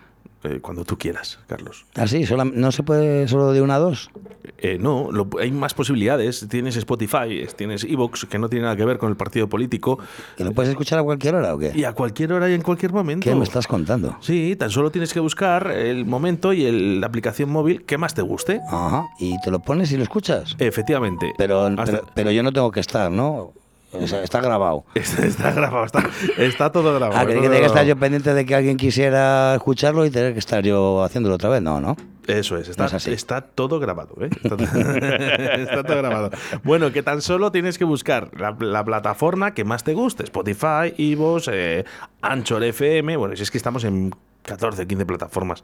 eh, 0.43 0.59
cuando 0.61 0.85
tú 0.85 0.97
quieras, 0.97 1.39
Carlos. 1.47 1.85
Ah, 1.95 2.07
sí, 2.07 2.23
no 2.53 2.71
se 2.71 2.83
puede 2.83 3.27
solo 3.27 3.51
de 3.51 3.61
una 3.61 3.75
a 3.75 3.79
dos. 3.79 4.09
Eh, 4.57 4.77
no, 4.79 5.11
lo- 5.11 5.27
hay 5.39 5.51
más 5.51 5.73
posibilidades. 5.73 6.45
Tienes 6.49 6.75
Spotify, 6.75 7.39
es- 7.41 7.55
tienes 7.55 7.83
Evox, 7.83 8.25
que 8.25 8.39
no 8.39 8.49
tiene 8.49 8.63
nada 8.63 8.75
que 8.75 8.85
ver 8.85 8.97
con 8.97 9.09
el 9.09 9.15
partido 9.17 9.47
político. 9.47 9.99
¿Que 10.37 10.43
lo 10.43 10.51
puedes 10.51 10.69
escuchar 10.69 10.99
a 10.99 11.03
cualquier 11.03 11.35
hora 11.35 11.53
o 11.53 11.59
qué? 11.59 11.71
Y 11.75 11.83
a 11.83 11.93
cualquier 11.93 12.33
hora 12.33 12.49
y 12.49 12.53
en 12.53 12.61
cualquier 12.61 12.91
momento. 12.93 13.23
¿Qué 13.23 13.35
me 13.35 13.43
estás 13.43 13.67
contando? 13.67 14.17
Sí, 14.21 14.55
tan 14.57 14.69
solo 14.69 14.91
tienes 14.91 15.13
que 15.13 15.19
buscar 15.19 15.71
el 15.71 16.05
momento 16.05 16.53
y 16.53 16.65
el- 16.65 16.99
la 17.01 17.07
aplicación 17.07 17.49
móvil 17.49 17.83
que 17.85 17.97
más 17.97 18.13
te 18.13 18.21
guste. 18.21 18.59
Ajá, 18.69 19.07
y 19.19 19.39
te 19.41 19.51
lo 19.51 19.59
pones 19.59 19.91
y 19.91 19.97
lo 19.97 20.03
escuchas. 20.03 20.55
Efectivamente. 20.59 21.33
Pero, 21.37 21.69
pero 22.13 22.31
yo 22.31 22.43
no 22.43 22.51
tengo 22.51 22.71
que 22.71 22.79
estar, 22.79 23.11
¿no? 23.11 23.53
O 23.91 24.07
sea, 24.07 24.23
está 24.23 24.39
grabado. 24.41 24.85
Está, 24.95 25.25
está 25.25 25.51
grabado, 25.51 25.85
está, 25.85 26.03
está 26.37 26.71
todo 26.71 26.93
grabado. 26.93 27.19
Ah, 27.19 27.25
que 27.25 27.33
todo 27.33 27.43
tenía 27.43 27.59
que 27.59 27.65
estar 27.65 27.85
yo 27.85 27.95
pendiente 27.95 28.33
de 28.33 28.45
que 28.45 28.53
alguien 28.53 28.77
quisiera 28.77 29.55
escucharlo 29.55 30.05
y 30.05 30.11
tener 30.11 30.33
que 30.33 30.39
estar 30.39 30.63
yo 30.63 31.03
haciéndolo 31.03 31.35
otra 31.35 31.49
vez. 31.49 31.61
No, 31.61 31.81
no. 31.81 31.97
Eso 32.27 32.57
es, 32.57 32.69
está, 32.69 32.87
No 32.87 32.97
es 32.97 33.07
está 33.07 33.41
todo 33.41 33.79
grabado, 33.79 34.15
¿eh? 34.21 34.29
Está, 34.43 34.55
está 35.55 35.83
todo 35.83 35.97
grabado. 35.97 36.29
Bueno, 36.63 36.91
que 36.91 37.01
tan 37.01 37.21
solo 37.23 37.51
tienes 37.51 37.79
que 37.79 37.85
buscar 37.85 38.29
la, 38.39 38.55
la 38.59 38.83
plataforma 38.85 39.55
que 39.55 39.63
más 39.63 39.83
te 39.83 39.95
guste. 39.95 40.23
Spotify, 40.23 40.93
Ivos, 40.97 41.49
eh, 41.51 41.85
Anchor 42.21 42.63
FM. 42.63 43.17
Bueno, 43.17 43.35
si 43.35 43.41
es 43.41 43.49
que 43.49 43.57
estamos 43.57 43.83
en 43.83 44.11
14, 44.43 44.87
15 44.87 45.05
plataformas. 45.05 45.63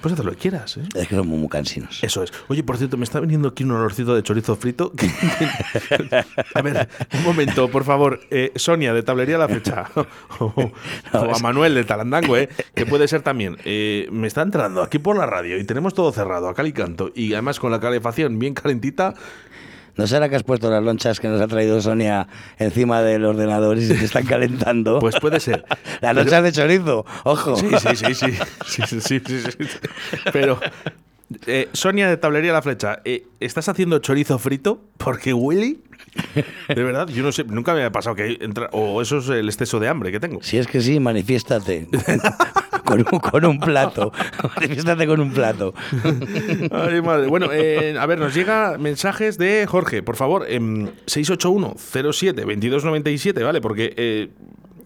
Pues 0.00 0.14
haz 0.14 0.24
lo 0.24 0.30
que 0.32 0.36
quieras, 0.36 0.76
¿eh? 0.76 0.82
Es 0.94 1.08
que 1.08 1.16
somos 1.16 1.38
muy 1.38 1.48
cansinos. 1.48 2.02
Eso 2.02 2.22
es. 2.22 2.32
Oye, 2.48 2.62
por 2.62 2.76
cierto, 2.76 2.96
me 2.96 3.04
está 3.04 3.20
viniendo 3.20 3.48
aquí 3.48 3.64
un 3.64 3.72
olorcito 3.72 4.14
de 4.14 4.22
chorizo 4.22 4.54
frito. 4.56 4.92
a 6.54 6.62
ver, 6.62 6.88
un 7.14 7.24
momento, 7.24 7.68
por 7.70 7.84
favor. 7.84 8.20
Eh, 8.30 8.52
Sonia, 8.56 8.92
de 8.92 9.02
Tablería 9.02 9.38
La 9.38 9.48
Fecha. 9.48 9.86
o, 10.38 10.52
o 11.12 11.34
a 11.34 11.38
Manuel, 11.38 11.74
de 11.74 11.84
Talandango, 11.84 12.36
¿eh? 12.36 12.48
que 12.74 12.86
puede 12.86 13.08
ser 13.08 13.22
también. 13.22 13.56
Eh, 13.64 14.08
me 14.12 14.26
está 14.26 14.42
entrando 14.42 14.82
aquí 14.82 14.98
por 14.98 15.16
la 15.16 15.26
radio 15.26 15.58
y 15.58 15.64
tenemos 15.64 15.94
todo 15.94 16.12
cerrado, 16.12 16.48
a 16.48 16.54
cal 16.54 16.66
y 16.66 16.72
canto. 16.72 17.10
Y 17.14 17.32
además 17.32 17.58
con 17.58 17.70
la 17.70 17.80
calefacción 17.80 18.38
bien 18.38 18.54
calentita. 18.54 19.14
¿No 19.96 20.06
será 20.06 20.28
que 20.28 20.36
has 20.36 20.42
puesto 20.42 20.70
las 20.70 20.82
lonchas 20.82 21.20
que 21.20 21.28
nos 21.28 21.40
ha 21.40 21.46
traído 21.48 21.80
Sonia 21.80 22.28
encima 22.58 23.02
del 23.02 23.24
ordenador 23.24 23.78
y 23.78 23.86
se 23.86 23.94
te 23.94 24.04
están 24.04 24.24
calentando? 24.28 24.98
Pues 24.98 25.16
puede 25.20 25.40
ser. 25.40 25.64
Las 26.00 26.14
lonchas 26.14 26.42
de 26.42 26.52
chorizo, 26.52 27.06
ojo. 27.24 27.56
Sí, 27.56 27.68
sí, 27.94 28.14
sí, 28.14 28.30
sí. 29.00 29.20
Sí. 29.20 29.22
Pero, 30.32 30.60
eh, 31.46 31.68
Sonia 31.72 32.08
de 32.08 32.16
Tablería 32.16 32.52
La 32.52 32.62
Flecha, 32.62 33.00
eh, 33.04 33.24
¿estás 33.40 33.68
haciendo 33.68 33.98
chorizo 33.98 34.38
frito? 34.38 34.82
Porque 34.98 35.32
huele. 35.32 35.78
De 36.68 36.82
verdad, 36.82 37.08
yo 37.08 37.22
no 37.22 37.32
sé, 37.32 37.44
nunca 37.44 37.74
me 37.74 37.84
ha 37.84 37.92
pasado 37.92 38.16
que 38.16 38.38
entra. 38.40 38.70
O 38.72 39.02
eso 39.02 39.18
es 39.18 39.28
el 39.28 39.48
exceso 39.48 39.78
de 39.80 39.88
hambre 39.88 40.12
que 40.12 40.20
tengo. 40.20 40.40
Si 40.42 40.58
es 40.58 40.66
que 40.66 40.80
sí, 40.80 41.00
manifiéstate. 41.00 41.88
con, 42.84 43.00
un, 43.00 43.18
con 43.18 43.44
un 43.44 43.58
plato. 43.58 44.12
Manifiéstate 44.56 45.06
con 45.06 45.20
un 45.20 45.32
plato. 45.32 45.74
Ay, 46.70 47.02
madre. 47.02 47.26
Bueno, 47.26 47.48
eh, 47.52 47.96
a 47.98 48.06
ver, 48.06 48.18
nos 48.18 48.34
llega 48.34 48.78
mensajes 48.78 49.36
de 49.38 49.66
Jorge, 49.68 50.02
por 50.02 50.16
favor, 50.16 50.46
em, 50.48 50.88
681-07-2297, 51.06 53.44
¿vale? 53.44 53.60
Porque 53.60 53.92
eh, 53.96 54.30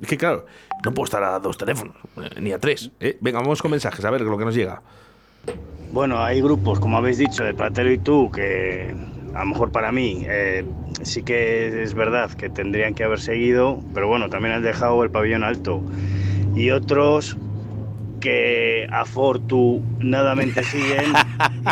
es 0.01 0.09
que, 0.09 0.17
claro, 0.17 0.47
no 0.85 0.93
puedo 0.93 1.05
estar 1.05 1.23
a 1.23 1.39
dos 1.39 1.59
teléfonos, 1.59 1.95
eh, 2.17 2.41
ni 2.41 2.53
a 2.53 2.59
tres. 2.59 2.91
¿eh? 3.01 3.19
Venga, 3.21 3.41
vamos 3.41 3.61
con 3.61 3.71
mensajes, 3.71 4.05
a 4.05 4.11
ver 4.11 4.23
lo 4.23 4.39
que 4.39 4.45
nos 4.45 4.55
llega. 4.55 4.83
Bueno, 5.93 6.23
hay 6.23 6.41
grupos, 6.41 6.81
como 6.81 6.97
habéis 6.97 7.19
dicho, 7.19 7.45
de 7.45 7.53
Platero 7.53 7.93
y 7.93 7.99
tú, 7.99 8.31
que 8.31 8.95
a 9.35 9.41
lo 9.41 9.47
mejor 9.47 9.73
para 9.73 9.93
mí 9.93 10.25
eh, 10.29 10.65
sí 11.03 11.23
que 11.23 11.83
es 11.83 11.95
verdad 11.95 12.31
que 12.33 12.49
tendrían 12.49 12.95
que 12.95 13.05
haber 13.05 13.21
seguido, 13.21 13.83
pero 13.95 14.09
bueno, 14.09 14.29
también 14.29 14.55
han 14.55 14.63
dejado 14.63 15.03
el 15.05 15.11
pabellón 15.11 15.45
alto. 15.45 15.83
Y 16.55 16.71
otros 16.71 17.37
que 18.21 18.87
afortunadamente 18.93 20.63
siguen 20.63 21.13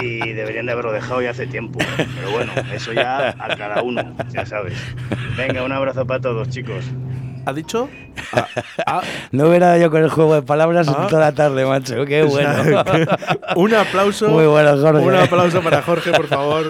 y 0.03 0.33
deberían 0.33 0.67
de 0.67 0.73
haberlo 0.73 0.93
dejado 0.93 1.21
ya 1.23 1.31
hace 1.31 1.47
tiempo. 1.47 1.79
Pero 1.97 2.31
bueno, 2.31 2.53
eso 2.73 2.93
ya 2.93 3.31
a 3.39 3.57
cada 3.57 3.83
uno, 3.83 4.15
ya 4.31 4.47
sabes. 4.47 4.79
Venga, 5.37 5.63
un 5.63 5.73
abrazo 5.73 6.07
para 6.07 6.21
todos, 6.21 6.49
chicos. 6.49 6.85
¿Ha 7.49 7.53
dicho? 7.55 7.89
No 9.33 9.49
hubiera 9.49 9.79
yo 9.79 9.91
con 9.91 10.03
el 10.03 10.11
juego 10.11 10.35
de 10.35 10.43
palabras 10.43 10.87
Ah. 10.89 11.07
toda 11.09 11.21
la 11.23 11.33
tarde, 11.33 11.65
macho. 11.65 12.05
Qué 12.05 12.23
bueno. 12.25 12.85
un 13.57 13.75
aplauso. 13.75 14.29
Muy 14.29 14.45
bueno, 14.47 14.77
Jorge. 14.79 15.03
Un 15.07 15.15
aplauso 15.15 15.63
para 15.63 15.81
Jorge, 15.81 16.13
por 16.13 16.27
favor. 16.27 16.69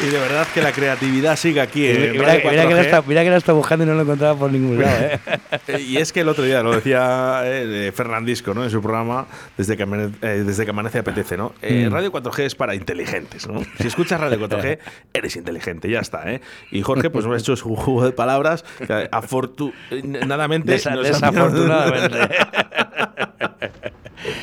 Y 0.00 0.10
de 0.10 0.18
verdad 0.18 0.46
que 0.54 0.62
la 0.62 0.70
creatividad 0.72 1.34
sigue 1.36 1.60
aquí. 1.60 1.86
en 1.86 2.12
Mira, 2.12 2.24
Radio 2.24 2.50
mira 2.50 2.62
que 2.68 2.74
lo 2.74 2.80
4G. 2.80 2.84
está, 2.84 3.02
mira 3.02 3.24
que 3.24 3.30
lo 3.30 3.36
está 3.36 3.52
buscando 3.52 3.84
y 3.84 3.88
no 3.88 3.94
lo 3.94 4.02
encontraba 4.02 4.38
por 4.38 4.52
ningún 4.52 4.78
lado. 4.82 4.96
¿eh? 5.06 5.18
Eh, 5.66 5.80
Y 5.80 5.96
es 5.96 6.12
que 6.12 6.20
el 6.20 6.28
otro 6.28 6.44
día 6.44 6.62
lo 6.62 6.72
decía 6.74 7.40
eh, 7.44 7.90
Fernandisco 7.94 8.54
¿no? 8.54 8.62
en 8.62 8.70
su 8.70 8.80
programa 8.80 9.26
Desde 9.56 9.76
que, 9.76 9.84
amane- 9.84 10.12
eh, 10.22 10.44
desde 10.46 10.64
que 10.64 10.70
amanece 10.70 10.98
apetece. 10.98 11.36
¿no? 11.36 11.52
Eh, 11.62 11.86
Mm. 11.88 11.92
Radio 11.92 12.12
4G 12.12 12.44
es 12.44 12.54
para 12.54 12.74
inteligentes. 12.76 13.48
¿no? 13.48 13.60
Si 13.80 13.86
escuchas 13.88 14.20
Radio 14.20 14.38
4G, 14.38 14.78
eres 15.14 15.34
inteligente, 15.36 15.90
ya 15.90 16.00
está. 16.00 16.30
¿eh? 16.32 16.40
Y 16.70 16.82
Jorge 16.82 17.10
pues, 17.10 17.26
me 17.26 17.34
ha 17.34 17.38
hecho 17.38 17.56
su 17.56 17.74
juego 17.74 18.04
de 18.04 18.12
palabras 18.12 18.64
que 18.86 19.08
afortunadamente. 19.10 20.76
Desa- 20.76 20.94
nos 20.94 21.06
desafortunadamente. 21.08 22.18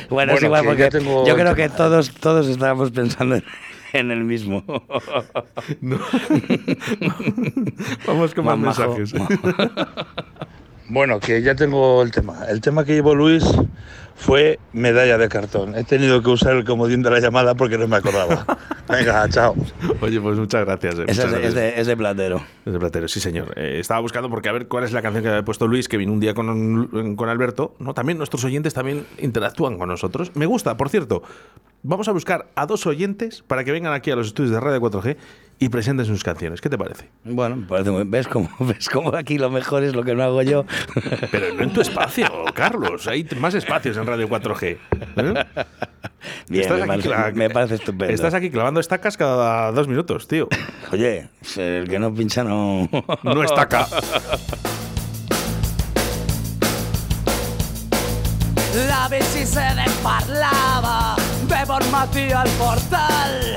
Bueno, 0.08 0.32
es 0.34 0.42
igual 0.42 0.62
que 0.62 0.68
porque 0.68 0.88
tengo- 0.88 1.26
yo 1.26 1.34
creo 1.34 1.54
que 1.54 1.68
todos, 1.68 2.10
todos 2.14 2.46
estábamos 2.48 2.90
pensando 2.92 3.34
en, 3.36 3.44
en 3.98 4.10
el 4.10 4.24
mismo. 4.24 4.64
Vamos 8.06 8.34
con 8.34 8.44
más 8.44 8.58
mensajes. 8.58 9.14
Bueno, 10.88 11.18
que 11.20 11.42
ya 11.42 11.54
tengo 11.54 12.02
el 12.02 12.10
tema. 12.12 12.44
El 12.48 12.60
tema 12.60 12.84
que 12.84 12.94
llevó 12.94 13.14
Luis 13.14 13.44
fue 14.14 14.58
medalla 14.72 15.18
de 15.18 15.28
cartón. 15.28 15.74
He 15.74 15.84
tenido 15.84 16.22
que 16.22 16.30
usar 16.30 16.54
el 16.56 16.64
comodín 16.64 17.02
de 17.02 17.10
la 17.10 17.18
llamada 17.20 17.54
porque 17.54 17.76
no 17.76 17.88
me 17.88 17.96
acordaba. 17.96 18.46
Venga, 18.88 19.28
chao. 19.28 19.54
Oye, 20.00 20.20
pues 20.20 20.38
muchas 20.38 20.64
gracias. 20.64 20.94
eh, 20.98 21.04
muchas 21.08 21.54
de, 21.54 21.80
es 21.80 21.86
de 21.86 21.96
platero. 21.96 22.40
Es 22.64 22.72
de 22.72 22.78
Platero, 22.78 23.08
sí, 23.08 23.18
señor. 23.18 23.52
Eh, 23.56 23.78
estaba 23.80 24.00
buscando 24.00 24.30
porque 24.30 24.48
a 24.48 24.52
ver 24.52 24.68
cuál 24.68 24.84
es 24.84 24.92
la 24.92 25.02
canción 25.02 25.24
que 25.24 25.28
había 25.30 25.44
puesto 25.44 25.66
Luis, 25.66 25.88
que 25.88 25.96
vino 25.96 26.12
un 26.12 26.20
día 26.20 26.34
con, 26.34 27.16
con 27.16 27.28
Alberto. 27.28 27.74
¿no? 27.80 27.92
También 27.94 28.16
nuestros 28.16 28.44
oyentes 28.44 28.72
también 28.72 29.06
interactúan 29.18 29.78
con 29.78 29.88
nosotros. 29.88 30.30
Me 30.34 30.46
gusta, 30.46 30.76
por 30.76 30.88
cierto. 30.88 31.22
Vamos 31.82 32.08
a 32.08 32.12
buscar 32.12 32.48
a 32.54 32.66
dos 32.66 32.86
oyentes 32.86 33.42
para 33.46 33.64
que 33.64 33.72
vengan 33.72 33.92
aquí 33.92 34.10
a 34.10 34.16
los 34.16 34.28
estudios 34.28 34.52
de 34.52 34.60
Radio 34.60 34.80
4G 34.80 35.16
y 35.58 35.68
presenten 35.70 36.04
sus 36.06 36.22
canciones. 36.22 36.60
¿Qué 36.60 36.68
te 36.68 36.76
parece? 36.76 37.08
Bueno, 37.24 37.56
me 37.56 37.66
parece 37.66 37.90
muy- 37.90 38.04
¿ves 38.04 38.28
cómo, 38.28 38.48
¿ves 38.60 38.88
cómo 38.88 39.14
aquí 39.14 39.38
lo 39.38 39.50
mejor 39.50 39.82
es 39.84 39.94
lo 39.94 40.02
que 40.04 40.14
no 40.14 40.22
hago 40.22 40.42
yo? 40.42 40.64
Pero 41.30 41.54
no 41.54 41.62
en 41.62 41.72
tu 41.72 41.80
espacio, 41.80 42.26
Carlos. 42.54 43.06
Hay 43.08 43.26
más 43.38 43.54
espacios 43.54 43.96
en 43.96 44.06
Radio 44.06 44.28
4G. 44.28 44.62
¿eh? 44.64 44.78
Bien, 46.48 46.62
Estás 46.62 46.86
me 46.86 46.94
aquí 46.94 47.08
parece, 47.08 47.08
cla- 47.08 47.34
me 47.34 47.50
parece 47.50 47.74
estupendo. 47.76 48.12
Estás 48.12 48.34
aquí 48.34 48.50
clavando 48.50 48.80
estacas 48.80 49.16
cada 49.16 49.70
dos 49.72 49.86
minutos, 49.88 50.26
tío. 50.28 50.48
Oye, 50.92 51.28
el 51.56 51.88
que 51.88 51.98
no 51.98 52.12
pincha 52.12 52.42
no... 52.44 52.88
No 53.22 53.42
estaca. 53.42 53.86
La 58.88 59.08
bici 59.08 59.46
se 59.46 59.60
desparlava 59.74 61.16
de 61.48 62.32
al 62.34 62.48
portal 62.50 63.56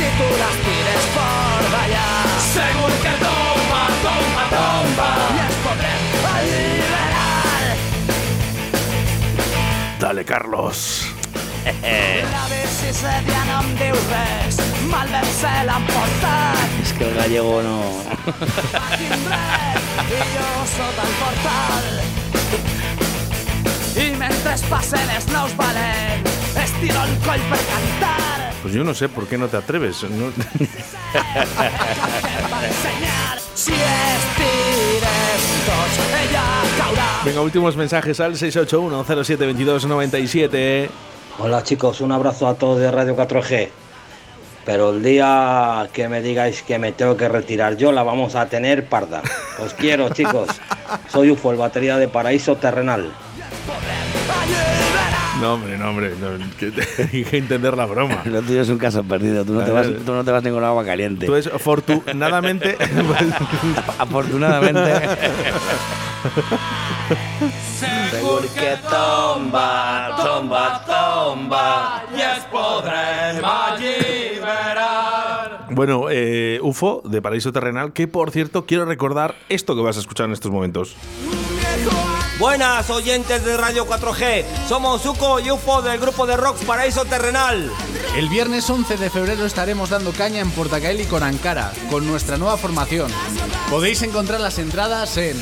si 0.00 0.08
tu 0.16 0.28
les 0.42 0.56
tires 0.64 1.06
fort 1.14 1.72
allà 1.82 2.08
segur 2.46 2.92
que 3.04 3.14
tomba, 3.20 3.82
tomba, 4.04 4.44
tomba 4.52 5.08
i 5.36 5.40
ens 5.44 5.58
podrem 5.64 6.02
alliberar 6.32 7.76
Dale, 10.00 10.24
Carlos. 10.24 11.04
Es 16.82 16.92
que 16.96 17.04
el 17.04 17.14
gallego 17.14 17.62
no... 17.62 17.78
I 24.00 24.16
mentre 24.16 24.54
es 24.54 24.62
passen 24.70 25.10
els 25.16 25.26
nous 25.34 25.52
valents, 25.58 26.38
estiro 26.64 27.04
el 27.04 27.18
coll 27.26 27.44
per 27.52 27.60
cantar. 27.68 28.49
Pues 28.62 28.74
yo 28.74 28.84
no 28.84 28.94
sé 28.94 29.08
por 29.08 29.26
qué 29.26 29.38
no 29.38 29.48
te 29.48 29.56
atreves. 29.56 30.02
No-. 30.02 30.30
Venga, 37.24 37.40
últimos 37.42 37.76
mensajes 37.76 38.18
al 38.20 38.34
681-07-2297. 38.34 40.88
Hola 41.38 41.62
chicos, 41.62 42.00
un 42.00 42.10
abrazo 42.12 42.48
a 42.48 42.54
todos 42.54 42.80
de 42.80 42.90
Radio 42.90 43.14
4G. 43.16 43.68
Pero 44.64 44.90
el 44.90 45.02
día 45.02 45.88
que 45.92 46.08
me 46.08 46.22
digáis 46.22 46.62
que 46.62 46.78
me 46.78 46.92
tengo 46.92 47.16
que 47.16 47.28
retirar 47.28 47.76
yo, 47.76 47.92
la 47.92 48.02
vamos 48.02 48.34
a 48.34 48.46
tener 48.46 48.86
parda. 48.86 49.22
Os 49.58 49.74
quiero 49.74 50.08
chicos. 50.10 50.48
Soy 51.08 51.30
UFO, 51.30 51.50
el 51.50 51.56
batería 51.56 51.96
de 51.96 52.08
Paraíso 52.08 52.56
Terrenal. 52.56 53.10
No, 55.40 55.54
hombre, 55.54 55.78
no, 55.78 55.88
hombre. 55.90 56.12
no, 56.20 56.28
que- 56.58 56.72
hay 57.12 57.24
que 57.24 57.38
entender 57.38 57.76
la 57.76 57.86
broma. 57.86 58.22
Lo 58.26 58.42
tuyo 58.42 58.60
es 58.62 58.68
un 58.68 58.78
caso 58.78 59.02
perdido. 59.04 59.44
Tú 59.44 59.54
no 59.54 59.64
te 59.64 59.70
vas, 59.70 59.86
tú 60.04 60.12
no 60.12 60.22
te 60.24 60.30
vas 60.30 60.42
ni 60.42 60.50
con 60.50 60.62
agua 60.64 60.84
caliente. 60.84 61.26
Tú 61.26 61.34
es 61.34 61.46
afortunadamente. 61.46 62.76
Afortunadamente. 63.98 65.08
Segur 68.10 68.46
que 68.48 68.76
tomba, 68.90 70.14
tomba, 70.16 70.84
tomba, 70.84 72.02
i 72.14 72.20
es 72.20 72.44
podrem 72.50 73.42
alliberar. 73.44 74.88
Bueno, 75.70 76.06
eh, 76.10 76.58
UFO 76.62 77.02
de 77.04 77.22
Paraíso 77.22 77.52
Terrenal, 77.52 77.92
que 77.92 78.06
por 78.08 78.30
cierto 78.32 78.66
quiero 78.66 78.84
recordar 78.84 79.34
esto 79.48 79.74
que 79.76 79.82
vas 79.82 79.96
a 79.96 80.00
escuchar 80.00 80.26
en 80.26 80.32
estos 80.32 80.50
momentos. 80.50 80.94
Viejo 81.24 82.09
Buenas 82.40 82.88
oyentes 82.88 83.44
de 83.44 83.54
Radio 83.58 83.86
4G, 83.86 84.46
somos 84.66 85.02
Zuko 85.02 85.40
y 85.40 85.50
UFO 85.50 85.82
del 85.82 86.00
grupo 86.00 86.26
de 86.26 86.38
Rocks 86.38 86.64
Paraíso 86.64 87.04
Terrenal. 87.04 87.70
El 88.16 88.30
viernes 88.30 88.70
11 88.70 88.96
de 88.96 89.10
febrero 89.10 89.44
estaremos 89.44 89.90
dando 89.90 90.10
caña 90.12 90.40
en 90.40 90.50
Portacaeli 90.50 91.04
con 91.04 91.22
Ankara, 91.22 91.70
con 91.90 92.06
nuestra 92.06 92.38
nueva 92.38 92.56
formación. 92.56 93.12
Podéis 93.68 94.00
encontrar 94.00 94.40
las 94.40 94.58
entradas 94.58 95.18
en 95.18 95.38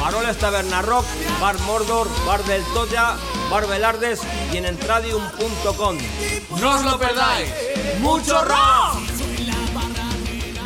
Paroles 0.00 0.38
Taberna 0.38 0.80
Rock, 0.80 1.04
Bar 1.38 1.58
Mordor, 1.60 2.08
Bar 2.24 2.42
del 2.44 2.64
Toya, 2.72 3.16
Bar 3.50 3.66
Belardes 3.66 4.20
y 4.50 4.56
en 4.56 4.64
entradium.com. 4.64 5.98
¡No 6.58 6.70
os 6.76 6.82
lo 6.82 6.98
perdáis! 6.98 7.50
¡Mucho 8.00 8.42
rock! 8.42 9.07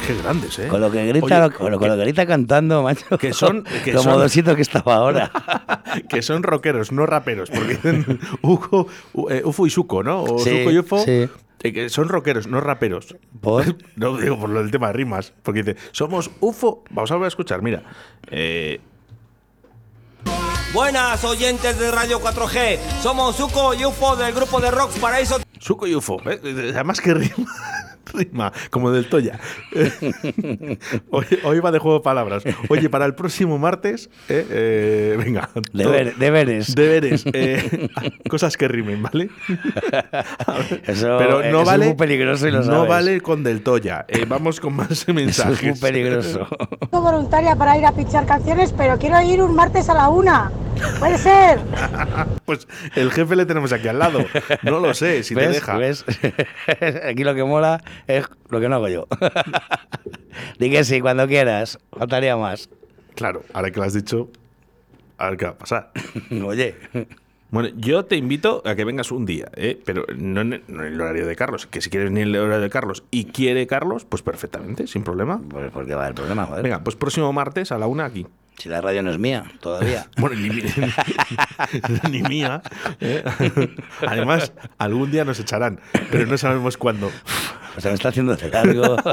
Qué 0.07 0.15
grandes, 0.23 0.59
¿eh? 0.59 0.69
Con 0.69 0.81
lo 0.81 0.91
que 0.91 1.07
grita, 1.07 1.25
Oye, 1.47 1.55
con, 1.57 1.71
lo, 1.71 1.79
con 1.79 1.89
lo 1.89 1.95
que 1.97 2.01
grita 2.03 2.27
cantando, 2.27 2.83
macho. 2.83 3.19
Que 3.19 3.33
son- 3.33 3.65
que 3.85 3.93
lo 3.93 4.03
son- 4.03 4.13
modosito 4.13 4.57
que 4.57 4.63
estaba 4.63 4.97
ahora. 4.97 5.31
que 6.09 6.23
son 6.23 6.43
rockeros, 6.43 6.91
no 6.93 7.07
raperos, 7.07 7.51
porque 7.51 7.75
dicen 7.75 8.21
Ujo, 8.43 8.87
U- 9.15 9.29
eh, 9.31 9.43
Ufo 9.45 9.67
y 9.67 9.71
Suco, 9.71 10.03
¿no? 10.03 10.23
O 10.23 10.39
Sí, 10.39 10.51
Suco 10.59 10.71
y 10.71 10.79
Ufo. 10.79 11.05
sí. 11.05 11.29
eh, 11.63 11.73
que 11.73 11.89
son 11.89 12.09
rockeros, 12.09 12.47
no 12.49 12.61
raperos. 12.61 13.15
¿Por? 13.41 13.77
No 13.97 14.17
digo 14.17 14.39
por 14.39 14.51
lo 14.51 14.61
del 14.63 14.71
tema 14.73 14.89
de 14.89 14.93
rimas, 14.95 15.33
porque 15.43 15.63
dice, 15.63 15.81
somos 15.93 16.31
Ufo. 16.41 16.83
Vamos 16.91 17.11
a 17.13 17.15
a 17.17 17.27
escuchar, 17.29 17.63
mira. 17.63 17.83
Eh, 18.31 18.81
Buenas 20.73 21.23
oyentes 21.25 21.79
de 21.79 21.91
Radio 21.91 22.19
4G, 22.19 22.79
somos 23.03 23.37
Zuko 23.37 23.75
y 23.75 23.85
UFO 23.85 24.17
del 24.17 24.33
grupo 24.33 24.59
de 24.59 24.71
Rocks 24.71 24.99
Paraíso 24.99 25.39
Suco 25.61 25.87
y 25.87 25.95
Ufo. 25.95 26.19
¿eh? 26.25 26.41
Además 26.75 26.99
que 27.03 27.13
rima. 27.13 27.47
Rima, 28.13 28.53
como 28.71 28.91
del 28.91 29.09
Toya. 29.09 29.39
hoy, 31.11 31.27
hoy 31.45 31.61
va 31.61 31.71
de 31.71 31.79
juego 31.79 31.99
de 31.99 32.03
palabras. 32.05 32.43
Oye, 32.69 32.89
para 32.91 33.05
el 33.07 33.15
próximo 33.15 33.59
martes, 33.59 34.11
eh, 34.29 34.47
eh, 34.51 35.17
venga. 35.19 35.49
Deber- 35.73 36.11
todo- 36.11 36.19
deberes. 36.19 36.75
Deberes. 36.75 37.25
eh, 37.33 37.89
cosas 38.29 38.57
que 38.57 38.69
rimen, 38.69 39.03
¿vale? 39.03 39.31
Eso, 40.87 41.17
Pero 41.19 41.39
no 41.51 41.61
eso 41.61 41.65
vale. 41.65 41.85
es 41.85 41.89
muy 41.91 41.97
peligroso 41.97 42.49
y 42.49 42.51
lo 42.51 42.59
No 42.59 42.65
sabes. 42.65 42.89
vale 42.89 43.21
con 43.21 43.43
del 43.43 43.63
Toya. 43.63 44.05
Eh, 44.09 44.25
vamos 44.27 44.61
con 44.61 44.75
más 44.75 44.91
Eso 44.91 45.15
mensajes. 45.15 45.59
es 45.63 45.63
muy 45.65 45.79
peligroso. 45.79 46.47
voluntaria 46.91 47.57
para 47.57 47.77
ir 47.79 47.87
a 47.87 47.93
pinchar 47.93 48.27
canciones, 48.27 48.73
pero 48.77 48.99
quiero 48.99 49.21
ir 49.23 49.41
un 49.43 49.55
martes 49.55 49.89
a 49.89 49.95
la 49.95 50.09
una. 50.09 50.51
Puede 50.99 51.19
ser. 51.19 51.61
pues 52.45 52.67
el 52.97 53.11
jefe 53.13 53.37
le 53.37 53.47
tenemos 53.47 53.73
aquí 53.73 53.89
al 53.89 53.99
lado. 53.99 54.25
No 54.63 54.81
lo 54.81 54.95
sé, 54.95 55.23
si 55.23 55.35
te 55.35 55.49
deja. 55.49 55.77
¿Ves? 55.77 56.05
Aquí 57.09 57.25
lo 57.25 57.35
que 57.35 57.45
mola 57.45 57.83
es 58.07 58.25
lo 58.49 58.61
que 58.61 58.69
no 58.69 58.77
hago 58.77 58.89
yo. 58.89 59.07
Di 60.59 60.71
que 60.71 60.85
sí, 60.85 61.01
cuando 61.01 61.27
quieras. 61.27 61.79
Faltaría 61.97 62.37
más. 62.37 62.69
Claro, 63.15 63.43
ahora 63.53 63.71
que 63.71 63.79
lo 63.79 63.85
has 63.85 63.93
dicho, 63.95 64.31
a 65.19 65.29
ver 65.31 65.39
qué 65.39 65.45
va 65.47 65.51
a 65.53 65.59
pasar. 65.59 65.91
Oye. 66.45 66.75
Bueno, 67.51 67.69
yo 67.77 68.07
te 68.07 68.17
invito 68.17 68.63
a 68.65 68.75
que 68.75 68.85
vengas 68.87 69.13
un 69.13 69.27
día, 69.27 69.51
¿eh? 69.57 69.79
pero 69.85 70.07
no 70.17 70.41
en, 70.41 70.55
el, 70.55 70.63
no 70.69 70.87
en 70.87 70.95
el 70.95 71.01
horario 71.03 71.27
de 71.27 71.37
Carlos. 71.37 71.67
Que 71.67 71.83
si 71.83 71.91
quieres 71.91 72.09
venir 72.09 72.23
en 72.29 72.35
el 72.35 72.41
horario 72.41 72.63
de 72.63 72.71
Carlos 72.71 73.05
y 73.11 73.27
quiere 73.27 73.67
Carlos, 73.67 74.07
pues 74.07 74.23
perfectamente, 74.23 74.87
sin 74.87 75.05
problema. 75.05 75.39
Pues 75.51 75.71
porque 75.71 75.95
va 75.95 76.01
a 76.01 76.05
haber 76.07 76.15
problema, 76.15 76.47
joder. 76.47 76.63
Venga, 76.63 76.83
pues 76.83 76.97
próximo 76.97 77.31
martes 77.35 77.71
a 77.71 77.77
la 77.79 77.87
una 77.87 78.07
aquí. 78.07 78.27
Si 78.57 78.71
la 78.71 78.81
radio 78.81 79.03
no 79.03 79.11
es 79.11 79.19
mía, 79.19 79.45
todavía. 79.61 80.07
Bueno, 80.17 80.37
ni, 80.37 80.49
mi- 80.49 80.63
ni 82.11 82.23
mía. 82.23 82.63
¿eh? 83.01 83.23
Además, 84.07 84.53
algún 84.79 85.11
día 85.11 85.27
nos 85.27 85.39
echarán, 85.39 85.79
pero 86.11 86.25
no 86.27 86.39
sabemos 86.39 86.79
cuándo. 86.79 87.11
O 87.77 87.81
sea, 87.81 87.91
me 87.91 87.95
está 87.95 88.09
haciendo 88.11 88.37
de 88.37 88.49
largo. 88.51 88.97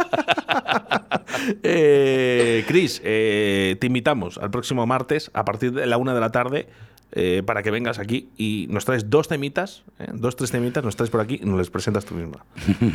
Eh, 1.64 2.64
Cris, 2.68 3.02
eh, 3.04 3.78
te 3.80 3.88
invitamos 3.88 4.38
al 4.38 4.52
próximo 4.52 4.86
martes 4.86 5.32
a 5.34 5.46
partir 5.46 5.72
de 5.72 5.86
la 5.86 5.98
una 5.98 6.14
de 6.14 6.20
la 6.20 6.32
tarde 6.32 6.68
eh, 7.14 7.42
para 7.46 7.64
que 7.64 7.72
vengas 7.72 7.98
aquí 7.98 8.30
y 8.38 8.68
nos 8.70 8.86
traes 8.86 9.10
dos 9.10 9.28
temitas, 9.28 9.84
eh, 10.00 10.08
dos, 10.14 10.36
tres 10.36 10.52
temitas, 10.52 10.84
nos 10.84 10.96
traes 10.96 11.10
por 11.10 11.22
aquí 11.22 11.40
y 11.42 11.46
nos 11.46 11.58
les 11.58 11.70
presentas 11.70 12.06
tú 12.06 12.16
misma. 12.16 12.46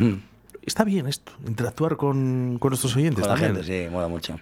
Está 0.65 0.83
bien 0.83 1.07
esto, 1.07 1.31
interactuar 1.47 1.95
con, 1.97 2.57
con 2.59 2.69
nuestros 2.69 2.95
oyentes 2.95 3.21
Con 3.25 3.29
la 3.31 3.37
gente, 3.37 3.63
sí, 3.63 3.87
mola 3.91 4.07
mucho. 4.07 4.39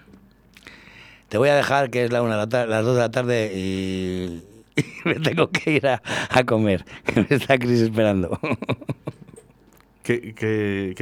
Te 1.30 1.38
voy 1.38 1.50
a 1.50 1.56
dejar 1.56 1.90
que 1.90 2.04
es 2.04 2.12
la 2.12 2.22
una 2.22 2.32
de 2.34 2.38
la 2.38 2.48
tar- 2.50 2.68
las 2.70 2.84
dos 2.86 2.96
de 2.96 3.02
la 3.02 3.12
tarde 3.12 3.52
y, 3.56 4.44
y 4.80 4.84
me 5.06 5.16
tengo 5.16 5.50
que 5.50 5.72
ir 5.72 5.88
a, 5.88 6.02
a 6.30 6.44
comer, 6.44 6.86
que 7.06 7.22
me 7.22 7.28
está 7.36 7.58
Cris 7.58 7.80
esperando. 7.82 8.40
¿Qué, 10.04 10.34
qué, 10.36 10.94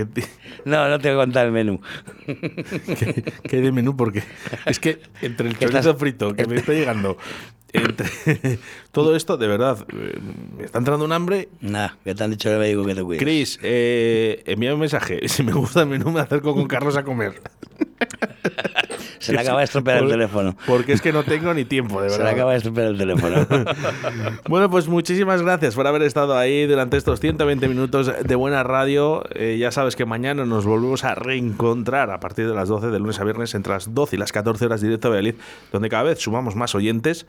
No, 0.65 0.87
no 0.87 0.99
te 0.99 1.09
voy 1.11 1.19
a 1.19 1.23
contar 1.25 1.47
el 1.47 1.51
menú. 1.51 1.81
qué- 2.25 3.23
qué 3.43 3.55
hay 3.57 3.61
de 3.61 3.71
menú? 3.71 3.97
Porque 3.97 4.23
es 4.65 4.79
que 4.79 4.99
entre 5.21 5.49
el 5.49 5.57
¿Qué 5.57 5.65
estás- 5.65 5.83
chorizo 5.85 5.99
frito 5.99 6.33
que 6.35 6.45
me 6.45 6.55
está 6.57 6.71
llegando, 6.73 7.17
entre 7.73 8.07
todo 8.91 9.15
esto, 9.15 9.37
de 9.37 9.47
verdad, 9.47 9.85
eh, 9.91 10.19
me 10.57 10.65
está 10.65 10.77
entrando 10.79 11.03
un 11.05 11.11
hambre 11.13 11.49
Nada, 11.61 11.97
que 12.03 12.13
te 12.13 12.23
han 12.23 12.29
dicho 12.31 12.51
el 12.51 12.59
médico 12.59 12.85
que 12.85 12.93
te 12.95 13.03
cuides. 13.03 13.23
Cris, 13.23 13.59
eh, 13.63 14.43
envíame 14.45 14.75
un 14.75 14.81
mensaje. 14.81 15.19
Si 15.27 15.41
me 15.43 15.51
gusta 15.53 15.81
el 15.81 15.87
menú, 15.87 16.11
me 16.11 16.19
acerco 16.19 16.53
con 16.53 16.67
Carlos 16.67 16.95
a 16.95 17.03
comer. 17.03 17.41
Se 19.21 19.33
le 19.33 19.39
acaba 19.39 19.59
de 19.59 19.65
estropear 19.65 20.03
el 20.03 20.09
teléfono. 20.09 20.55
Porque 20.65 20.93
es 20.93 21.01
que 21.01 21.13
no 21.13 21.23
tengo 21.23 21.53
ni 21.53 21.63
tiempo, 21.65 22.01
de 22.01 22.09
Se 22.09 22.17
le 22.17 22.23
verdad. 22.23 22.33
acaba 22.33 22.51
de 22.51 22.57
estropear 22.57 22.87
el 22.87 22.97
teléfono. 22.97 23.47
Bueno, 24.49 24.69
pues 24.69 24.87
muchísimas 24.87 25.41
gracias 25.41 25.75
por 25.75 25.87
haber 25.87 26.01
estado 26.01 26.37
ahí 26.37 26.65
durante 26.65 26.97
estos 26.97 27.19
120 27.19 27.67
minutos 27.67 28.11
de 28.21 28.35
buena 28.35 28.63
radio. 28.63 29.23
Eh, 29.35 29.57
ya 29.59 29.71
sabes 29.71 29.95
que 29.95 30.05
mañana 30.05 30.45
nos 30.45 30.65
volvemos 30.65 31.03
a 31.03 31.15
reencontrar 31.15 32.09
a 32.11 32.19
partir 32.19 32.47
de 32.47 32.53
las 32.55 32.67
12 32.67 32.87
de 32.87 32.99
lunes 32.99 33.19
a 33.19 33.23
viernes 33.23 33.53
entre 33.55 33.73
las 33.73 33.93
12 33.93 34.15
y 34.15 34.19
las 34.19 34.31
14 34.31 34.65
horas 34.65 34.81
directo 34.81 35.07
a 35.07 35.11
Valladolid, 35.11 35.35
donde 35.71 35.89
cada 35.89 36.03
vez 36.03 36.19
sumamos 36.19 36.55
más 36.55 36.75
oyentes. 36.75 37.25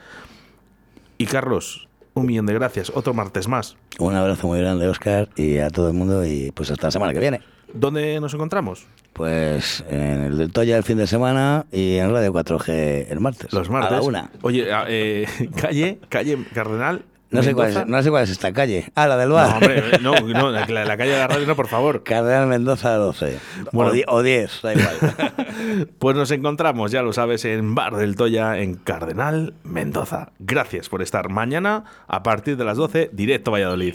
Y 1.19 1.27
Carlos, 1.27 1.89
un 2.15 2.27
millón 2.27 2.47
de 2.47 2.55
gracias. 2.55 2.91
Otro 2.95 3.15
martes 3.15 3.49
más. 3.49 3.77
Un 3.99 4.15
abrazo 4.15 4.47
muy 4.49 4.59
grande, 4.61 4.89
Oscar, 4.89 5.29
y 5.37 5.59
a 5.59 5.71
todo 5.71 5.89
el 5.89 5.95
mundo, 5.95 6.25
y 6.25 6.51
pues 6.53 6.71
hasta 6.71 6.89
la 6.89 6.91
semana 6.91 7.13
que 7.13 7.21
viene. 7.21 7.41
¿Dónde 7.75 8.21
nos 8.21 8.33
encontramos? 8.35 8.87
Pues 9.13 9.85
en 9.91 10.23
el 10.25 10.39
del 10.39 10.53
Toya 10.53 10.77
el 10.77 10.85
fin 10.85 10.97
de 10.99 11.07
semana 11.07 11.67
y 11.71 11.97
en 11.97 12.11
Radio 12.13 12.33
4G 12.33 13.07
el 13.11 13.21
martes. 13.21 13.53
Los 13.53 13.69
martes. 13.71 13.93
A 13.93 13.97
la 13.97 14.03
una. 14.03 14.31
Oye, 14.43 14.73
a- 14.73 14.85
eh, 14.89 15.27
calle, 15.61 15.99
calle 16.09 16.39
Cardenal. 16.55 17.03
No 17.31 17.43
sé, 17.43 17.55
cuál 17.55 17.71
es, 17.71 17.87
no 17.87 18.03
sé 18.03 18.11
cuál 18.11 18.25
es 18.25 18.31
esta 18.31 18.53
calle. 18.53 18.93
Ah, 18.95 19.07
la 19.07 19.17
del 19.17 19.31
bar. 19.31 19.49
No, 19.49 19.55
hombre, 19.57 20.33
no, 20.35 20.51
no, 20.51 20.51
la, 20.51 20.85
la 20.85 20.97
calle 20.99 21.13
de 21.13 21.19
la 21.19 21.29
radio 21.29 21.47
no, 21.47 21.57
por 21.57 21.67
favor. 21.67 22.03
Cardenal 22.05 22.47
Mendoza 22.47 22.95
12. 22.97 23.39
Bueno. 23.73 23.91
O, 23.91 23.95
di- 23.95 24.05
o 24.07 24.23
10, 24.23 24.61
da 24.63 24.75
igual. 24.75 24.97
Pues 25.99 26.15
nos 26.17 26.31
encontramos, 26.31 26.91
ya 26.93 27.01
lo 27.03 27.13
sabes, 27.15 27.45
en 27.47 27.75
Bar 27.75 27.97
del 27.97 28.17
Toya, 28.17 28.59
en 28.59 28.75
Cardenal, 28.75 29.55
Mendoza. 29.65 30.33
Gracias 30.41 30.91
por 30.91 31.01
estar 31.01 31.31
mañana 31.31 31.85
a 32.07 32.23
partir 32.23 32.59
de 32.59 32.65
las 32.67 32.77
12, 32.77 33.09
directo 33.15 33.51
a 33.51 33.53
Valladolid. 33.53 33.95